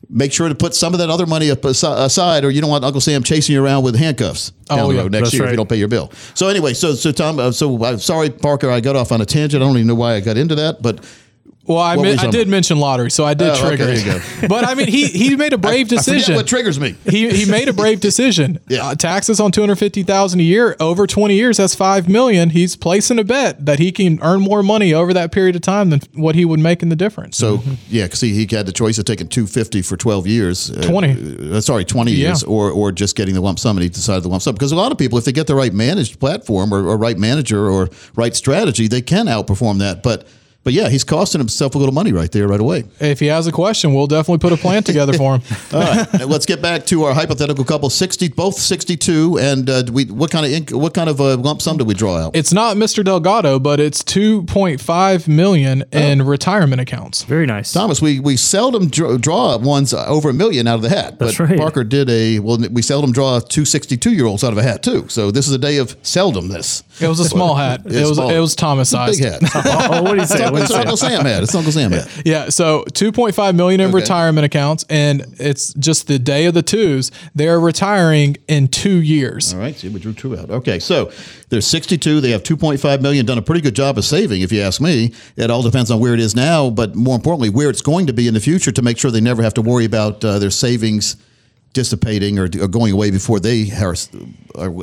make 0.10 0.32
sure 0.32 0.48
to 0.50 0.56
put 0.56 0.74
some 0.76 0.94
of 0.94 1.00
that 1.00 1.10
other 1.10 1.26
money 1.26 1.50
aside, 1.50 2.46
or 2.46 2.50
you 2.50 2.62
don't 2.62 2.70
want 2.70 2.84
Uncle 2.84 3.02
Sam 3.02 3.24
chasing 3.24 3.54
you 3.54 3.64
around 3.64 3.84
with 3.84 3.96
handcuffs 3.96 4.52
down 4.66 4.80
Oh, 4.80 4.88
the 4.92 5.04
yeah, 5.04 5.08
next 5.08 5.34
year 5.34 5.46
if 5.46 5.52
you 5.52 5.58
don't 5.58 5.70
pay 5.70 5.76
your 5.78 5.88
bill. 5.88 6.12
So, 6.34 6.48
anyway, 6.48 6.74
so 6.74 6.94
so 6.94 7.12
Tom, 7.12 7.40
uh, 7.40 7.52
so 7.52 7.84
I'm 7.84 8.00
sorry, 8.00 8.30
Parker, 8.30 8.70
I 8.70 8.80
got 8.80 8.96
off 8.96 9.12
on 9.12 9.22
a 9.22 9.26
tangent. 9.26 9.62
I 9.62 9.66
don't 9.66 9.76
even 9.76 9.88
know 9.88 9.96
why 9.96 10.16
I 10.16 10.20
got 10.20 10.38
into 10.38 10.56
that, 10.56 10.82
but 10.82 11.04
Well, 11.68 11.80
I, 11.80 11.96
mi- 11.98 12.16
I 12.16 12.28
did 12.30 12.48
mention 12.48 12.80
lottery, 12.80 13.12
so 13.12 13.26
I 13.26 13.34
did 13.34 13.50
Oh, 13.50 13.68
okay, 13.68 13.78
trigger 13.78 14.20
go. 14.42 14.48
But 14.48 14.66
I 14.66 14.74
mean, 14.74 14.88
he 14.88 15.08
he 15.08 15.36
made 15.36 15.52
a 15.54 15.58
brave 15.68 15.88
decision. 15.90 16.36
what 16.36 16.48
triggers 16.48 16.80
me. 16.80 16.96
he 17.10 17.30
he 17.30 17.50
made 17.50 17.68
a 17.68 17.74
brave 17.74 18.00
decision. 18.00 18.60
Yeah. 18.70 18.86
Uh, 18.88 18.96
taxes 18.96 19.40
on 19.40 19.52
two 19.52 19.62
hundred 19.62 19.78
fifty 19.78 20.04
thousand 20.04 20.40
a 20.40 20.44
year 20.44 20.76
over 20.80 21.06
twenty 21.08 21.36
years. 21.36 21.58
That's 21.58 21.76
five 21.76 22.08
million. 22.08 22.52
He's 22.52 22.76
placing 22.76 23.20
a 23.20 23.24
bet 23.24 23.66
that 23.66 23.80
he 23.80 23.92
can 23.92 24.20
earn 24.22 24.40
more 24.42 24.64
money 24.64 24.94
over 24.94 25.14
that 25.14 25.32
period 25.32 25.56
of 25.56 25.62
time 25.62 25.90
than 25.90 26.00
what 26.14 26.36
he 26.36 26.46
would 26.46 26.60
make 26.60 26.82
in 26.82 26.90
the 26.90 26.96
difference. 26.96 27.36
So 27.38 27.62
yeah, 27.90 28.04
because 28.06 28.22
he, 28.22 28.34
he 28.34 28.48
had 28.56 28.66
the 28.66 28.72
choice 28.72 28.98
of 28.98 29.06
taking 29.06 29.28
two 29.28 29.46
fifty 29.46 29.82
for 29.82 29.98
twelve 29.98 30.26
years, 30.26 30.72
uh, 30.72 30.82
20. 30.88 31.52
uh, 31.52 31.62
sorry, 31.62 31.84
twenty 31.84 32.14
Yeah. 32.14 32.28
years, 32.30 32.44
or 32.44 32.72
or 32.72 32.92
just 32.94 33.16
getting 33.18 33.34
the 33.36 33.42
lump 33.42 33.60
sum, 33.60 33.76
and 33.78 33.84
he 33.84 33.90
decided 33.90 34.24
the 34.24 34.30
lump 34.30 34.42
sum. 34.42 34.56
Because 34.56 34.72
a 34.72 34.76
lot 34.78 34.92
of 34.94 34.98
people, 34.98 35.18
if 35.18 35.26
they 35.26 35.34
get 35.34 35.48
the 35.48 35.56
right 35.56 35.74
managed 35.74 36.20
platform 36.20 36.74
or, 36.74 36.88
or 36.88 36.96
right 36.98 37.18
manager 37.18 37.68
or 37.70 37.90
right 38.16 38.36
strategy, 38.36 38.88
they 38.88 39.02
can 39.02 39.26
outperform 39.26 39.80
that. 39.80 40.02
But 40.04 40.26
but 40.64 40.74
yeah, 40.74 40.90
he's 40.90 41.04
costing 41.04 41.40
himself 41.40 41.76
a 41.76 41.78
little 41.78 41.94
money 41.94 42.12
right 42.12 42.32
there, 42.32 42.48
right 42.48 42.60
away. 42.60 42.84
if 43.00 43.20
he 43.20 43.28
has 43.28 43.48
a 43.48 43.52
question, 43.52 43.94
we'll 43.94 44.08
definitely 44.08 44.40
put 44.40 44.52
a 44.52 44.62
plan 44.62 44.84
together 44.84 45.14
for 45.14 45.38
him. 45.38 45.42
All 45.74 45.80
right, 45.82 46.28
let's 46.28 46.46
get 46.46 46.62
back 46.62 46.86
to 46.88 47.04
our 47.04 47.14
hypothetical 47.14 47.64
couple, 47.64 47.90
sixty, 47.90 48.28
both 48.28 48.56
sixty-two, 48.56 49.40
and 49.40 49.70
uh, 49.70 49.84
we 49.92 50.06
what 50.06 50.32
kind 50.32 50.46
of 50.46 50.52
ink, 50.52 50.72
what 50.72 50.94
kind 50.94 51.10
of 51.10 51.22
uh, 51.22 51.38
lump 51.38 51.62
sum 51.62 51.78
do 51.78 51.86
we 51.86 51.94
draw 51.94 52.18
out? 52.18 52.36
It's 52.36 52.54
not 52.54 52.78
Mr. 52.78 53.04
Delgado, 53.04 53.60
but 53.60 53.80
it's 53.80 54.04
two 54.04 54.44
point 54.44 54.82
five 54.82 55.28
million 55.28 55.84
in 55.92 56.24
retirement 56.24 56.82
accounts. 56.82 57.24
Very 57.24 57.46
nice. 57.46 57.72
Thomas, 57.72 58.02
we 58.02 58.20
we 58.20 58.38
seldom 58.38 58.90
draw, 58.90 59.18
draw 59.18 59.58
ones 59.58 59.94
over 59.94 60.30
a 60.30 60.34
million 60.34 60.68
out 60.68 60.76
of 60.76 60.82
the 60.82 60.90
hat. 60.90 61.18
That's 61.20 61.38
but 61.38 61.50
right. 61.50 61.58
Parker 61.58 61.84
did 61.84 62.10
a 62.10 62.40
well. 62.40 62.58
We 62.72 62.82
seldom 62.82 63.12
draw 63.12 63.40
two 63.40 63.66
62 63.66 64.14
year 64.14 64.26
olds 64.26 64.44
out 64.44 64.52
of 64.52 64.58
a 64.58 64.64
hat 64.64 64.84
too. 64.84 65.08
So 65.10 65.32
this 65.32 65.48
is 65.48 65.54
a 65.54 65.58
day 65.58 65.78
of 65.78 66.02
seldomness. 66.02 66.84
It 67.02 67.08
was 67.08 67.20
a 67.20 67.26
small 67.26 67.56
hat. 67.56 67.82
It 67.98 68.06
was 68.06 68.18
small. 68.18 68.30
it 68.30 68.40
was 68.40 68.56
Thomas 68.56 68.90
size. 68.90 69.20
Big 69.20 69.30
hat. 69.32 69.42
oh, 69.56 70.04
what 70.04 70.12
do 70.12 70.18
you 70.22 70.26
say? 70.26 70.50
It's? 70.64 70.72
Uncle 70.72 70.98
Sam 70.98 71.26
hat. 71.26 71.44
It's 71.44 71.56
Uncle 71.56 71.72
Sam 71.72 71.92
hat. 71.92 72.10
Yeah, 72.26 72.50
so 72.50 72.84
2.5 72.94 73.56
million 73.56 73.80
in 73.82 73.88
Okay. 73.88 73.96
retirement 73.96 74.46
accounts, 74.46 74.86
and 74.90 75.26
it's 75.40 75.74
just 75.74 76.08
the 76.08 76.20
day 76.20 76.46
of 76.46 76.54
the 76.54 76.62
twos. 76.62 77.12
They're 77.36 77.60
retiring 77.60 78.38
in 78.48 78.68
two 78.68 78.98
years. 79.02 79.54
All 79.54 79.60
right. 79.60 79.76
See, 79.78 79.90
we 79.90 80.00
drew 80.00 80.14
two 80.14 80.38
out. 80.38 80.50
Okay, 80.50 80.80
so 80.80 81.12
they're 81.50 81.62
62. 81.62 82.22
They 82.22 82.32
have 82.32 82.44
2.5 82.44 83.02
million. 83.02 83.26
Done 83.26 83.38
a 83.38 83.42
pretty 83.42 83.62
good 83.62 83.76
job 83.76 83.98
of 83.98 84.06
saving, 84.06 84.42
if 84.42 84.52
you 84.52 84.62
ask 84.62 84.82
me. 84.82 85.14
It 85.36 85.50
all 85.52 85.62
depends 85.64 85.92
on 85.92 86.00
where 86.00 86.14
it 86.14 86.20
is 86.20 86.36
now, 86.36 86.70
but 86.70 86.96
more 86.96 87.16
importantly, 87.16 87.50
where 87.50 87.70
it's 87.70 87.82
going 87.82 88.08
to 88.08 88.14
be 88.14 88.28
in 88.28 88.34
the 88.34 88.40
future 88.40 88.72
to 88.72 88.82
make 88.82 88.98
sure 88.98 89.12
they 89.12 89.22
never 89.22 89.42
have 89.44 89.54
to 89.56 89.62
worry 89.62 89.86
about 89.86 90.24
uh, 90.24 90.40
their 90.40 90.50
savings 90.52 91.16
dissipating 91.78 92.40
or, 92.40 92.46
or 92.60 92.68
going 92.68 92.92
away 92.92 93.12
before 93.12 93.40
they 93.40 93.70
are, 93.70 93.94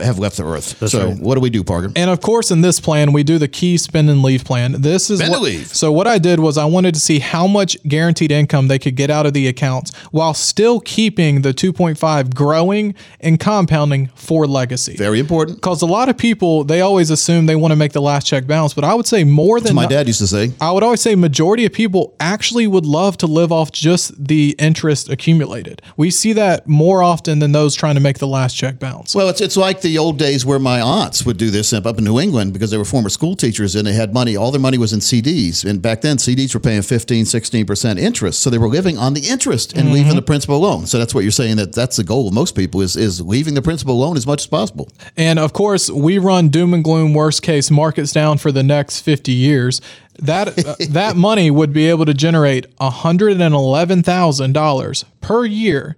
have 0.01 0.21
left 0.21 0.37
the 0.37 0.45
earth. 0.47 0.89
so, 0.89 1.09
right. 1.09 1.19
what 1.19 1.35
do 1.35 1.41
we 1.41 1.51
do, 1.51 1.65
Parker? 1.65 1.91
And 1.97 2.09
of 2.09 2.21
course, 2.21 2.53
in 2.53 2.61
this 2.61 2.79
plan, 2.79 3.13
we 3.13 3.25
do 3.25 3.37
the 3.37 3.49
key 3.49 3.79
spend 3.79 4.09
and 4.09 4.23
leave 4.23 4.45
plan. 4.45 4.81
This 4.81 5.11
is 5.11 5.21
what, 5.21 5.43
leave. 5.43 5.67
so. 5.75 5.91
What 5.91 6.07
I 6.07 6.19
did 6.19 6.39
was 6.39 6.57
I 6.57 6.67
wanted 6.67 6.95
to 6.95 7.01
see 7.01 7.19
how 7.19 7.49
much 7.49 7.77
guaranteed 7.83 8.31
income 8.31 8.69
they 8.69 8.79
could 8.79 8.95
get 8.95 9.11
out 9.11 9.27
of 9.27 9.33
the 9.33 9.49
accounts 9.49 9.93
while 10.13 10.35
still 10.35 10.79
keeping 10.79 11.43
the 11.43 11.53
2.5 11.53 12.33
growing 12.33 12.95
and 13.19 13.41
compounding 13.41 14.07
for 14.15 14.47
legacy. 14.47 14.95
Very 14.97 15.19
important. 15.19 15.57
Because 15.57 15.83
a 15.83 15.87
lot 15.87 16.09
of 16.09 16.17
people 16.17 16.63
they 16.63 16.81
always 16.81 17.11
assume 17.11 17.47
they 17.47 17.57
want 17.57 17.73
to 17.73 17.77
make 17.77 17.93
the 17.93 18.03
last 18.03 18.25
check 18.25 18.47
bounce, 18.47 18.73
but 18.73 18.85
I 18.85 18.95
would 18.95 19.07
say 19.07 19.25
more 19.25 19.61
than 19.61 19.75
My 19.75 19.87
dad 19.87 20.07
used 20.07 20.21
to 20.21 20.29
say. 20.29 20.53
I 20.61 20.71
would 20.71 20.85
always 20.85 21.01
say 21.01 21.17
majority 21.17 21.67
of 21.67 21.73
people 21.73 22.15
actually 22.21 22.69
would 22.69 22.87
love 22.87 23.17
to 23.17 23.27
live 23.27 23.51
off 23.51 23.73
just 23.73 24.13
the 24.25 24.55
interest 24.61 25.09
accumulated. 25.09 25.83
We 25.97 26.13
see 26.13 26.33
that 26.35 26.69
more 26.69 26.84
often 27.03 27.39
than 27.39 27.53
those 27.53 27.75
trying 27.75 27.95
to 27.95 28.01
make 28.01 28.19
the 28.19 28.27
last 28.27 28.55
check 28.55 28.79
bounce. 28.79 29.15
Well, 29.15 29.29
it's 29.29 29.41
it's 29.41 29.57
like 29.57 29.81
the 29.81 29.99
old 29.99 30.19
days 30.19 30.45
where 30.45 30.59
my 30.59 30.81
aunts 30.81 31.25
would 31.25 31.37
do 31.37 31.51
this 31.51 31.73
up 31.73 31.99
in 31.99 32.05
New 32.05 32.21
England 32.21 32.53
because 32.53 32.71
they 32.71 32.77
were 32.77 32.85
former 32.85 33.09
school 33.09 33.37
teachers 33.37 33.75
and 33.75 33.87
they 33.87 33.93
had 33.93 34.13
money. 34.13 34.37
All 34.37 34.51
their 34.51 34.61
money 34.61 34.79
was 34.79 34.93
in 34.93 35.01
CDs. 35.01 35.65
And 35.65 35.83
back 35.83 36.01
then, 36.01 36.17
CDs 36.17 36.55
were 36.55 36.61
paying 36.61 36.83
15, 36.83 37.25
16% 37.25 37.99
interest. 37.99 38.41
So 38.41 38.51
they 38.51 38.59
were 38.59 38.69
living 38.69 38.99
on 38.99 39.15
the 39.15 39.29
interest 39.29 39.75
and 39.75 39.93
leaving 39.93 40.15
the 40.15 40.23
principal 40.23 40.57
alone. 40.57 40.87
So 40.87 40.99
that's 40.99 41.15
what 41.15 41.23
you're 41.23 41.31
saying 41.31 41.57
that 41.57 41.73
that's 41.73 41.97
the 41.97 42.05
goal 42.05 42.29
of 42.29 42.35
most 42.35 42.57
people 42.57 42.81
is, 42.81 42.97
is 42.97 43.21
leaving 43.21 43.55
the 43.55 43.63
principal 43.63 43.95
alone 43.95 44.17
as 44.17 44.27
much 44.27 44.43
as 44.43 44.47
possible. 44.47 44.89
And 45.17 45.39
of 45.39 45.53
course, 45.53 45.91
we 45.91 46.19
run 46.19 46.49
doom 46.49 46.75
and 46.75 46.85
gloom 46.85 47.15
worst 47.15 47.43
case 47.43 47.71
markets 47.71 48.13
down 48.13 48.39
for 48.39 48.53
the 48.53 48.63
next 48.63 49.01
50 49.01 49.33
years. 49.33 49.81
That 50.19 50.67
uh, 50.67 50.77
that 50.91 51.17
money 51.17 51.51
would 51.51 51.73
be 51.73 51.89
able 51.89 52.05
to 52.07 52.15
generate 52.15 52.77
$111,000 52.79 55.05
per 55.21 55.45
year 55.45 55.97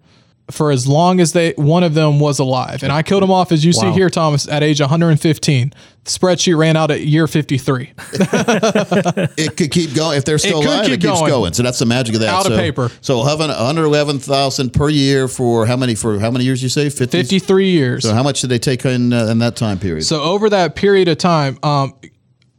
for 0.50 0.70
as 0.70 0.86
long 0.86 1.20
as 1.20 1.32
they 1.32 1.52
one 1.56 1.82
of 1.82 1.94
them 1.94 2.20
was 2.20 2.38
alive. 2.38 2.82
And 2.82 2.92
I 2.92 3.02
killed 3.02 3.22
him 3.22 3.30
off, 3.30 3.50
as 3.50 3.64
you 3.64 3.72
see 3.72 3.90
here, 3.90 4.08
Thomas, 4.08 4.48
at 4.48 4.62
age 4.62 4.80
115. 4.80 5.72
The 6.04 6.10
spreadsheet 6.10 6.56
ran 6.56 6.76
out 6.76 6.92
at 6.92 7.00
year 7.00 7.26
53. 7.26 7.92
It 9.36 9.56
could 9.56 9.70
keep 9.70 9.94
going 9.94 10.16
if 10.16 10.24
they're 10.24 10.38
still 10.38 10.60
could 10.60 10.68
alive. 10.68 10.84
keep 10.84 10.94
it 10.94 11.00
keeps 11.00 11.20
going. 11.20 11.30
going. 11.30 11.52
So 11.52 11.62
that's 11.62 11.78
the 11.78 11.86
magic 11.86 12.14
of 12.14 12.20
that. 12.20 12.28
Out 12.28 12.46
of 12.46 12.52
so, 12.52 12.56
paper. 12.56 12.90
So 13.00 13.24
having 13.24 13.48
111,000 13.48 14.72
per 14.72 14.88
year 14.88 15.26
for 15.26 15.66
how 15.66 15.76
many 15.76 15.94
for 15.94 16.18
how 16.18 16.30
many 16.30 16.44
years 16.44 16.62
you 16.62 16.68
say? 16.68 16.88
50? 16.88 17.06
53 17.06 17.70
years. 17.70 18.04
So 18.04 18.14
how 18.14 18.22
much 18.22 18.40
did 18.40 18.50
they 18.50 18.58
take 18.58 18.84
in 18.84 19.12
uh, 19.12 19.26
in 19.26 19.38
that 19.40 19.56
time 19.56 19.78
period? 19.78 20.04
So 20.04 20.22
over 20.22 20.48
that 20.50 20.76
period 20.76 21.08
of 21.08 21.18
time, 21.18 21.58
um, 21.62 21.94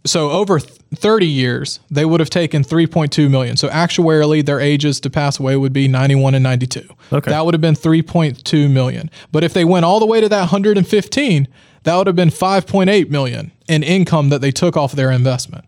so 0.06 0.30
over 0.32 0.60
th- 0.60 0.77
30 0.96 1.28
years, 1.28 1.80
they 1.90 2.06
would 2.06 2.20
have 2.20 2.30
taken 2.30 2.64
3.2 2.64 3.30
million. 3.30 3.58
So 3.58 3.68
actuarially, 3.70 4.46
their 4.46 4.60
ages 4.60 5.00
to 5.02 5.10
pass 5.10 5.40
away 5.40 5.56
would 5.56 5.74
be 5.74 5.88
91 5.88 6.36
and 6.36 6.44
92. 6.44 6.88
Okay. 7.12 7.32
That 7.32 7.46
would 7.46 7.54
have 7.54 7.62
been 7.62 7.76
3.2 7.76 8.72
million. 8.72 9.10
But 9.32 9.44
if 9.44 9.54
they 9.54 9.66
went 9.66 9.86
all 9.86 10.00
the 10.00 10.06
way 10.06 10.22
to 10.22 10.30
that 10.30 10.40
115, 10.40 11.48
that 11.84 11.96
would 11.96 12.08
have 12.08 12.16
been 12.16 12.30
5.8 12.30 13.10
million 13.10 13.52
in 13.68 13.84
income 13.84 14.30
that 14.30 14.42
they 14.42 14.52
took 14.52 14.78
off 14.78 14.94
their 14.94 15.12
investment. 15.12 15.66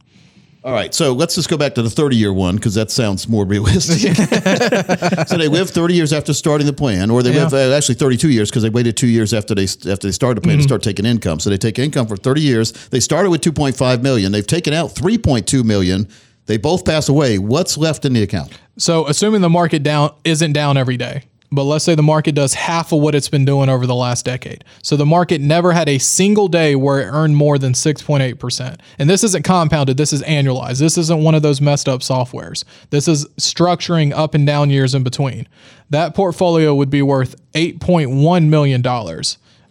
All 0.62 0.74
right, 0.74 0.93
so 0.93 1.14
let's 1.14 1.36
just 1.36 1.47
go 1.49 1.55
back 1.55 1.76
to 1.76 1.82
the 1.82 1.89
30 1.89 2.18
year 2.18 2.34
one 2.34 2.55
because 2.55 2.76
that 2.76 2.91
sounds 2.91 3.30
more 3.30 3.45
realistic. 3.45 4.14
so 5.28 5.38
they 5.38 5.47
live 5.47 5.70
30 5.70 5.93
years 5.93 6.12
after 6.12 6.34
starting 6.34 6.68
the 6.68 6.74
plan, 6.74 7.10
or 7.10 7.24
they 7.24 7.34
Yeah. 7.34 7.45
live 7.47 7.53
uh, 7.53 7.76
actually 7.78 7.95
32 7.95 8.30
years 8.30 8.49
because 8.49 8.64
they 8.64 8.70
waited 8.70 8.97
two 8.97 9.07
years 9.07 9.34
after 9.34 9.55
they 9.55 9.64
after 9.64 9.95
they 10.07 10.12
started 10.12 10.36
the 10.38 10.45
plan 10.45 10.57
to 10.57 10.64
start 10.64 10.84
taking 10.84 11.05
income. 11.05 11.39
So 11.39 11.49
they 11.49 11.57
take 11.57 11.80
income 11.80 12.07
for 12.07 12.18
30 12.18 12.41
years. 12.41 12.72
They 12.89 12.99
started 12.99 13.30
with 13.30 13.39
2.5 13.41 14.01
million. 14.01 14.34
They've 14.34 14.45
taken 14.45 14.74
out 14.74 14.89
3.2 14.95 15.64
million. 15.64 16.10
They 16.47 16.57
both 16.57 16.84
pass 16.84 17.07
away. 17.07 17.38
What's 17.38 17.78
left 17.78 18.03
in 18.03 18.12
the 18.14 18.24
account? 18.24 18.51
So 18.78 19.07
assuming 19.07 19.39
the 19.41 19.49
market 19.49 19.82
down 19.84 20.14
isn't 20.26 20.51
down 20.51 20.76
every 20.76 20.97
day, 20.97 21.24
but 21.51 21.63
let's 21.63 21.83
say 21.83 21.95
the 21.95 22.03
market 22.03 22.35
does 22.35 22.53
half 22.53 22.91
of 22.91 22.99
what 22.99 23.15
it's 23.15 23.29
been 23.29 23.45
doing 23.45 23.69
over 23.69 23.87
the 23.87 23.95
last 23.95 24.25
decade. 24.25 24.63
So 24.83 24.95
the 24.95 25.05
market 25.05 25.41
never 25.41 25.71
had 25.71 25.89
a 25.89 25.97
single 25.97 26.47
day 26.47 26.75
where 26.75 26.99
it 27.01 27.11
earned 27.11 27.35
more 27.35 27.57
than 27.57 27.73
6.8%. 27.73 28.79
And 28.99 29.09
this 29.09 29.23
isn't 29.23 29.43
compounded, 29.43 29.97
this 29.97 30.13
is 30.13 30.21
annualized. 30.23 30.79
This 30.79 30.97
isn't 30.97 31.23
one 31.23 31.35
of 31.35 31.41
those 31.41 31.59
messed 31.59 31.89
up 31.89 32.01
softwares. 32.01 32.63
This 32.91 33.07
is 33.07 33.25
structuring 33.37 34.11
up 34.13 34.33
and 34.33 34.45
down 34.45 34.69
years 34.69 34.93
in 34.93 35.03
between. 35.03 35.47
That 35.89 36.13
portfolio 36.13 36.75
would 36.75 36.89
be 36.89 37.01
worth 37.01 37.35
$8.1 37.53 38.47
million. 38.47 38.83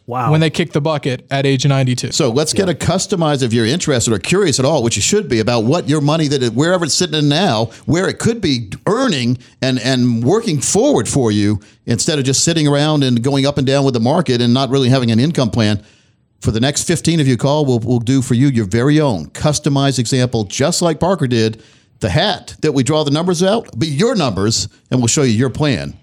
Wow. 0.09 0.31
When 0.31 0.41
they 0.41 0.49
kick 0.49 0.73
the 0.73 0.81
bucket 0.81 1.27
at 1.31 1.45
age 1.45 1.67
92. 1.67 2.13
So 2.13 2.31
let's 2.31 2.55
get 2.55 2.71
a 2.71 2.73
customized 2.73 3.43
if 3.43 3.53
you're 3.53 3.67
interested 3.67 4.11
or 4.11 4.19
curious 4.19 4.59
at 4.59 4.65
all, 4.65 4.83
which 4.83 4.97
you 4.97 5.03
should 5.03 5.29
be 5.29 5.39
about 5.39 5.65
what 5.65 5.87
your 5.87 6.01
money 6.01 6.29
that 6.29 6.43
it, 6.43 6.55
wherever 6.55 6.87
it's 6.87 6.95
sitting 6.95 7.19
in 7.19 7.29
now, 7.29 7.67
where 7.85 8.09
it 8.09 8.19
could 8.19 8.41
be 8.41 8.71
earning 8.87 9.37
and 9.61 9.79
and 9.81 10.25
working 10.25 10.63
forward 10.63 11.11
for 11.11 11.31
you 11.31 11.61
instead 11.85 12.19
of 12.19 12.25
just 12.25 12.43
sitting 12.43 12.67
around 12.67 13.05
and 13.05 13.23
going 13.23 13.45
up 13.45 13.59
and 13.59 13.67
down 13.67 13.85
with 13.85 13.93
the 13.93 14.01
market 14.01 14.41
and 14.41 14.55
not 14.55 14.71
really 14.71 14.89
having 14.89 15.11
an 15.11 15.21
income 15.21 15.51
plan. 15.51 15.85
For 16.41 16.53
the 16.53 16.61
next 16.61 16.85
15 16.85 17.21
of 17.21 17.29
you 17.29 17.37
call, 17.37 17.67
we'll, 17.67 17.81
we'll 17.81 17.99
do 17.99 18.23
for 18.23 18.33
you 18.33 18.49
your 18.49 18.65
very 18.65 19.01
own 19.01 19.27
customized 19.27 19.99
example, 19.99 20.45
just 20.45 20.81
like 20.81 21.01
Parker 21.01 21.27
did. 21.27 21.63
The 22.01 22.09
hat 22.09 22.57
that 22.63 22.73
we 22.73 22.83
draw 22.83 23.05
the 23.05 23.11
numbers 23.11 23.43
out, 23.43 23.79
be 23.79 23.89
your 23.89 24.15
numbers, 24.15 24.69
and 24.91 25.01
we'll 25.01 25.09
show 25.09 25.23
you 25.23 25.35
your 25.35 25.51
plan. 25.51 25.99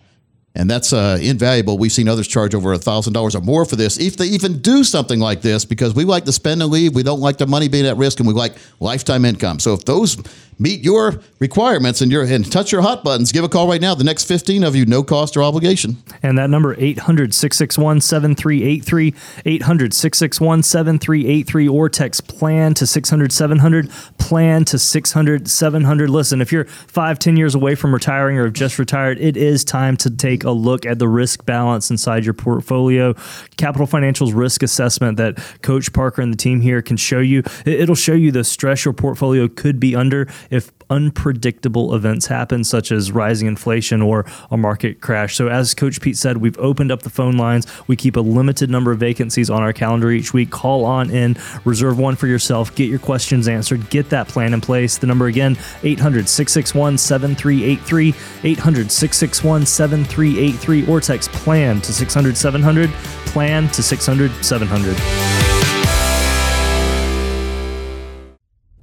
And 0.55 0.69
that's 0.69 0.93
uh, 0.93 1.17
invaluable. 1.21 1.77
We've 1.77 1.91
seen 1.91 2.07
others 2.07 2.27
charge 2.27 2.55
over 2.55 2.73
$1,000 2.75 3.35
or 3.35 3.41
more 3.41 3.65
for 3.65 3.75
this, 3.75 3.99
if 3.99 4.15
they 4.15 4.27
even 4.27 4.59
do 4.59 4.85
something 4.85 5.19
like 5.19 5.41
this, 5.41 5.65
because 5.65 5.93
we 5.93 6.05
like 6.05 6.23
to 6.25 6.31
spend 6.31 6.61
and 6.61 6.71
leave. 6.71 6.95
We 6.95 7.03
don't 7.03 7.19
like 7.19 7.37
the 7.37 7.45
money 7.45 7.67
being 7.67 7.85
at 7.85 7.97
risk, 7.97 8.19
and 8.19 8.27
we 8.27 8.33
like 8.33 8.55
lifetime 8.79 9.25
income. 9.25 9.59
So 9.59 9.73
if 9.73 9.83
those 9.83 10.15
meet 10.57 10.81
your 10.81 11.19
requirements 11.39 12.01
and, 12.01 12.11
you're, 12.11 12.23
and 12.23 12.51
touch 12.51 12.71
your 12.71 12.81
hot 12.81 13.03
buttons, 13.03 13.31
give 13.31 13.43
a 13.43 13.49
call 13.49 13.67
right 13.67 13.81
now. 13.81 13.93
The 13.95 14.03
next 14.03 14.25
15 14.25 14.63
of 14.63 14.75
you, 14.75 14.85
no 14.85 15.01
cost 15.03 15.35
or 15.37 15.43
obligation. 15.43 15.97
And 16.23 16.35
that 16.37 16.49
number 16.49 16.75
800-661-7383, 16.75 19.15
800-661-7383 19.45 21.71
or 21.71 21.89
text 21.89 22.27
plan 22.27 22.73
to 22.75 22.85
600-700, 22.85 24.17
plan 24.17 24.63
to 24.65 24.77
600-700. 24.77 26.09
Listen, 26.09 26.41
if 26.41 26.51
you're 26.51 26.65
five, 26.65 27.19
ten 27.19 27.37
years 27.37 27.55
away 27.55 27.75
from 27.75 27.93
retiring 27.93 28.37
or 28.37 28.45
have 28.45 28.53
just 28.53 28.79
retired, 28.79 29.19
it 29.19 29.37
is 29.37 29.63
time 29.63 29.95
to 29.97 30.09
take 30.09 30.43
a 30.43 30.51
look 30.51 30.85
at 30.85 30.99
the 30.99 31.07
risk 31.07 31.45
balance 31.45 31.89
inside 31.89 32.25
your 32.25 32.33
portfolio. 32.33 33.13
Capital 33.57 33.87
Financial's 33.87 34.33
risk 34.33 34.63
assessment 34.63 35.17
that 35.17 35.37
Coach 35.61 35.93
Parker 35.93 36.21
and 36.21 36.33
the 36.33 36.37
team 36.37 36.61
here 36.61 36.81
can 36.81 36.97
show 36.97 37.19
you, 37.19 37.43
it'll 37.65 37.95
show 37.95 38.13
you 38.13 38.31
the 38.31 38.43
stress 38.43 38.85
your 38.85 38.93
portfolio 38.93 39.47
could 39.47 39.79
be 39.79 39.95
under 39.95 40.27
if 40.49 40.71
unpredictable 40.89 41.95
events 41.95 42.27
happen, 42.27 42.63
such 42.63 42.91
as 42.91 43.11
rising 43.11 43.47
inflation 43.47 44.01
or 44.01 44.25
a 44.51 44.57
market 44.57 45.01
crash. 45.01 45.35
So, 45.35 45.47
as 45.47 45.73
Coach 45.73 46.01
Pete 46.01 46.17
said, 46.17 46.37
we've 46.37 46.57
opened 46.57 46.91
up 46.91 47.01
the 47.01 47.09
phone 47.09 47.37
lines. 47.37 47.67
We 47.87 47.95
keep 47.95 48.15
a 48.15 48.21
limited 48.21 48.69
number 48.69 48.91
of 48.91 48.99
vacancies 48.99 49.49
on 49.49 49.61
our 49.61 49.73
calendar 49.73 50.11
each 50.11 50.33
week. 50.33 50.51
Call 50.51 50.85
on 50.85 51.09
in, 51.09 51.37
reserve 51.63 51.97
one 51.97 52.15
for 52.15 52.27
yourself, 52.27 52.73
get 52.75 52.89
your 52.89 52.99
questions 52.99 53.47
answered, 53.47 53.89
get 53.89 54.09
that 54.09 54.27
plan 54.27 54.53
in 54.53 54.61
place. 54.61 54.97
The 54.97 55.07
number 55.07 55.27
again, 55.27 55.57
800 55.83 56.29
661 56.29 56.97
7383, 56.97 58.13
800 58.43 58.91
661 58.91 59.65
7383, 59.65 60.87
or 60.87 61.01
text 61.01 61.31
plan 61.31 61.81
to 61.81 61.93
600 61.93 62.37
700, 62.37 62.89
plan 63.25 63.67
to 63.69 63.83
600 63.83 64.31
700. 64.43 65.44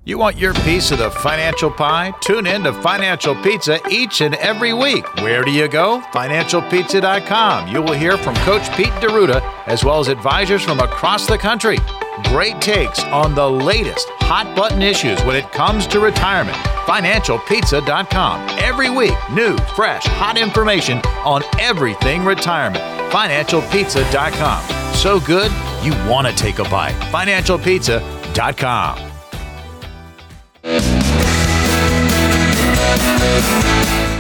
You 0.04 0.18
want 0.18 0.36
your 0.36 0.52
piece 0.52 0.90
of 0.90 0.98
the 0.98 1.12
financial 1.12 1.70
pie? 1.70 2.12
Tune 2.22 2.48
in 2.48 2.64
to 2.64 2.72
Financial 2.72 3.36
Pizza 3.36 3.78
each 3.88 4.20
and 4.20 4.34
every 4.34 4.72
week. 4.72 5.06
Where 5.18 5.44
do 5.44 5.52
you 5.52 5.68
go? 5.68 6.00
FinancialPizza.com. 6.12 7.68
You 7.68 7.82
will 7.82 7.92
hear 7.92 8.16
from 8.16 8.34
Coach 8.36 8.68
Pete 8.76 8.92
D'Arruda 9.00 9.40
as 9.66 9.84
well 9.84 10.00
as 10.00 10.08
advisors 10.08 10.64
from 10.64 10.80
across 10.80 11.28
the 11.28 11.38
country. 11.38 11.78
Great 12.24 12.60
takes 12.60 13.04
on 13.04 13.36
the 13.36 13.48
latest 13.48 14.08
hot 14.22 14.56
button 14.56 14.82
issues 14.82 15.22
when 15.22 15.36
it 15.36 15.52
comes 15.52 15.86
to 15.86 16.00
retirement. 16.00 16.56
FinancialPizza.com. 16.84 18.48
Every 18.58 18.90
week, 18.90 19.14
new, 19.30 19.56
fresh, 19.76 20.04
hot 20.04 20.36
information 20.36 20.98
on 21.24 21.44
everything 21.60 22.24
retirement. 22.24 22.82
FinancialPizza.com. 23.12 24.94
So 24.96 25.20
good, 25.20 25.52
you 25.84 25.92
want 26.10 26.26
to 26.26 26.34
take 26.34 26.58
a 26.58 26.64
bite. 26.64 26.94
FinancialPizza.com. 27.12 29.11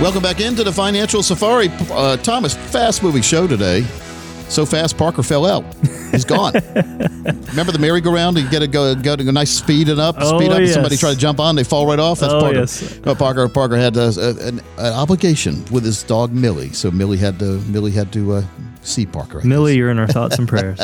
Welcome 0.00 0.22
back 0.22 0.40
into 0.40 0.64
the 0.64 0.72
Financial 0.72 1.22
Safari. 1.22 1.68
Uh, 1.90 2.16
Thomas, 2.18 2.54
fast 2.56 3.02
moving 3.02 3.22
show 3.22 3.46
today. 3.46 3.82
So 4.48 4.66
fast, 4.66 4.98
Parker 4.98 5.22
fell 5.22 5.46
out. 5.46 5.64
He's 6.10 6.24
gone. 6.24 6.52
Remember 6.74 7.72
the 7.72 7.78
merry-go-round? 7.80 8.36
You 8.36 8.48
get 8.50 8.58
to 8.60 8.66
go, 8.66 8.94
go 8.94 9.16
to 9.16 9.26
a 9.28 9.32
nice 9.32 9.50
speed 9.50 9.88
it 9.88 9.98
up, 9.98 10.16
Oh, 10.18 10.38
speed 10.38 10.50
up. 10.50 10.58
and 10.58 10.68
Somebody 10.68 10.96
try 10.96 11.12
to 11.12 11.18
jump 11.18 11.40
on, 11.40 11.54
they 11.56 11.64
fall 11.64 11.86
right 11.86 11.98
off. 11.98 12.20
That's 12.20 12.32
Oh, 12.32 12.40
Parker. 12.40 12.58
yes. 12.58 13.00
No, 13.04 13.14
Parker. 13.14 13.48
Parker 13.48 13.76
had 13.76 13.96
uh, 13.96 14.10
an, 14.18 14.60
an 14.78 14.92
obligation 14.92 15.64
with 15.70 15.84
his 15.84 16.02
dog 16.02 16.32
Millie, 16.32 16.70
so 16.70 16.90
Millie 16.90 17.16
had 17.16 17.38
to 17.38 17.60
Millie 17.62 17.92
had 17.92 18.12
to 18.12 18.32
uh, 18.34 18.42
see 18.82 19.06
Parker. 19.06 19.38
I 19.38 19.40
guess. 19.40 19.44
Millie, 19.48 19.76
you're 19.76 19.90
in 19.90 19.98
our 19.98 20.06
thoughts 20.08 20.38
and 20.38 20.46
prayers. 20.48 20.78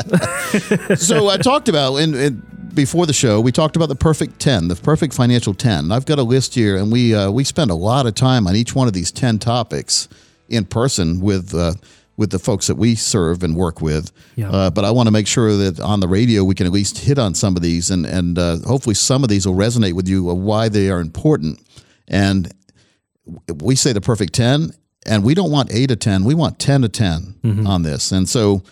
so 0.97 1.29
I 1.29 1.37
talked 1.37 1.69
about 1.69 1.97
in, 1.97 2.15
in 2.15 2.43
before 2.79 3.07
the 3.07 3.13
show. 3.13 3.41
We 3.41 3.51
talked 3.53 3.75
about 3.77 3.89
the 3.89 3.97
perfect 3.97 4.39
ten, 4.39 4.69
the 4.69 4.77
perfect 4.77 5.13
financial 5.13 5.53
ten. 5.53 5.91
I've 5.91 6.07
got 6.07 6.19
a 6.19 6.23
list 6.23 6.55
here, 6.55 6.77
and 6.77 6.93
we 6.93 7.13
uh, 7.15 7.31
we 7.31 7.43
spend 7.45 7.71
a 7.71 7.75
lot 7.75 8.07
of 8.07 8.15
time 8.15 8.47
on 8.47 8.55
each 8.57 8.75
one 8.75 8.87
of 8.87 8.95
these 8.95 9.11
ten 9.13 9.39
topics 9.39 10.09
in 10.49 10.65
person 10.65 11.21
with. 11.21 11.55
Uh, 11.55 11.75
with 12.17 12.31
the 12.31 12.39
folks 12.41 12.67
that 12.67 12.75
we 12.75 12.97
serve 12.97 13.45
and 13.45 13.55
work 13.55 13.81
with, 13.81 14.11
Yeah. 14.35 14.51
uh, 14.51 14.71
but 14.71 14.85
I 14.85 14.91
want 14.91 15.07
to 15.07 15.13
make 15.13 15.29
sure 15.29 15.57
that 15.57 15.79
on 15.79 16.01
the 16.01 16.09
radio 16.09 16.43
we 16.43 16.57
can 16.57 16.67
at 16.67 16.73
least 16.73 16.99
hit 16.99 17.17
on 17.17 17.33
some 17.37 17.55
of 17.55 17.63
these, 17.63 17.93
and 17.93 18.05
and 18.05 18.37
uh, 18.37 18.57
hopefully 18.67 18.95
some 18.97 19.23
of 19.23 19.29
these 19.29 19.47
will 19.47 19.55
resonate 19.55 19.93
with 19.93 20.09
you 20.09 20.29
of 20.29 20.37
why 20.37 20.69
they 20.69 20.91
are 20.91 20.99
important. 20.99 21.61
And 22.09 22.53
we 23.63 23.77
say 23.77 23.93
the 23.93 24.01
perfect 24.01 24.33
10 24.35 24.73
and 25.07 25.23
we 25.23 25.35
don't 25.35 25.53
want 25.53 25.73
8 25.73 25.87
to 25.91 25.97
10 25.97 26.25
we 26.25 26.35
want 26.35 26.59
10 26.59 26.83
to 26.83 26.89
10 26.89 27.35
Mm-hmm. 27.45 27.67
on 27.69 27.83
this 27.83 28.11
and 28.11 28.29
so 28.29 28.63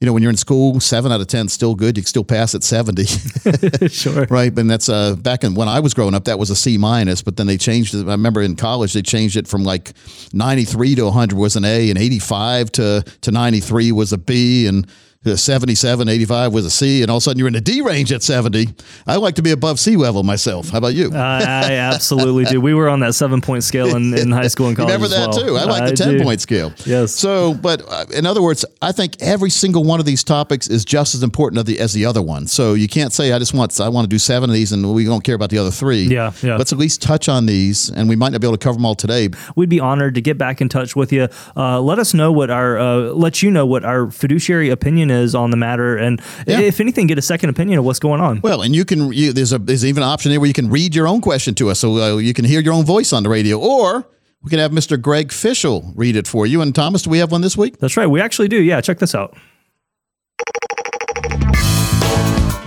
you 0.00 0.06
know 0.06 0.12
when 0.12 0.22
you're 0.22 0.30
in 0.30 0.36
school 0.36 0.80
7 0.80 1.10
out 1.12 1.20
of 1.20 1.26
10 1.26 1.46
is 1.46 1.52
still 1.52 1.74
good. 1.74 1.96
You 1.96 2.02
can 2.02 2.08
still 2.08 2.24
pass 2.24 2.54
at 2.54 2.62
70 2.62 3.04
sure. 3.88 4.26
right? 4.28 4.56
And 4.58 4.70
that's 4.70 4.88
uh 4.88 5.16
back 5.16 5.44
in 5.44 5.54
when 5.54 5.68
i 5.68 5.80
was 5.80 5.94
growing 5.94 6.14
up 6.14 6.24
that 6.24 6.38
was 6.38 6.50
a 6.50 6.56
c 6.56 6.76
minus 6.78 7.22
but 7.22 7.36
then 7.36 7.46
they 7.46 7.56
changed 7.56 7.94
it. 7.94 8.06
I 8.06 8.12
remember 8.12 8.42
in 8.42 8.56
college 8.56 8.92
they 8.92 9.02
changed 9.02 9.36
it 9.36 9.48
from 9.48 9.64
like 9.64 9.92
93 10.32 10.96
to 10.96 11.04
100 11.04 11.38
was 11.38 11.56
an 11.56 11.64
a 11.64 11.90
and 11.90 11.98
85 11.98 12.72
to 12.72 13.04
to 13.22 13.30
93 13.30 13.92
was 13.92 14.12
a 14.12 14.18
b 14.18 14.66
and 14.66 14.86
77, 15.24 16.08
85 16.08 16.52
was 16.52 16.66
a 16.66 16.70
C, 16.70 17.02
and 17.02 17.10
all 17.10 17.18
of 17.18 17.20
a 17.20 17.24
sudden 17.24 17.38
you're 17.38 17.48
in 17.48 17.54
the 17.54 17.60
D 17.60 17.80
range 17.80 18.12
at 18.12 18.22
70. 18.22 18.68
I 19.06 19.16
like 19.16 19.34
to 19.36 19.42
be 19.42 19.50
above 19.50 19.80
sea 19.80 19.96
level 19.96 20.22
myself. 20.22 20.70
How 20.70 20.78
about 20.78 20.94
you? 20.94 21.12
I, 21.14 21.40
I 21.42 21.72
absolutely 21.74 22.44
do. 22.44 22.60
We 22.60 22.74
were 22.74 22.88
on 22.88 23.00
that 23.00 23.14
seven 23.14 23.40
point 23.40 23.64
scale 23.64 23.96
in, 23.96 24.16
in 24.16 24.30
high 24.30 24.48
school 24.48 24.68
and 24.68 24.76
college. 24.76 24.92
Remember 24.92 25.08
that 25.08 25.30
as 25.30 25.36
well. 25.36 25.46
too. 25.46 25.56
I 25.56 25.64
like 25.64 25.90
the 25.90 25.96
10 25.96 26.18
do. 26.18 26.22
point 26.22 26.40
scale. 26.40 26.72
Yes. 26.84 27.12
So, 27.12 27.54
but 27.54 27.82
uh, 27.88 28.06
in 28.14 28.26
other 28.26 28.42
words, 28.42 28.64
I 28.82 28.92
think 28.92 29.16
every 29.20 29.50
single 29.50 29.84
one 29.84 30.00
of 30.00 30.06
these 30.06 30.24
topics 30.24 30.68
is 30.68 30.84
just 30.84 31.14
as 31.14 31.22
important 31.22 31.58
of 31.58 31.66
the, 31.66 31.80
as 31.80 31.92
the 31.92 32.06
other 32.06 32.22
one. 32.22 32.46
So 32.46 32.74
you 32.74 32.88
can't 32.88 33.12
say 33.12 33.32
I 33.32 33.38
just 33.38 33.54
want 33.54 33.80
I 33.80 33.88
want 33.88 34.04
to 34.04 34.08
do 34.08 34.18
seven 34.18 34.50
of 34.50 34.54
these 34.54 34.72
and 34.72 34.94
we 34.94 35.04
don't 35.04 35.24
care 35.24 35.34
about 35.34 35.50
the 35.50 35.58
other 35.58 35.70
three. 35.70 36.02
Yeah, 36.02 36.32
yeah. 36.42 36.56
Let's 36.56 36.72
at 36.72 36.78
least 36.78 37.02
touch 37.02 37.28
on 37.28 37.46
these, 37.46 37.90
and 37.90 38.08
we 38.08 38.16
might 38.16 38.32
not 38.32 38.40
be 38.40 38.46
able 38.46 38.56
to 38.56 38.62
cover 38.62 38.76
them 38.76 38.86
all 38.86 38.94
today. 38.94 39.30
We'd 39.56 39.68
be 39.68 39.80
honored 39.80 40.14
to 40.16 40.20
get 40.20 40.38
back 40.38 40.60
in 40.60 40.68
touch 40.68 40.94
with 40.94 41.12
you. 41.12 41.28
Uh, 41.56 41.80
let 41.80 41.98
us 41.98 42.14
know 42.14 42.30
what 42.30 42.50
our 42.50 42.78
uh, 42.78 42.96
let 43.12 43.42
you 43.42 43.50
know 43.50 43.66
what 43.66 43.84
our 43.84 44.10
fiduciary 44.10 44.70
opinion 44.70 45.10
is 45.10 45.13
on 45.34 45.50
the 45.50 45.56
matter, 45.56 45.96
and 45.96 46.20
Yeah. 46.46 46.60
if 46.60 46.80
anything, 46.80 47.06
get 47.06 47.18
a 47.18 47.22
second 47.22 47.50
opinion 47.50 47.78
of 47.78 47.84
what's 47.84 47.98
going 47.98 48.20
on. 48.20 48.40
Well, 48.42 48.62
and 48.62 48.74
you 48.74 48.84
can 48.84 49.12
you, 49.12 49.32
there's 49.32 49.52
a 49.52 49.58
there's 49.58 49.84
even 49.84 50.02
an 50.02 50.08
option 50.08 50.30
there 50.30 50.40
where 50.40 50.46
you 50.48 50.54
can 50.54 50.70
read 50.70 50.94
your 50.94 51.06
own 51.06 51.20
question 51.20 51.54
to 51.56 51.70
us, 51.70 51.78
so 51.80 51.96
uh, 51.98 52.16
you 52.16 52.34
can 52.34 52.44
hear 52.44 52.60
your 52.60 52.74
own 52.74 52.84
voice 52.84 53.12
on 53.12 53.22
the 53.22 53.28
radio, 53.28 53.58
or 53.58 54.06
we 54.42 54.50
can 54.50 54.58
have 54.58 54.72
Mr. 54.72 55.00
Greg 55.00 55.32
Fishel 55.32 55.92
read 55.94 56.16
it 56.16 56.26
for 56.26 56.46
you. 56.46 56.60
And 56.60 56.74
Thomas, 56.74 57.02
do 57.02 57.10
we 57.10 57.18
have 57.18 57.30
one 57.32 57.40
this 57.40 57.56
week? 57.56 57.78
That's 57.78 57.96
right. 57.96 58.06
We 58.06 58.20
actually 58.20 58.48
do. 58.48 58.60
Yeah, 58.60 58.80
check 58.80 58.98
this 58.98 59.14
out. 59.14 59.34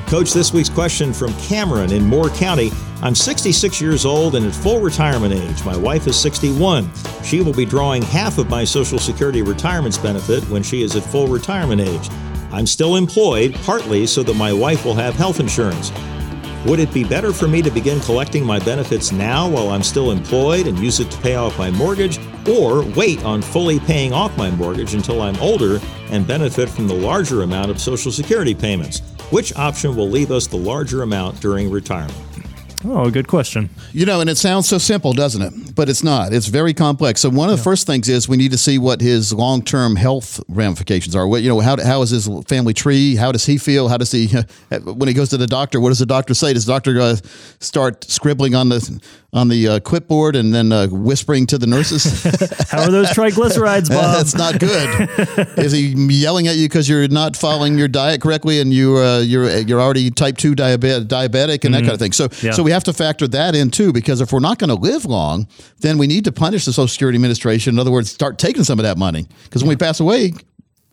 Coach, 0.08 0.32
this 0.32 0.54
week's 0.54 0.70
question 0.70 1.12
from 1.12 1.34
Cameron 1.42 1.92
in 1.92 2.06
Moore 2.06 2.30
County. 2.30 2.72
I'm 3.02 3.14
66 3.14 3.82
years 3.82 4.06
old 4.06 4.36
and 4.36 4.46
at 4.46 4.56
full 4.56 4.80
retirement 4.80 5.34
age. 5.34 5.64
My 5.66 5.76
wife 5.76 6.08
is 6.08 6.18
61. 6.18 6.90
She 7.26 7.42
will 7.42 7.52
be 7.54 7.66
drawing 7.66 8.02
half 8.04 8.38
of 8.38 8.50
my 8.50 8.64
Social 8.64 9.00
Security 9.00 9.42
retirement's 9.42 9.98
benefit 9.98 10.44
when 10.50 10.64
she 10.64 10.82
is 10.82 10.96
at 10.96 11.04
full 11.04 11.28
retirement 11.28 11.82
age. 11.82 12.10
I'm 12.52 12.66
still 12.68 12.96
employed, 12.96 13.54
partly 13.64 14.08
so 14.08 14.24
that 14.24 14.36
my 14.36 14.54
wife 14.54 14.86
will 14.86 14.96
have 14.96 15.16
health 15.16 15.40
insurance. 15.40 15.92
Would 16.66 16.80
it 16.80 16.94
be 16.94 17.04
better 17.04 17.32
for 17.32 17.48
me 17.48 17.62
to 17.62 17.70
begin 17.70 18.00
collecting 18.02 18.46
my 18.46 18.60
benefits 18.60 19.12
now 19.12 19.48
while 19.48 19.70
I'm 19.70 19.84
still 19.84 20.12
employed 20.12 20.68
and 20.68 20.78
use 20.80 21.00
it 21.00 21.10
to 21.12 21.18
pay 21.22 21.36
off 21.36 21.58
my 21.58 21.72
mortgage, 21.72 22.20
or 22.48 22.84
wait 22.96 23.24
on 23.24 23.42
fully 23.42 23.80
paying 23.80 24.14
off 24.14 24.38
my 24.38 24.50
mortgage 24.52 24.94
until 24.94 25.22
I'm 25.22 25.38
older 25.38 25.80
and 26.10 26.26
benefit 26.26 26.70
from 26.70 26.88
the 26.88 26.94
larger 26.94 27.44
amount 27.44 27.70
of 27.70 27.80
Social 27.80 28.12
Security 28.12 28.56
payments? 28.56 29.00
Which 29.30 29.56
option 29.56 29.96
will 29.96 30.10
leave 30.10 30.32
us 30.32 30.48
the 30.48 30.58
larger 30.58 31.04
amount 31.04 31.40
during 31.42 31.70
retirement? 31.70 32.18
Oh, 32.86 33.10
good 33.10 33.28
question. 33.28 33.70
You 33.92 34.06
know, 34.06 34.22
and 34.22 34.30
it 34.30 34.38
sounds 34.38 34.68
so 34.68 34.78
simple, 34.78 35.12
doesn't 35.12 35.42
it? 35.42 35.76
But 35.76 35.90
it's 35.90 36.04
not. 36.04 36.32
It's 36.32 36.48
very 36.48 36.74
complex. 36.76 37.22
So 37.22 37.30
one 37.30 37.50
of 37.50 37.58
the 37.58 37.64
first 37.64 37.88
things 37.88 38.08
is 38.08 38.30
we 38.30 38.38
need 38.38 38.52
to 38.52 38.58
see 38.58 38.78
what 38.78 39.02
his 39.02 39.34
long-term 39.34 39.96
health 39.96 40.40
ramifications 40.48 41.16
are. 41.16 41.28
What 41.28 41.42
you 41.42 41.50
know, 41.50 41.60
how 41.60 41.82
how 41.82 42.04
is 42.04 42.12
his 42.12 42.30
family 42.48 42.74
tree? 42.74 43.16
How 43.16 43.32
does 43.32 43.46
he 43.46 43.58
feel? 43.58 43.88
How 43.88 43.98
does 43.98 44.12
he 44.12 44.28
when 44.84 45.08
he 45.08 45.14
goes 45.16 45.30
to 45.30 45.38
the 45.38 45.48
doctor? 45.48 45.82
What 45.82 45.90
does 45.90 46.00
the 46.00 46.06
doctor 46.06 46.36
say? 46.36 46.54
Does 46.54 46.66
the 46.66 46.74
doctor 46.74 47.02
uh, 47.02 47.16
start 47.60 48.04
scribbling 48.04 48.54
on 48.54 48.70
the 48.70 49.02
on 49.34 49.50
the 49.50 49.68
uh, 49.68 49.80
clipboard 49.82 50.36
and 50.36 50.54
then 50.54 50.72
uh, 50.72 50.88
whispering 50.88 51.46
to 51.48 51.58
the 51.58 51.68
nurses? 51.68 52.24
How 52.72 52.84
are 52.84 52.92
those 52.92 53.08
triglycerides, 53.10 53.90
Bob? 53.90 54.16
That's 54.16 54.36
not 54.36 54.60
good. 54.60 55.10
Is 55.58 55.72
he 55.74 55.94
yelling 55.98 56.48
at 56.48 56.56
you 56.56 56.66
because 56.68 56.88
you're 56.88 57.08
not 57.10 57.36
following 57.36 57.78
your 57.78 57.88
diet 57.90 58.22
correctly 58.22 58.62
and 58.62 58.74
you 58.74 58.98
uh, 58.98 59.20
you're 59.20 59.50
you're 59.60 59.82
already 59.82 60.10
type 60.12 60.38
two 60.38 60.56
diabetic, 60.56 61.06
diabetic 61.08 61.66
and 61.66 61.74
that 61.74 61.82
kind 61.82 61.92
of 61.94 62.00
thing? 62.00 62.14
So 62.14 62.30
Yeah. 62.42 62.52
so 62.52 62.64
we 62.64 62.72
have 62.72 62.84
to 62.86 62.94
factor 62.94 63.28
that 63.30 63.54
in 63.56 63.70
too 63.70 63.92
because 63.92 64.22
if 64.22 64.32
we're 64.32 64.40
not 64.40 64.60
going 64.60 64.70
to 64.70 64.76
live 64.76 65.06
long, 65.06 65.48
then 65.82 65.98
we 65.98 66.08
need 66.08 66.24
to 66.26 66.32
punish 66.32 66.66
the 66.66 66.72
Social 66.74 66.88
Security 66.88 67.18
Administration. 67.18 67.76
In 67.76 67.80
other 67.80 67.92
words, 67.92 68.10
start 68.10 68.38
taking 68.40 68.64
some 68.64 68.80
of 68.80 68.84
that 68.84 68.98
money 68.98 69.28
because 69.44 69.62
when 69.64 69.70
we 69.70 69.76
pass 69.76 70.00
away, 70.00 70.34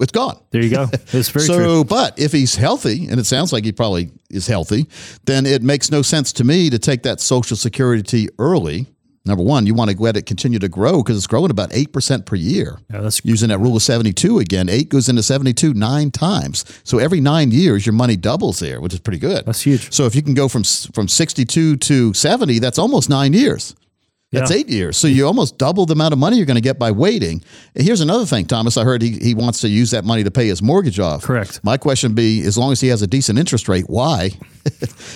it's 0.05 0.12
gone. 0.12 0.38
There 0.50 0.62
you 0.62 0.70
go. 0.70 0.88
It's 1.12 1.28
very 1.28 1.46
so, 1.46 1.57
true. 1.59 1.84
but 1.84 2.18
if 2.18 2.32
he's 2.32 2.55
healthy, 2.57 3.09
and 3.09 3.18
it 3.18 3.24
sounds 3.26 3.52
like 3.52 3.64
he 3.64 3.72
probably 3.72 4.11
is 4.30 4.46
healthy, 4.46 4.86
then 5.24 5.46
it 5.46 5.62
makes 5.62 5.90
no 5.90 6.02
sense 6.02 6.32
to 6.34 6.44
me 6.44 6.70
to 6.70 6.78
take 6.78 7.02
that 7.02 7.20
Social 7.20 7.57
Security 7.57 8.28
early. 8.38 8.86
Number 9.26 9.42
one, 9.42 9.66
you 9.66 9.72
want 9.72 9.90
to 9.90 9.96
let 9.96 10.16
it 10.16 10.26
continue 10.26 10.59
to 10.59 10.68
grow 10.68 11.02
because 11.02 11.16
it's 11.16 11.26
growing 11.26 11.50
about 11.50 11.70
8% 11.70 12.26
per 12.26 12.36
year. 12.36 12.78
Yeah, 12.92 13.00
that's 13.00 13.24
Using 13.24 13.48
that 13.48 13.59
rule 13.59 13.74
of 13.76 13.82
72 13.82 14.38
again, 14.38 14.68
eight 14.68 14.90
goes 14.90 15.09
into 15.09 15.22
72 15.22 15.72
nine 15.72 16.11
times. 16.11 16.64
So 16.84 16.98
every 16.98 17.20
nine 17.20 17.50
years, 17.50 17.86
your 17.86 17.94
money 17.94 18.16
doubles 18.16 18.59
there, 18.59 18.82
which 18.82 18.92
is 18.92 19.00
pretty 19.00 19.18
good. 19.18 19.46
That's 19.46 19.62
huge. 19.62 19.92
So 19.92 20.05
if 20.05 20.14
you 20.14 20.20
can 20.22 20.34
go 20.34 20.46
from 20.48 20.62
from 20.92 21.09
62 21.09 21.76
to 21.78 22.12
70, 22.12 22.59
that's 22.59 22.78
almost 22.78 23.09
nine 23.09 23.32
years. 23.32 23.74
That's 24.35 24.51
Yeah. 24.51 24.57
eight 24.59 24.68
years. 24.68 24.97
So 24.97 25.07
you 25.09 25.26
almost 25.26 25.59
double 25.59 25.87
the 25.87 25.93
amount 25.95 26.12
of 26.12 26.18
money 26.18 26.37
you're 26.37 26.47
going 26.47 26.57
to 26.57 26.61
get 26.61 26.78
by 26.78 26.91
waiting. 26.91 27.43
And 27.74 27.85
here's 27.85 28.01
another 28.01 28.26
thing, 28.26 28.45
Thomas. 28.47 28.76
I 28.76 28.85
heard 28.85 29.01
he, 29.03 29.11
he 29.18 29.35
wants 29.35 29.61
to 29.62 29.68
use 29.68 29.91
that 29.93 30.05
money 30.05 30.24
to 30.24 30.30
pay 30.30 30.47
his 30.49 30.61
mortgage 30.62 30.99
off. 31.01 31.22
Correct. 31.22 31.61
My 31.62 31.76
question 31.76 32.11
would 32.11 32.16
be 32.16 32.43
as 32.43 32.59
long 32.59 32.72
as 32.72 32.80
he 32.80 32.89
has 32.89 33.03
a 33.03 33.07
decent 33.07 33.39
interest 33.39 33.68
rate, 33.68 33.85
why? 33.89 34.30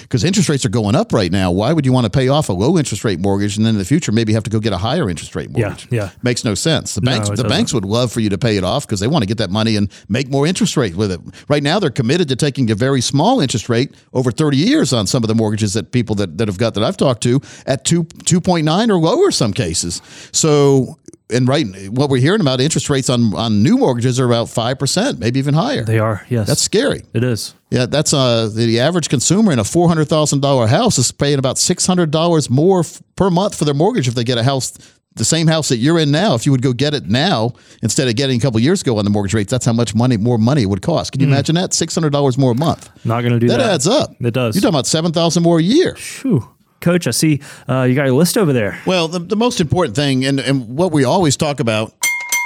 Because 0.03 0.25
interest 0.25 0.49
rates 0.51 0.65
are 0.67 0.71
going 0.71 0.95
up 0.95 1.13
right 1.13 1.33
now. 1.33 1.51
Why 1.51 1.73
would 1.73 1.87
you 1.87 1.93
want 1.93 2.05
to 2.05 2.11
pay 2.11 2.29
off 2.29 2.49
a 2.51 2.53
low 2.53 2.77
interest 2.79 3.03
rate 3.05 3.19
mortgage 3.19 3.57
and 3.57 3.65
then 3.65 3.75
in 3.75 3.79
the 3.79 3.85
future 3.85 4.13
maybe 4.13 4.33
have 4.35 4.43
to 4.45 4.51
go 4.51 4.61
get 4.61 4.73
a 4.75 4.77
higher 4.79 5.09
interest 5.09 5.35
rate 5.35 5.51
mortgage? 5.51 5.89
yeah. 5.91 6.05
yeah. 6.05 6.11
Makes 6.23 6.45
no 6.45 6.55
sense. 6.55 6.95
The 6.95 7.01
banks 7.01 7.29
it 7.29 7.33
the 7.33 7.37
doesn't. 7.45 7.49
banks 7.49 7.73
would 7.75 7.85
love 7.85 8.13
for 8.13 8.21
you 8.21 8.29
to 8.31 8.37
pay 8.39 8.57
it 8.59 8.65
off 8.65 8.87
because 8.87 9.01
they 9.01 9.07
want 9.07 9.23
to 9.23 9.27
get 9.27 9.39
that 9.39 9.51
money 9.51 9.77
and 9.77 9.91
make 10.09 10.29
more 10.31 10.47
interest 10.47 10.77
rate 10.77 10.97
with 10.97 11.11
it. 11.11 11.21
Right 11.49 11.63
now 11.63 11.79
they're 11.79 11.89
committed 11.91 12.29
to 12.29 12.37
taking 12.37 12.71
a 12.71 12.75
very 12.75 13.01
small 13.01 13.41
interest 13.41 13.69
rate 13.71 13.95
over 14.13 14.31
30 14.31 14.59
years 14.59 14.93
on 14.93 15.07
some 15.07 15.25
of 15.25 15.29
the 15.29 15.35
mortgages 15.35 15.73
that 15.75 15.93
people 15.93 16.15
that, 16.17 16.37
that 16.39 16.49
have 16.49 16.59
got 16.59 16.75
that 16.75 16.85
I've 16.85 16.99
talked 16.99 17.23
to 17.23 17.41
at 17.67 17.85
2 17.87 18.05
2.9 18.05 18.91
or 18.91 18.99
lower 19.09 19.31
some 19.31 19.53
cases. 19.53 20.01
So 20.33 20.99
and 21.31 21.47
right 21.47 21.67
what 21.91 22.09
we're 22.09 22.21
hearing 22.23 22.41
about 22.41 22.61
interest 22.61 22.89
rates 22.89 23.11
on 23.11 23.35
on 23.35 23.63
new 23.63 23.77
mortgages 23.77 24.19
are 24.19 24.25
about 24.27 24.47
5%, 24.47 25.19
maybe 25.19 25.39
even 25.39 25.53
higher. 25.55 25.85
They 25.85 25.99
are. 25.99 26.25
Yes. 26.31 26.47
That's 26.47 26.63
scary. 26.63 27.03
it 27.13 27.23
is. 27.25 27.55
Yeah, 27.71 27.85
that's 27.87 28.15
uh 28.15 28.49
the 28.55 28.81
average 28.81 29.09
consumer 29.11 29.53
in 29.53 29.59
a 29.59 29.65
four 29.65 29.89
hundred 29.89 30.09
thousand 30.09 30.41
dollar 30.41 30.67
house 30.67 30.97
is 30.99 31.13
paying 31.13 31.39
about 31.39 31.59
six 31.59 31.85
hundred 31.87 32.11
dollars 32.11 32.49
more 32.49 32.81
f- 32.81 33.03
per 33.17 33.29
month 33.31 33.59
for 33.59 33.65
their 33.67 33.75
mortgage 33.75 34.09
if 34.09 34.15
they 34.15 34.25
get 34.25 34.39
a 34.39 34.43
house, 34.43 34.73
the 35.17 35.25
same 35.25 35.47
house 35.49 35.69
that 35.69 35.77
you're 35.77 35.99
in 35.99 36.11
now. 36.11 36.35
If 36.35 36.47
you 36.47 36.53
would 36.53 36.63
go 36.63 36.73
get 36.73 36.95
it 36.95 37.05
now 37.09 37.53
instead 37.83 38.09
of 38.09 38.17
getting 38.17 38.39
a 38.39 38.41
couple 38.41 38.59
years 38.61 38.81
ago 38.81 38.97
on 38.97 39.05
the 39.05 39.11
mortgage 39.11 39.35
rates, 39.35 39.51
that's 39.51 39.67
how 39.67 39.75
much 39.75 39.95
money 39.95 40.17
more 40.17 40.39
money 40.39 40.63
it 40.63 40.67
would 40.71 40.81
cost. 40.81 41.13
Can 41.13 41.21
you 41.21 41.27
imagine 41.27 41.57
that? 41.57 41.75
Six 41.75 41.95
hundred 41.95 42.13
dollars 42.13 42.39
more 42.39 42.53
a 42.53 42.55
month. 42.55 42.89
Not 43.05 43.21
going 43.21 43.35
to 43.35 43.39
do 43.39 43.49
That, 43.49 43.59
that. 43.59 43.71
adds 43.75 43.87
up. 43.87 44.15
It 44.19 44.33
does. 44.33 44.55
You're 44.55 44.63
talking 44.63 44.75
about 44.77 44.87
seven 44.87 45.13
thousand 45.13 45.43
more 45.43 45.59
a 45.59 45.63
year. 45.63 45.95
Phew. 45.97 46.49
Coach, 46.81 47.07
I 47.07 47.11
see 47.11 47.41
uh, 47.69 47.83
you 47.83 47.95
got 47.95 48.05
your 48.05 48.15
list 48.15 48.39
over 48.39 48.53
there. 48.53 48.81
Well, 48.87 49.09
the, 49.09 49.19
the 49.19 49.37
most 49.37 49.61
important 49.61 49.97
thing, 49.97 50.25
and, 50.25 50.39
and 50.41 50.77
what 50.77 50.93
we 50.93 51.05
always 51.05 51.37
talk 51.37 51.61
about, 51.61 51.93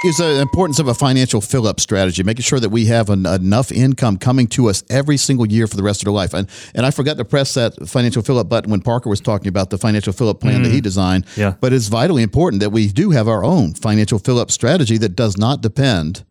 is 0.05 0.17
the 0.17 0.41
importance 0.41 0.79
of 0.79 0.87
a 0.87 0.93
financial 0.93 1.39
fill 1.39 1.65
up 1.65 1.79
strategy, 1.79 2.23
making 2.23 2.43
sure 2.43 2.59
that 2.59 2.69
we 2.69 2.85
have 2.85 3.09
an, 3.09 3.25
enough 3.25 3.71
income 3.71 4.17
coming 4.17 4.47
to 4.47 4.69
us 4.69 4.83
every 4.89 5.15
single 5.15 5.47
year 5.47 5.65
for 5.65 5.77
the 5.77 5.83
rest 5.83 6.01
of 6.01 6.07
our 6.07 6.13
life. 6.13 6.33
And 6.33 6.49
and 6.75 6.85
I 6.85 6.91
forgot 6.91 7.17
to 7.17 7.25
press 7.25 7.53
that 7.53 7.87
financial 7.87 8.21
fill 8.21 8.37
up 8.37 8.49
button 8.49 8.69
when 8.69 8.81
Parker 8.81 9.09
was 9.09 9.21
talking 9.21 9.47
about 9.47 9.69
the 9.69 9.77
financial 9.77 10.11
fill 10.11 10.29
up 10.29 10.41
plan 10.41 10.63
that 10.63 10.71
he 10.71 10.81
designed. 10.81 11.25
Yeah. 11.37 11.55
But 11.59 11.71
it's 11.71 11.87
vitally 11.87 12.21
important 12.21 12.59
that 12.59 12.71
we 12.71 12.87
do 12.89 13.11
have 13.11 13.27
our 13.27 13.43
own 13.43 13.73
financial 13.75 14.19
fill 14.19 14.39
up 14.39 14.51
strategy 14.51 14.97
that 14.97 15.15
does 15.15 15.37
not 15.37 15.61
depend 15.61 16.25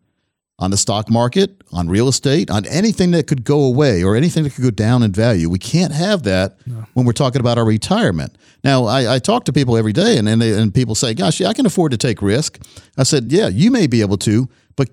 on 0.63 0.71
the 0.71 0.77
stock 0.77 1.09
market, 1.09 1.61
on 1.73 1.89
real 1.89 2.07
estate, 2.07 2.49
on 2.49 2.65
anything 2.67 3.11
that 3.11 3.27
could 3.27 3.43
go 3.43 3.65
away 3.65 4.01
or 4.01 4.15
anything 4.15 4.45
that 4.45 4.53
could 4.53 4.63
go 4.63 4.71
down 4.71 5.03
in 5.03 5.11
value. 5.11 5.49
We 5.49 5.59
can't 5.59 5.91
have 5.91 6.23
that 6.23 6.57
when 6.93 7.05
we're 7.05 7.11
talking 7.11 7.41
about 7.41 7.57
our 7.57 7.65
retirement. 7.65 8.37
Now, 8.63 8.85
I, 8.85 9.15
I 9.15 9.19
talk 9.19 9.43
to 9.45 9.53
people 9.53 9.75
every 9.75 9.91
day, 9.91 10.17
and 10.17 10.29
and, 10.29 10.41
they, 10.41 10.57
and 10.57 10.73
people 10.73 10.95
say, 10.95 11.13
"Gosh, 11.13 11.41
yeah, 11.41 11.49
I 11.49 11.53
can 11.53 11.65
afford 11.65 11.91
to 11.91 11.97
take 11.97 12.21
risk." 12.21 12.59
I 12.97 13.03
said, 13.03 13.29
"Yeah, 13.29 13.49
you 13.49 13.71
may 13.71 13.87
be 13.87 13.99
able 13.99 14.17
to, 14.19 14.47
but 14.77 14.89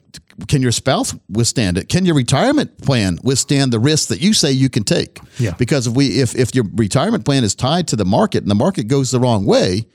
can 0.48 0.60
your 0.60 0.72
spouse 0.72 1.14
withstand 1.28 1.78
it? 1.78 1.88
Can 1.88 2.04
your 2.04 2.16
retirement 2.16 2.82
plan 2.82 3.20
withstand 3.22 3.72
the 3.72 3.78
risk 3.78 4.08
that 4.08 4.20
you 4.20 4.34
say 4.34 4.50
you 4.50 4.68
can 4.68 4.82
take?" 4.82 5.20
Yeah. 5.38 5.54
Because 5.56 5.86
if 5.86 5.94
we 5.94 6.20
if 6.20 6.34
if 6.34 6.52
your 6.52 6.64
retirement 6.74 7.24
plan 7.24 7.44
is 7.44 7.54
tied 7.54 7.86
to 7.88 7.96
the 7.96 8.04
market 8.04 8.42
and 8.42 8.50
the 8.50 8.56
market 8.56 8.88
goes 8.88 9.12
the 9.12 9.20
wrong 9.20 9.46
way, 9.46 9.86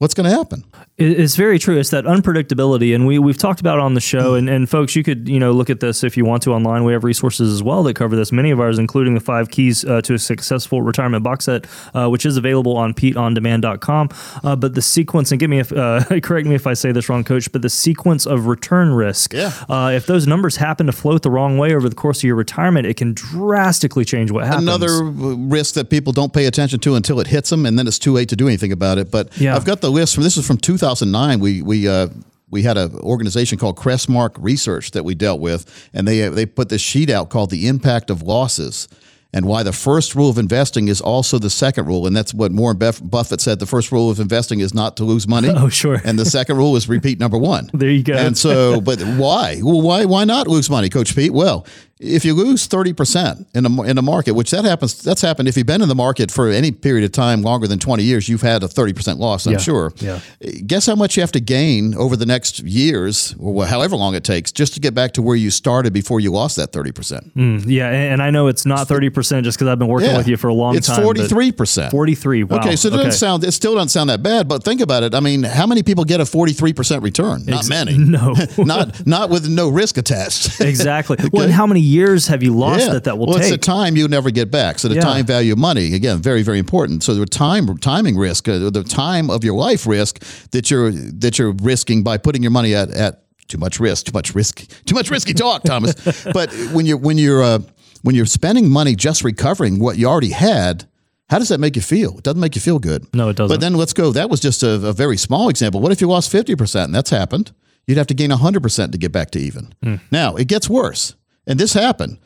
what's 0.00 0.14
going 0.14 0.28
to 0.28 0.34
happen? 0.34 0.64
It's 0.96 1.36
very 1.36 1.58
true. 1.58 1.78
It's 1.78 1.90
that 1.90 2.04
unpredictability, 2.04 2.94
and 2.94 3.06
we 3.06 3.18
we've 3.18 3.38
talked 3.38 3.60
about 3.60 3.78
it 3.78 3.82
on 3.82 3.94
the 3.94 4.00
show. 4.00 4.34
And, 4.34 4.50
and 4.50 4.68
folks, 4.68 4.94
you 4.96 5.02
could 5.02 5.28
you 5.28 5.38
know 5.38 5.52
look 5.52 5.70
at 5.70 5.80
this 5.80 6.02
if 6.04 6.16
you 6.16 6.24
want 6.26 6.42
to 6.42 6.52
online. 6.52 6.84
We 6.84 6.92
have 6.92 7.04
resources 7.04 7.52
as 7.54 7.62
well 7.62 7.82
that 7.84 7.94
cover 7.94 8.16
this. 8.16 8.32
Many 8.32 8.50
of 8.50 8.60
ours, 8.60 8.78
including 8.78 9.14
the 9.14 9.20
five 9.20 9.50
keys 9.50 9.82
uh, 9.84 10.02
to 10.02 10.14
a 10.14 10.18
successful 10.18 10.82
retirement 10.82 11.22
box 11.22 11.46
set, 11.46 11.66
uh, 11.94 12.08
which 12.08 12.26
is 12.26 12.36
available 12.36 12.76
on 12.76 12.92
PeteOnDemand.com. 12.92 14.08
Uh, 14.44 14.56
but 14.56 14.74
the 14.74 14.82
sequence, 14.82 15.30
and 15.30 15.40
give 15.40 15.48
me 15.48 15.58
if 15.60 15.72
uh, 15.72 16.04
correct 16.22 16.46
me 16.46 16.54
if 16.54 16.66
I 16.66 16.74
say 16.74 16.92
this 16.92 17.08
wrong, 17.08 17.24
Coach. 17.24 17.50
But 17.52 17.62
the 17.62 17.70
sequence 17.70 18.26
of 18.26 18.46
return 18.46 18.92
risk. 18.92 19.32
Yeah. 19.32 19.52
Uh, 19.68 19.92
if 19.94 20.06
those 20.06 20.26
numbers 20.26 20.56
happen 20.56 20.86
to 20.86 20.92
float 20.92 21.22
the 21.22 21.30
wrong 21.30 21.56
way 21.56 21.74
over 21.74 21.88
the 21.88 21.94
course 21.96 22.18
of 22.18 22.24
your 22.24 22.36
retirement, 22.36 22.86
it 22.86 22.96
can 22.96 23.14
drastically 23.14 24.04
change 24.04 24.30
what 24.30 24.44
happens. 24.44 24.64
Another 24.64 25.02
risk 25.02 25.74
that 25.74 25.88
people 25.88 26.12
don't 26.12 26.32
pay 26.32 26.46
attention 26.46 26.78
to 26.80 26.94
until 26.94 27.20
it 27.20 27.26
hits 27.26 27.50
them, 27.50 27.64
and 27.66 27.78
then 27.78 27.86
it's 27.86 27.98
too 27.98 28.12
late 28.12 28.28
to 28.30 28.36
do 28.36 28.46
anything 28.48 28.72
about 28.72 28.98
it. 28.98 29.10
But 29.10 29.38
Yeah. 29.40 29.56
I've 29.56 29.64
got 29.64 29.80
the 29.80 29.89
list 29.90 30.14
from 30.14 30.22
this 30.24 30.36
is 30.36 30.46
from 30.46 30.56
2009. 30.58 31.40
We 31.40 31.62
we 31.62 31.88
uh, 31.88 32.08
we 32.50 32.62
had 32.62 32.76
an 32.78 32.94
organization 32.96 33.58
called 33.58 33.76
Crestmont 33.76 34.30
Research 34.38 34.90
that 34.92 35.04
we 35.04 35.14
dealt 35.14 35.40
with, 35.40 35.88
and 35.92 36.06
they 36.06 36.28
they 36.28 36.46
put 36.46 36.68
this 36.68 36.80
sheet 36.82 37.10
out 37.10 37.30
called 37.30 37.50
the 37.50 37.66
impact 37.68 38.10
of 38.10 38.22
losses. 38.22 38.88
And 39.32 39.46
why 39.46 39.62
the 39.62 39.72
first 39.72 40.16
rule 40.16 40.28
of 40.28 40.38
investing 40.38 40.88
is 40.88 41.00
also 41.00 41.38
the 41.38 41.50
second 41.50 41.86
rule, 41.86 42.04
and 42.08 42.16
that's 42.16 42.34
what 42.34 42.50
Warren 42.50 42.76
Buff- 42.78 43.00
Buffett 43.00 43.40
said. 43.40 43.60
The 43.60 43.66
first 43.66 43.92
rule 43.92 44.10
of 44.10 44.18
investing 44.18 44.58
is 44.58 44.74
not 44.74 44.96
to 44.96 45.04
lose 45.04 45.28
money. 45.28 45.48
Oh, 45.56 45.68
sure. 45.68 46.00
And 46.04 46.18
the 46.18 46.24
second 46.24 46.56
rule 46.56 46.74
is 46.74 46.88
repeat 46.88 47.20
number 47.20 47.38
one. 47.38 47.70
There 47.74 47.88
you 47.90 48.02
go. 48.02 48.14
And 48.14 48.36
so, 48.36 48.80
but 48.80 49.00
why? 49.00 49.60
Well, 49.62 49.82
why 49.82 50.04
why 50.04 50.24
not 50.24 50.48
lose 50.48 50.68
money, 50.68 50.88
Coach 50.88 51.14
Pete? 51.14 51.32
Well, 51.32 51.64
if 52.00 52.24
you 52.24 52.32
lose 52.34 52.66
30% 52.66 53.46
in 53.54 53.66
a, 53.66 53.82
in 53.82 53.98
a 53.98 54.02
market, 54.02 54.32
which 54.32 54.50
that 54.52 54.64
happens, 54.64 55.02
that's 55.02 55.20
happened. 55.20 55.48
If 55.48 55.56
you've 55.56 55.66
been 55.66 55.82
in 55.82 55.88
the 55.88 55.94
market 55.94 56.30
for 56.30 56.48
any 56.48 56.70
period 56.72 57.04
of 57.04 57.12
time 57.12 57.42
longer 57.42 57.66
than 57.66 57.78
20 57.78 58.02
years, 58.02 58.28
you've 58.28 58.40
had 58.40 58.62
a 58.62 58.66
30% 58.68 59.18
loss, 59.18 59.46
I'm 59.46 59.52
Yeah. 59.52 59.58
sure. 59.58 59.92
Yeah. 59.98 60.20
Guess 60.66 60.86
how 60.86 60.94
much 60.94 61.16
you 61.16 61.20
have 61.20 61.32
to 61.32 61.40
gain 61.40 61.94
over 61.94 62.16
the 62.16 62.24
next 62.26 62.60
years, 62.60 63.34
or 63.38 63.66
however 63.66 63.96
long 63.96 64.14
it 64.14 64.24
takes, 64.24 64.50
just 64.50 64.72
to 64.74 64.80
get 64.80 64.94
back 64.94 65.12
to 65.12 65.22
where 65.22 65.36
you 65.36 65.50
started 65.50 65.92
before 65.92 66.20
you 66.20 66.32
lost 66.32 66.56
that 66.56 66.72
30%. 66.72 67.32
Mm, 67.36 67.64
yeah, 67.66 67.88
and, 67.90 68.22
I 68.22 68.30
know 68.30 68.48
it's 68.48 68.64
not 68.66 68.86
thirty 68.88 69.08
percent 69.10 69.44
just 69.44 69.58
because 69.58 69.68
I've 69.68 69.78
been 69.78 69.88
working 69.88 70.10
Yeah. 70.10 70.16
with 70.18 70.28
you 70.28 70.36
for 70.36 70.48
a 70.48 70.54
long 70.54 70.76
it's 70.76 70.86
time. 70.86 70.96
but 71.04 71.16
43%. 71.16 71.90
43. 71.90 72.44
Wow. 72.44 72.58
Okay, 72.58 72.76
so 72.76 72.88
it 72.88 72.92
doesn't 72.92 73.12
sound. 73.12 73.44
It 73.44 73.52
still 73.52 73.74
doesn't 73.74 73.88
sound 73.90 74.10
that 74.10 74.22
bad, 74.22 74.48
but 74.48 74.62
think 74.64 74.80
about 74.80 75.02
it. 75.02 75.14
I 75.14 75.20
mean, 75.20 75.42
how 75.42 75.66
many 75.66 75.82
people 75.82 76.04
get 76.04 76.20
a 76.20 76.26
forty-three 76.26 76.72
percent 76.72 77.02
return? 77.02 77.44
Not 77.46 77.60
Ex- 77.60 77.68
many. 77.68 77.96
No. 78.10 78.34
not 78.58 79.06
not 79.06 79.30
with 79.30 79.48
no 79.48 79.68
risk 79.68 79.96
attached. 79.98 80.60
exactly. 80.60 81.16
Well, 81.32 81.44
and 81.44 81.52
how 81.52 81.66
many 81.66 81.80
years 81.90 82.28
have 82.28 82.42
you 82.42 82.56
lost 82.56 82.90
that 82.90 83.04
that 83.04 83.18
will 83.18 83.26
well, 83.26 83.36
take? 83.36 83.44
Well, 83.44 83.54
it's 83.54 83.66
a 83.66 83.70
time 83.70 83.96
you 83.96 84.08
never 84.08 84.30
get 84.30 84.50
back. 84.50 84.78
So 84.78 84.88
the 84.88 84.94
Yeah. 84.94 85.00
time 85.02 85.26
value 85.26 85.52
of 85.52 85.58
money 85.58 85.94
again, 85.94 86.22
very 86.22 86.42
very 86.42 86.58
important. 86.58 87.02
So 87.02 87.14
the 87.14 87.26
time 87.26 87.76
timing 87.78 88.16
risk, 88.16 88.48
uh, 88.48 88.70
the 88.70 88.84
time 88.84 89.30
of 89.30 89.44
your 89.44 89.54
life 89.54 89.86
risk 89.86 90.22
that 90.52 90.70
you're 90.70 90.90
that 90.92 91.38
you're 91.38 91.52
risking 91.62 92.02
by 92.02 92.18
putting 92.18 92.42
your 92.42 92.52
money 92.52 92.74
at 92.74 92.90
at 92.90 93.22
too 93.48 93.58
much 93.58 93.80
risk, 93.80 94.06
too 94.06 94.12
much 94.14 94.34
risk, 94.34 94.64
too 94.86 94.94
much 94.94 95.10
risky 95.10 95.34
talk, 95.34 95.62
Thomas. 95.64 95.94
but 96.32 96.52
when 96.72 96.86
you're 96.86 96.96
when 96.98 97.18
you're 97.18 97.42
uh, 97.42 97.58
when 98.02 98.14
you're 98.14 98.26
spending 98.26 98.70
money 98.70 98.94
just 98.94 99.24
recovering 99.24 99.78
what 99.78 99.98
you 99.98 100.06
already 100.06 100.30
had. 100.30 100.84
How 101.28 101.38
does 101.38 101.48
that 101.50 101.60
make 101.60 101.76
you 101.76 101.82
feel? 101.82 102.18
It 102.18 102.24
doesn't 102.24 102.40
make 102.40 102.56
you 102.56 102.60
feel 102.60 102.80
good. 102.80 103.06
No, 103.14 103.28
it 103.28 103.36
doesn't. 103.36 103.54
But 103.54 103.60
then 103.60 103.74
let's 103.74 103.92
go. 103.92 104.10
That 104.10 104.28
was 104.30 104.40
just 104.40 104.64
a, 104.64 104.72
a 104.88 104.92
very 104.92 105.16
small 105.16 105.48
example. 105.48 105.80
What 105.80 105.92
if 105.92 106.00
you 106.00 106.08
lost 106.08 106.32
50%? 106.32 106.86
And 106.86 106.94
that's 106.94 107.10
happened. 107.10 107.52
You'd 107.86 107.98
have 107.98 108.08
to 108.08 108.14
gain 108.14 108.30
100% 108.30 108.90
to 108.90 108.98
get 108.98 109.12
back 109.12 109.30
to 109.32 109.38
even. 109.38 109.72
Hmm. 109.80 109.96
Now, 110.10 110.34
it 110.34 110.48
gets 110.48 110.68
worse. 110.68 111.14
And 111.46 111.58
this 111.58 111.72
happened 111.72 112.18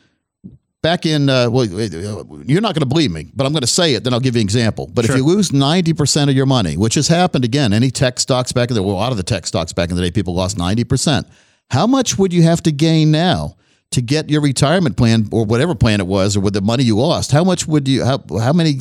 back 0.82 1.06
in, 1.06 1.30
uh, 1.30 1.48
well, 1.48 1.64
you're 1.64 2.60
not 2.60 2.74
going 2.74 2.80
to 2.82 2.86
believe 2.86 3.10
me, 3.10 3.30
but 3.34 3.46
I'm 3.46 3.52
going 3.52 3.62
to 3.62 3.66
say 3.66 3.94
it, 3.94 4.04
then 4.04 4.12
I'll 4.12 4.20
give 4.20 4.34
you 4.36 4.40
an 4.40 4.46
example. 4.46 4.90
But 4.92 5.06
Sure. 5.06 5.14
if 5.14 5.18
you 5.18 5.24
lose 5.24 5.50
90% 5.50 6.28
of 6.28 6.36
your 6.36 6.44
money, 6.44 6.76
which 6.76 6.94
has 6.96 7.08
happened 7.08 7.42
again, 7.44 7.72
any 7.72 7.90
tech 7.90 8.20
stocks 8.20 8.52
back 8.52 8.68
in 8.70 8.74
the, 8.74 8.82
well, 8.82 8.96
a 8.96 8.98
lot 8.98 9.10
of 9.10 9.16
the 9.16 9.22
tech 9.22 9.46
stocks 9.46 9.72
back 9.72 9.88
in 9.88 9.96
the 9.96 10.02
day, 10.02 10.10
people 10.10 10.34
lost 10.34 10.58
90%. 10.58 11.24
How 11.70 11.86
much 11.86 12.18
would 12.18 12.34
you 12.34 12.42
have 12.42 12.62
to 12.64 12.70
gain 12.72 13.10
now? 13.10 13.56
To 13.92 14.02
get 14.02 14.28
your 14.28 14.40
retirement 14.40 14.96
plan 14.96 15.28
or 15.30 15.44
whatever 15.44 15.74
plan 15.76 16.00
it 16.00 16.06
was, 16.08 16.36
or 16.36 16.40
with 16.40 16.52
the 16.52 16.60
money 16.60 16.82
you 16.82 16.96
lost, 16.98 17.30
how 17.30 17.44
much 17.44 17.68
would 17.68 17.86
you? 17.86 18.04
How, 18.04 18.18
how 18.40 18.52
many 18.52 18.80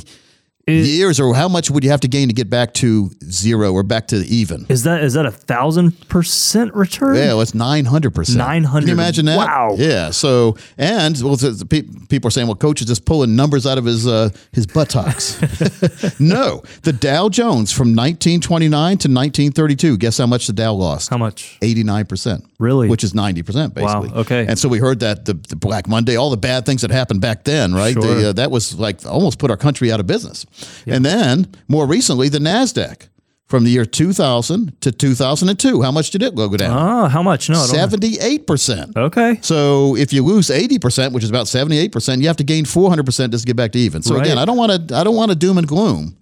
years, 0.65 1.19
or 1.19 1.35
how 1.35 1.47
much 1.49 1.69
would 1.69 1.83
you 1.83 1.89
have 1.89 1.99
to 2.01 2.07
gain 2.07 2.29
to 2.29 2.33
get 2.33 2.49
back 2.49 2.73
to 2.75 3.09
zero 3.23 3.73
or 3.73 3.83
back 3.83 4.07
to 4.07 4.17
even? 4.17 4.65
is 4.69 4.83
that 4.83 5.03
is 5.03 5.13
that 5.13 5.25
a 5.25 5.31
thousand 5.31 6.07
percent 6.07 6.73
return? 6.73 7.15
Yeah, 7.15 7.27
well, 7.27 7.41
it's 7.41 7.53
nine 7.53 7.85
hundred 7.85 8.15
percent. 8.15 8.37
900. 8.37 8.81
Can 8.81 8.87
you 8.87 8.93
imagine 8.93 9.25
that? 9.25 9.37
Wow. 9.37 9.75
Yeah. 9.77 10.11
So, 10.11 10.57
and 10.77 11.19
well, 11.21 11.35
the, 11.35 11.51
the 11.51 11.65
pe- 11.65 11.81
people 12.07 12.27
are 12.27 12.31
saying, 12.31 12.47
well, 12.47 12.55
coach 12.55 12.81
is 12.81 12.87
just 12.87 13.05
pulling 13.05 13.35
numbers 13.35 13.65
out 13.67 13.77
of 13.77 13.85
his 13.85 14.07
uh, 14.07 14.29
his 14.51 14.65
buttocks. 14.65 15.39
no, 16.19 16.63
the 16.83 16.93
Dow 16.93 17.29
Jones 17.29 17.71
from 17.71 17.89
1929 17.89 18.71
to 18.71 19.09
1932. 19.09 19.97
Guess 19.97 20.17
how 20.17 20.27
much 20.27 20.47
the 20.47 20.53
Dow 20.53 20.73
lost? 20.73 21.09
How 21.09 21.17
much? 21.17 21.57
89 21.61 22.05
percent. 22.05 22.45
Really? 22.59 22.87
Which 22.87 23.03
is 23.03 23.13
90 23.13 23.43
percent, 23.43 23.75
Wow, 23.75 24.01
basically. 24.01 24.21
okay. 24.21 24.45
And 24.47 24.57
so 24.57 24.69
we 24.69 24.77
heard 24.79 25.01
that 25.01 25.25
the, 25.25 25.33
the 25.33 25.57
Black 25.57 25.87
Monday, 25.87 26.15
all 26.15 26.29
the 26.29 26.37
bad 26.37 26.65
things 26.65 26.81
that 26.83 26.91
happened 26.91 27.19
back 27.19 27.43
then, 27.43 27.73
right? 27.73 27.93
Sure. 27.93 28.01
The, 28.01 28.29
uh, 28.29 28.33
that 28.33 28.51
was 28.51 28.79
like 28.79 29.05
almost 29.05 29.37
put 29.39 29.51
our 29.51 29.57
country 29.57 29.91
out 29.91 29.99
of 29.99 30.07
business. 30.07 30.45
And 30.87 31.05
then 31.05 31.47
more 31.67 31.85
recently, 31.87 32.29
the 32.29 32.39
Nasdaq. 32.39 33.09
From 33.47 33.65
the 33.65 33.69
year 33.69 33.85
2000 33.85 34.81
to 34.81 34.91
2002, 34.91 35.81
how 35.83 35.91
much 35.91 36.09
did 36.09 36.23
it 36.23 36.33
go 36.33 36.49
down? 36.57 36.75
Ah, 36.75 37.07
how 37.07 37.21
much? 37.21 37.49
No, 37.49 37.55
I 37.55 37.59
don't 37.59 37.67
know. 37.67 37.73
Seventy-eight 37.81 38.47
percent. 38.47 38.97
Okay. 38.97 39.37
So 39.43 39.95
if 39.95 40.11
you 40.11 40.23
lose 40.23 40.49
eighty 40.49 40.79
percent, 40.79 41.13
which 41.13 41.23
is 41.23 41.29
about 41.29 41.47
seventy-eight 41.47 41.91
percent, 41.91 42.21
you 42.21 42.27
have 42.29 42.37
to 42.37 42.43
gain 42.43 42.65
four 42.65 42.89
hundred 42.89 43.05
percent 43.05 43.31
just 43.31 43.43
to 43.43 43.47
get 43.47 43.55
back 43.55 43.71
to 43.73 43.79
even. 43.79 44.01
So 44.01 44.15
Right. 44.15 44.25
again, 44.25 44.39
I 44.39 44.45
don't 44.45 44.57
want 44.57 44.87
to. 44.89 44.95
I 44.95 45.03
don't 45.03 45.15
want 45.15 45.29
to 45.29 45.35
doom 45.35 45.59
and 45.59 45.67
gloom, 45.67 46.17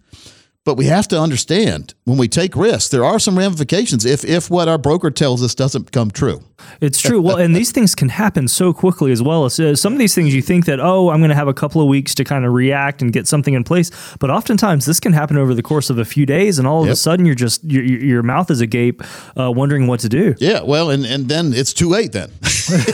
but 0.63 0.75
we 0.75 0.85
have 0.85 1.07
to 1.07 1.19
understand 1.19 1.93
when 2.05 2.17
we 2.17 2.27
take 2.27 2.55
risks, 2.55 2.89
there 2.89 3.03
are 3.03 3.19
some 3.19 3.37
ramifications 3.37 4.05
if 4.05 4.23
if 4.23 4.49
what 4.49 4.67
our 4.67 4.77
broker 4.77 5.09
tells 5.11 5.41
us 5.43 5.55
doesn't 5.55 5.91
come 5.91 6.11
true. 6.11 6.43
It's 6.79 7.01
true. 7.01 7.21
Well, 7.21 7.37
and 7.37 7.55
these 7.55 7.71
things 7.71 7.95
can 7.95 8.09
happen 8.09 8.47
so 8.47 8.73
quickly 8.73 9.11
as 9.11 9.21
well. 9.21 9.49
So 9.49 9.73
some 9.73 9.93
of 9.93 9.99
these 9.99 10.15
things 10.15 10.33
you 10.33 10.41
think 10.41 10.65
that, 10.65 10.79
oh, 10.79 11.09
I'm 11.09 11.19
going 11.19 11.29
to 11.29 11.35
have 11.35 11.47
a 11.47 11.53
couple 11.53 11.81
of 11.81 11.87
weeks 11.87 12.13
to 12.15 12.23
kind 12.23 12.45
of 12.45 12.53
react 12.53 13.01
and 13.01 13.11
get 13.11 13.27
something 13.27 13.53
in 13.53 13.63
place. 13.63 13.91
But 14.19 14.29
oftentimes 14.29 14.85
this 14.85 14.99
can 14.99 15.13
happen 15.13 15.37
over 15.37 15.53
the 15.53 15.63
course 15.63 15.89
of 15.89 15.97
a 15.97 16.05
few 16.05 16.25
days. 16.25 16.59
And 16.59 16.67
all 16.67 16.83
of 16.83 16.89
a 16.89 16.95
sudden 16.95 17.25
you're 17.25 17.35
just, 17.35 17.63
your, 17.63 17.83
your 17.83 18.23
mouth 18.23 18.51
is 18.51 18.61
agape, 18.61 19.01
uh, 19.39 19.51
wondering 19.51 19.87
what 19.87 19.99
to 20.01 20.09
do. 20.09 20.35
Yeah, 20.39 20.61
well, 20.61 20.89
and 20.89 21.05
and 21.05 21.27
then 21.27 21.53
it's 21.53 21.73
too 21.73 21.89
late. 21.89 22.11
Then 22.11 22.29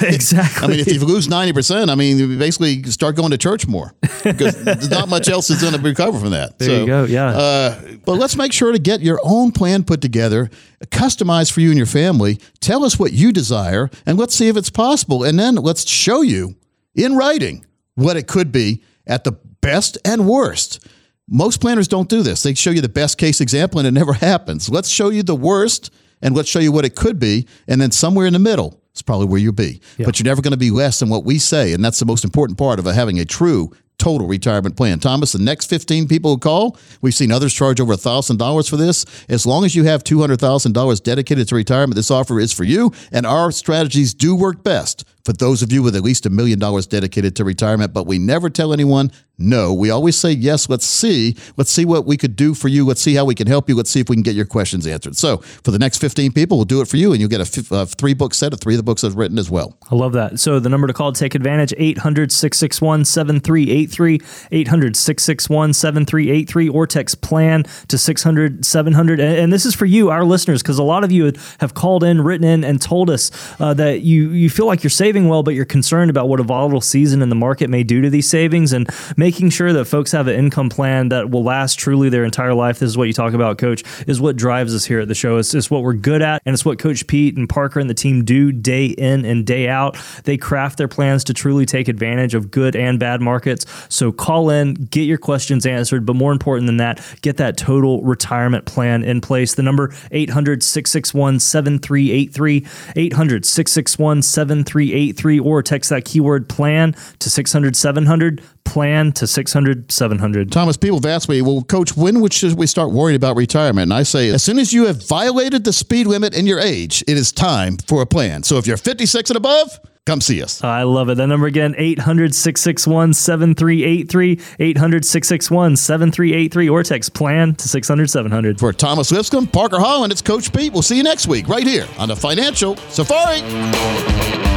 exactly. 0.02 0.66
I 0.66 0.68
mean, 0.68 0.80
if 0.80 0.92
you 0.92 1.00
lose 1.00 1.28
ninety 1.28 1.54
percent, 1.54 1.90
I 1.90 1.96
mean, 1.96 2.18
you 2.18 2.38
basically 2.38 2.84
start 2.84 3.16
going 3.16 3.32
to 3.32 3.38
church 3.38 3.68
more 3.68 3.94
because 4.24 4.64
there's 4.64 4.90
not 5.00 5.10
much 5.10 5.28
else 5.30 5.48
that's 5.48 5.62
going 5.62 5.74
to 5.74 5.82
recover 5.82 6.20
from 6.20 6.32
that. 6.32 6.58
There 6.60 6.80
you 6.80 6.86
go, 6.86 7.04
yeah. 7.04 7.28
Uh, 7.28 7.57
Uh, 7.58 7.98
but 8.06 8.14
let's 8.14 8.36
make 8.36 8.54
sure 8.54 8.72
to 8.72 8.80
get 8.80 9.02
your 9.02 9.20
own 9.24 9.52
plan 9.52 9.84
put 9.84 10.00
together, 10.00 10.50
customized 10.86 11.52
for 11.52 11.62
you 11.62 11.70
and 11.70 11.78
your 11.78 11.88
family. 11.88 12.40
Tell 12.60 12.84
us 12.86 13.00
what 13.00 13.14
you 13.14 13.32
desire, 13.32 13.90
and 14.06 14.18
let's 14.18 14.36
see 14.36 14.48
if 14.48 14.58
it's 14.58 14.70
possible. 14.70 15.24
And 15.24 15.40
then 15.40 15.56
let's 15.56 15.90
show 15.90 16.22
you 16.22 16.56
in 16.94 17.16
writing 17.16 17.66
what 17.96 18.16
it 18.16 18.28
could 18.28 18.52
be 18.52 18.84
at 19.08 19.24
the 19.24 19.32
best 19.32 19.98
and 20.06 20.28
worst. 20.28 20.86
Most 21.28 21.60
planners 21.60 21.88
don't 21.88 22.08
do 22.08 22.22
this. 22.22 22.44
They 22.44 22.54
show 22.54 22.70
you 22.70 22.82
the 22.82 22.90
best 22.90 23.18
case 23.18 23.42
example, 23.42 23.80
and 23.80 23.88
it 23.88 23.92
never 23.92 24.14
happens. 24.30 24.70
Let's 24.70 24.90
show 24.90 25.10
you 25.10 25.24
the 25.24 25.36
worst, 25.36 25.92
and 26.22 26.36
let's 26.36 26.50
show 26.50 26.60
you 26.60 26.72
what 26.72 26.86
it 26.86 26.96
could 26.96 27.20
be, 27.20 27.48
and 27.68 27.82
then 27.82 27.92
somewhere 27.92 28.28
in 28.28 28.34
the 28.34 28.40
middle 28.40 28.80
is 28.94 29.02
probably 29.02 29.28
where 29.28 29.40
you'll 29.40 29.54
be. 29.54 29.82
But 30.06 30.20
you're 30.20 30.26
never 30.26 30.42
going 30.44 30.52
to 30.52 30.58
be 30.58 30.72
less 30.72 31.00
than 31.00 31.10
what 31.10 31.26
we 31.26 31.40
say, 31.40 31.74
and 31.74 31.84
that's 31.84 32.00
the 32.00 32.06
most 32.06 32.24
important 32.24 32.60
part 32.60 32.78
of 32.78 32.86
having 32.86 33.20
a 33.20 33.26
true 33.26 33.72
total 33.98 34.28
retirement 34.28 34.76
plan. 34.78 35.00
Thomas, 35.00 35.32
the 35.32 35.40
next 35.40 35.68
15 35.68 36.08
people 36.08 36.32
who 36.32 36.38
call, 36.38 36.78
we've 37.02 37.16
seen 37.16 37.32
others 37.32 37.54
charge 37.54 37.80
over 37.80 37.94
$1,000 37.94 38.70
for 38.70 38.78
this. 38.78 39.06
As 39.28 39.46
long 39.46 39.66
as 39.66 39.76
you 39.76 39.84
have 39.84 40.04
$200,000 40.04 41.04
dedicated 41.04 41.48
to 41.48 41.56
retirement, 41.56 41.96
this 41.96 42.12
offer 42.12 42.40
is 42.40 42.54
for 42.54 42.64
you, 42.64 42.92
and 43.12 43.26
our 43.26 43.52
strategies 43.52 44.14
do 44.14 44.36
work 44.36 44.64
best 44.64 45.04
for 45.28 45.34
those 45.34 45.62
of 45.62 45.74
you 45.74 45.84
with 45.84 45.94
at 45.94 46.04
least 46.04 46.26
a 46.26 46.30
million 46.30 46.58
dollars 46.58 46.88
dedicated 46.88 47.36
to 47.36 47.44
retirement, 47.44 47.94
but 47.94 48.08
we 48.08 48.18
never 48.18 48.50
tell 48.50 48.72
anyone 48.72 49.12
no. 49.38 49.74
We 49.74 49.92
always 49.92 50.18
say 50.18 50.32
yes. 50.32 50.68
Let's 50.68 50.86
see. 50.86 51.36
Let's 51.58 51.70
see 51.70 51.86
what 51.86 52.06
we 52.06 52.18
could 52.18 52.36
do 52.36 52.56
for 52.56 52.68
you. 52.68 52.86
Let's 52.86 53.02
see 53.02 53.14
how 53.14 53.26
we 53.26 53.36
can 53.36 53.46
help 53.46 53.70
you. 53.70 53.76
Let's 53.76 53.92
see 53.92 54.00
if 54.00 54.10
we 54.10 54.16
can 54.16 54.24
get 54.24 54.36
your 54.36 54.46
questions 54.46 54.88
answered. 54.88 55.16
So 55.16 55.38
for 55.38 55.70
the 55.70 55.78
next 55.78 56.00
15 56.00 56.32
people, 56.32 56.58
we'll 56.58 56.66
do 56.66 56.82
it 56.82 56.88
for 56.88 56.98
you, 56.98 57.12
and 57.12 57.20
you'll 57.20 57.30
get 57.30 57.42
a, 57.42 57.86
three 57.86 58.14
book 58.14 58.34
set 58.34 58.54
of 58.54 58.60
three 58.60 58.74
of 58.74 58.78
the 58.78 58.84
books 58.84 59.04
I've 59.04 59.16
written 59.16 59.38
as 59.38 59.50
well. 59.50 59.78
I 59.92 59.96
love 59.96 60.14
that. 60.14 60.40
So 60.40 60.60
the 60.60 60.70
number 60.70 60.88
to 60.88 60.94
call 60.94 61.12
to 61.12 61.20
take 61.20 61.36
advantage 61.36 61.74
800 61.78 62.32
661 62.32 63.06
7383 63.06 64.22
800 64.52 64.96
661 64.96 65.74
7383 65.74 66.70
or 66.70 66.88
text 66.88 67.22
plan 67.22 67.64
to 67.88 67.98
600 67.98 68.66
700 68.66 69.20
and, 69.20 69.38
and 69.38 69.54
this 69.54 69.66
is 69.66 69.76
for 69.76 69.86
you 69.86 70.10
our 70.10 70.24
listeners 70.24 70.62
because 70.62 70.80
a 70.80 70.84
lot 70.84 71.04
of 71.04 71.12
you 71.12 71.32
have 71.60 71.74
called 71.74 72.04
in 72.04 72.22
written 72.22 72.48
in 72.48 72.64
and 72.64 72.82
told 72.82 73.10
us 73.10 73.32
uh, 73.60 73.74
that 73.74 74.02
you 74.02 74.32
you 74.32 74.50
feel 74.50 74.66
like 74.66 74.84
you're 74.84 74.90
saving 74.90 75.17
well 75.26 75.44
but 75.44 75.56
you're 75.56 75.66
concerned 75.66 76.10
about 76.10 76.30
what 76.30 76.40
a 76.40 76.44
volatile 76.44 76.82
season 76.82 77.22
in 77.22 77.30
the 77.30 77.36
market 77.36 77.70
may 77.70 77.84
do 77.84 78.02
to 78.02 78.10
these 78.10 78.30
savings 78.30 78.74
and 78.74 78.90
making 79.16 79.50
sure 79.50 79.74
that 79.74 79.86
folks 79.86 80.12
have 80.12 80.28
an 80.28 80.36
income 80.36 80.70
plan 80.70 81.10
that 81.10 81.30
will 81.30 81.44
last 81.44 81.80
truly 81.80 82.10
their 82.10 82.24
entire 82.24 82.54
life. 82.54 82.80
This 82.80 82.90
is 82.90 82.98
what 82.98 83.08
you 83.08 83.14
talk 83.14 83.34
about 83.34 83.58
coach 83.58 83.84
is 84.06 84.22
what 84.22 84.36
drives 84.36 84.76
us 84.76 84.86
here 84.86 85.00
at 85.00 85.08
the 85.08 85.16
show. 85.16 85.38
It's, 85.38 85.54
it's 85.54 85.72
what 85.72 85.82
we're 85.82 85.94
good 85.94 86.22
at 86.22 86.42
and 86.46 86.54
it's 86.54 86.66
what 86.66 86.78
coach 86.78 87.08
pete 87.08 87.38
and 87.38 87.50
parker 87.50 87.80
and 87.80 87.90
the 87.90 87.96
team 87.96 88.24
do 88.24 88.52
day 88.52 88.88
in 88.88 89.26
and 89.26 89.46
day 89.46 89.68
out. 89.68 89.98
They 90.26 90.38
craft 90.38 90.78
their 90.78 90.88
plans 90.88 91.24
to 91.26 91.34
truly 91.34 91.66
take 91.66 91.88
advantage 91.88 92.36
of 92.36 92.52
good 92.52 92.76
and 92.76 93.00
bad 93.00 93.22
markets. 93.22 93.66
So 93.90 94.12
call 94.12 94.50
in 94.50 94.76
get 94.76 95.04
your 95.04 95.18
questions 95.18 95.66
answered 95.66 96.06
but 96.06 96.16
more 96.16 96.32
important 96.32 96.68
than 96.68 96.78
that 96.78 97.04
get 97.22 97.38
that 97.38 97.58
total 97.58 98.04
retirement 98.04 98.66
plan 98.66 99.04
in 99.04 99.22
place. 99.22 99.56
The 99.56 99.64
number 99.64 99.94
800 100.12 100.62
661 100.62 101.40
7383, 101.40 102.62
800-661-7383 102.62 105.07
800-661-7383 105.14 105.46
or 105.46 105.64
text 105.64 105.90
that 105.90 106.06
keyword 106.06 106.50
plan 106.50 106.94
to 106.94 107.30
600-700 107.30 108.42
plan 108.66 109.12
to 109.14 109.26
600-700 109.26 110.52
Thomas, 110.52 110.78
people 110.78 110.98
have 110.98 111.06
asked 111.06 111.30
me, 111.30 111.42
well, 111.42 111.64
coach, 111.64 111.96
when 111.96 112.28
should 112.30 112.58
we 112.58 112.68
start 112.68 112.92
worrying 112.92 113.16
about 113.16 113.36
retirement? 113.36 113.84
And 113.84 113.94
I 113.94 114.04
say, 114.04 114.30
as 114.30 114.44
soon 114.44 114.60
as 114.60 114.74
you 114.74 114.86
have 114.88 115.08
violated 115.08 115.64
the 115.64 115.74
speed 115.74 116.08
limit 116.08 116.36
in 116.36 116.46
your 116.46 116.60
age, 116.60 117.04
it 117.08 117.18
is 117.18 117.32
time 117.32 117.78
for 117.78 118.02
a 118.02 118.06
plan. 118.06 118.44
So 118.44 118.58
if 118.58 118.68
you're 118.68 118.78
56 118.78 119.30
and 119.30 119.38
above, 119.38 119.80
come 120.06 120.22
see 120.22 120.42
us. 120.44 120.64
I 120.64 120.84
love 120.84 121.10
it. 121.10 121.16
That 121.16 121.28
number 121.28 121.48
again, 121.48 121.76
800 121.78 122.36
661 122.36 123.14
7383, 123.14 124.40
800 124.60 125.06
661 125.06 125.76
7383, 125.76 126.70
or 126.70 126.84
text 126.84 127.14
plan 127.14 127.56
to 127.56 127.68
600 127.68 128.10
700. 128.10 128.60
For 128.60 128.74
Thomas 128.74 129.12
Lipscomb, 129.12 129.48
Parker 129.48 129.80
Holland, 129.80 130.12
it's 130.12 130.22
Coach 130.22 130.52
Pete. 130.54 130.74
We'll 130.74 130.82
see 130.82 130.98
you 130.98 131.04
next 131.04 131.28
week 131.28 131.48
right 131.48 131.66
here 131.66 131.88
on 131.98 132.10
the 132.10 132.16
Financial 132.16 132.76
Safari. 132.90 134.57